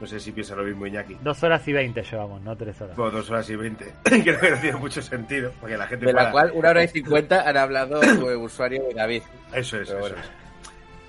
[0.00, 1.16] No sé si piensa lo mismo Iñaki.
[1.22, 2.96] Dos horas y veinte llevamos, no tres horas.
[2.96, 3.92] Bueno, dos horas y veinte.
[4.02, 6.06] creo que no tiene mucho sentido, porque la gente.
[6.06, 9.22] De la cual una hora y cincuenta han hablado el usuario y David.
[9.52, 10.14] Eso es, eso es.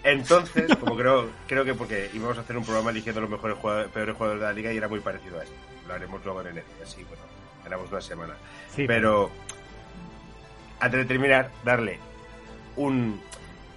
[0.03, 3.89] Entonces, como creo, creo que porque íbamos a hacer un programa eligiendo los mejores jugadores,
[3.91, 5.55] peores jugadores de la liga y era muy parecido a esto.
[5.87, 7.23] Lo haremos luego en enero, así, bueno,
[7.63, 8.33] ganamos una semana.
[8.75, 9.31] Sí, Pero
[10.79, 11.99] antes de terminar, darle
[12.75, 13.21] un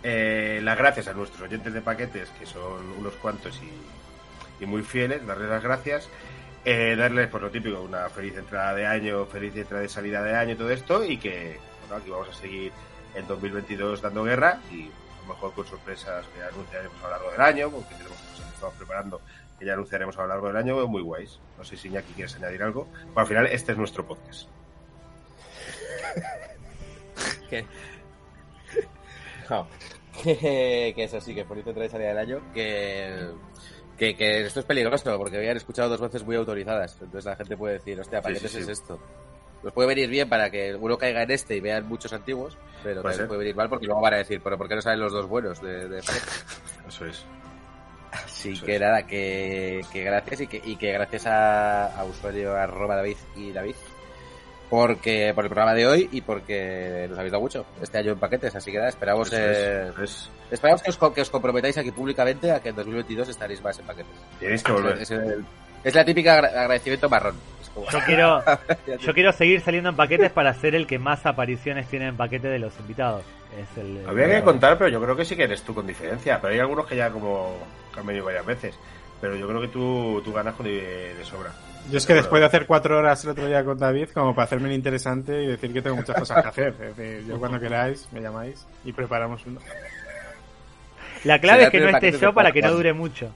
[0.02, 4.82] eh, las gracias a nuestros oyentes de paquetes, que son unos cuantos y, y muy
[4.82, 6.08] fieles, darles las gracias.
[6.64, 10.34] Eh, darles, por lo típico, una feliz entrada de año, feliz entrada de salida de
[10.34, 12.72] año y todo esto, y que bueno, aquí vamos a seguir
[13.16, 17.30] en 2022 dando guerra y a lo mejor con sorpresas que anunciaremos a lo largo
[17.32, 19.20] del año, porque tenemos cosas que estamos preparando
[19.58, 21.40] que ya anunciaremos a lo largo del año, muy guays.
[21.56, 22.84] No sé si Iñaki quieres añadir algo.
[23.06, 24.48] Bueno, al final, este es nuestro podcast.
[27.50, 27.66] ¿Qué?
[29.48, 29.68] No.
[30.24, 32.52] que eso sí, que feliz entrada y salida del año.
[32.52, 33.30] Que,
[33.96, 36.94] que, que esto es peligroso, porque habían escuchado dos voces muy autorizadas.
[37.00, 38.98] Entonces la gente puede decir, hostia, ¿para Sí, qué sí, es esto?
[39.66, 43.02] Nos puede venir bien para que uno caiga en este y vean muchos antiguos, pero
[43.02, 45.00] Puede también puede venir mal porque luego van a decir, pero ¿por qué no salen
[45.00, 46.26] los dos buenos de, de pareja?
[46.88, 47.24] Eso es.
[48.12, 48.80] Así Eso que es.
[48.80, 53.50] nada, que, que gracias y que, y que gracias a, a usuario arroba David y
[53.50, 53.74] David
[54.70, 58.18] porque por el programa de hoy y porque nos habéis dado mucho este año en
[58.18, 61.90] paquetes, así que nada, esperamos eh, es, es- esperamos que os, que os comprometáis aquí
[61.92, 64.12] públicamente a que en 2022 estaréis más en paquetes.
[64.40, 64.98] Tenéis que volver.
[64.98, 65.44] Es, el-
[65.84, 67.36] es la típica agra- agradecimiento marrón.
[67.92, 68.42] Yo quiero,
[69.00, 72.48] yo quiero seguir saliendo en paquetes para ser el que más apariciones tiene en paquete
[72.48, 73.22] de los invitados.
[73.56, 76.40] Es el, Habría que contar, pero yo creo que sí que eres tú con diferencia.
[76.40, 77.58] Pero hay algunos que ya como
[77.96, 78.74] han venido varias veces.
[79.20, 81.52] Pero yo creo que tú, tú ganas con de, de sobra.
[81.90, 84.46] Yo es que después de hacer cuatro horas el otro día con David, como para
[84.46, 86.74] hacerme el interesante y decir que tengo muchas cosas que hacer.
[86.80, 89.60] Es decir, yo cuando queráis me llamáis y preparamos uno.
[91.24, 93.32] La clave Será es que no esté yo para que no dure mucho.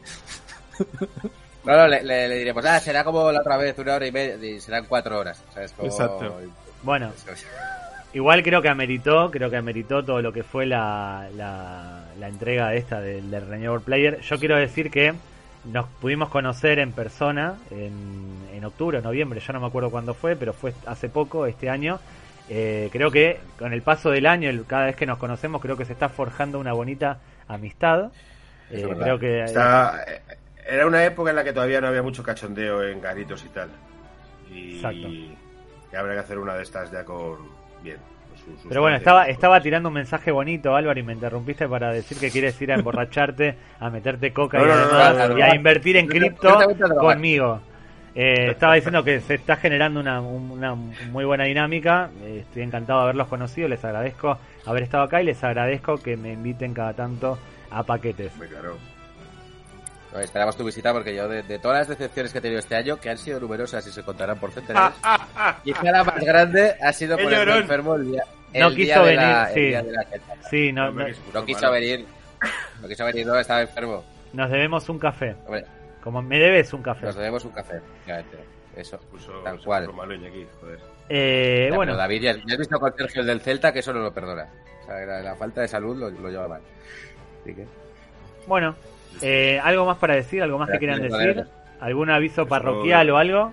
[1.64, 4.12] No, no, le, le- le diremos, ah, será como la otra vez, una hora y
[4.12, 5.42] media, y serán cuatro horas.
[5.52, 5.72] ¿sabes?
[5.72, 6.40] Como- Exacto.
[6.82, 7.12] Bueno,
[8.12, 12.74] igual creo que ameritó, creo que ameritó todo lo que fue la, la, la entrega
[12.74, 14.20] esta del, del Renewable Player.
[14.20, 15.14] Yo quiero decir que
[15.64, 20.14] nos pudimos conocer en persona en, en octubre o noviembre, yo no me acuerdo cuándo
[20.14, 22.00] fue, pero fue hace poco, este año.
[22.48, 25.84] Eh, creo que con el paso del año, cada vez que nos conocemos, creo que
[25.84, 28.10] se está forjando una bonita amistad.
[28.70, 30.20] Eh, creo que Está- eh,
[30.68, 33.68] era una época en la que todavía no había mucho cachondeo en garitos y tal.
[34.50, 35.08] Y, Exacto.
[35.08, 35.36] y
[35.96, 37.38] habrá que hacer una de estas ya con.
[37.82, 37.96] Bien.
[37.96, 41.66] con su sustancia Pero bueno, estaba, estaba tirando un mensaje bonito, Álvaro, y me interrumpiste
[41.68, 45.16] para decir que quieres ir a emborracharte, a meterte coca No, y, no, no, además-
[45.16, 45.38] no, no, no.
[45.38, 46.58] y a invertir en cripto
[46.98, 47.60] conmigo.
[48.12, 52.10] Eh, estaba diciendo que se está generando una, una muy buena dinámica.
[52.22, 53.68] Eh, estoy encantado de haberlos conocido.
[53.68, 57.38] Les agradezco haber estado acá y les agradezco que me inviten cada tanto
[57.70, 58.32] a paquetes.
[58.32, 58.76] Hombre, claro.
[60.12, 62.74] No, esperamos tu visita porque yo, de, de todas las decepciones que he tenido este
[62.74, 64.96] año, que han sido numerosas y se contarán por centenares,
[65.62, 68.86] quizá la más grande ha sido ¡Qué por el enfermo el día, el No día
[68.94, 69.60] quiso de la- venir, el sí.
[69.68, 70.06] día de la.
[70.50, 71.72] Sí, no, no- No quiso malo.
[71.74, 72.06] venir,
[72.82, 74.04] no quiso venir, no, estaba enfermo.
[74.32, 75.36] nos debemos un café.
[75.46, 75.64] Hombre,
[76.02, 77.06] Como me debes un café.
[77.06, 77.80] nos debemos un café.
[78.74, 79.88] Eso, puso- tal cual.
[80.14, 80.78] Iñaki, joder.
[81.08, 83.92] Eh, Ya, bueno, David, ya, ya has visto con Sergio el del Celta que eso
[83.92, 84.48] no lo perdona.
[84.82, 86.60] O sea, la, la falta de salud lo, lo lleva mal.
[87.42, 87.64] Así que,
[88.46, 88.74] bueno.
[89.22, 90.42] Eh, ¿Algo más para decir?
[90.42, 91.44] ¿Algo más que quieran decir?
[91.80, 93.52] ¿Algún aviso parroquial o algo?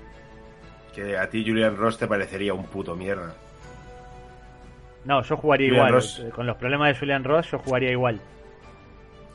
[0.93, 3.33] Que a ti Julian Ross te parecería un puto mierda.
[5.05, 5.93] No, yo jugaría Julian igual.
[5.93, 6.19] Ross.
[6.25, 8.19] Eh, Con los problemas de Julian Ross, yo jugaría igual.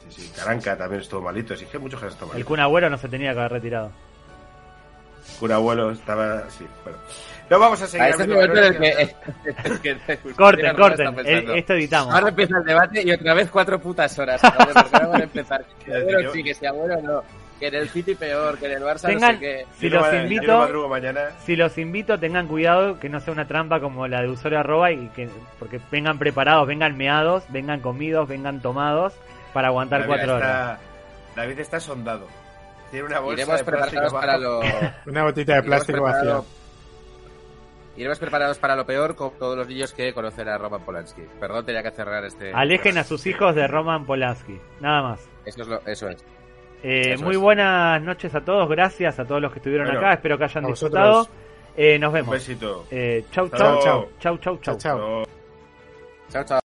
[0.08, 0.32] Sí, sí.
[0.36, 1.56] Caranca también estuvo malito.
[1.56, 2.48] Sí, que muchos que estado El malitos.
[2.48, 3.90] Kun Agüero no se tenía que haber retirado.
[5.40, 6.48] Un abuelo estaba.
[6.50, 6.98] Sí, bueno.
[7.52, 8.02] No vamos a seguir.
[8.02, 9.98] a este es el hablando momento en el que...
[10.16, 11.18] que Corten.
[11.26, 12.14] Eh, esto editamos.
[12.14, 14.40] Ahora empieza el debate y otra vez cuatro putas horas.
[14.40, 15.64] Joder, ¿por qué no van a empezar?
[15.84, 17.22] Que abuelo sí, que si abuelo no.
[17.60, 19.66] Que en el City peor, que en el Barça Tengan- no sé qué.
[19.78, 20.68] Si los no invito,
[21.44, 24.90] si los invito, tengan cuidado que no sea una trampa como la de usuario arroba
[24.90, 29.12] y que porque vengan preparados, vengan meados, vengan comidos, vengan tomados
[29.52, 30.78] para aguantar David cuatro horas.
[31.36, 32.26] David está sondado.
[32.90, 34.60] Tiene una bolsa Iremos de plástico preparados para lo...
[35.06, 36.40] Una botita de plástico vacía.
[37.92, 41.22] Preparado- Iremos preparados para lo peor con todos los niños que conocen a Roman Polanski.
[41.38, 42.52] Perdón, tenía que cerrar este...
[42.52, 44.60] Alejen a sus hijos de Roman Polanski.
[44.80, 45.28] Nada más.
[45.44, 45.68] Eso es.
[45.68, 46.24] Lo, eso es.
[46.82, 47.40] Eh, Eso muy es.
[47.40, 48.68] buenas noches a todos.
[48.68, 50.14] Gracias a todos los que estuvieron Bueno, acá.
[50.14, 51.28] Espero que hayan disfrutado.
[51.76, 52.30] Eh, nos Un vemos.
[52.34, 52.86] besito.
[52.90, 53.82] Eh, chau, Hasta chau, luego.
[54.18, 54.78] chau, chau, chau, chau.
[56.30, 56.56] Chao, chao.
[56.56, 56.61] No.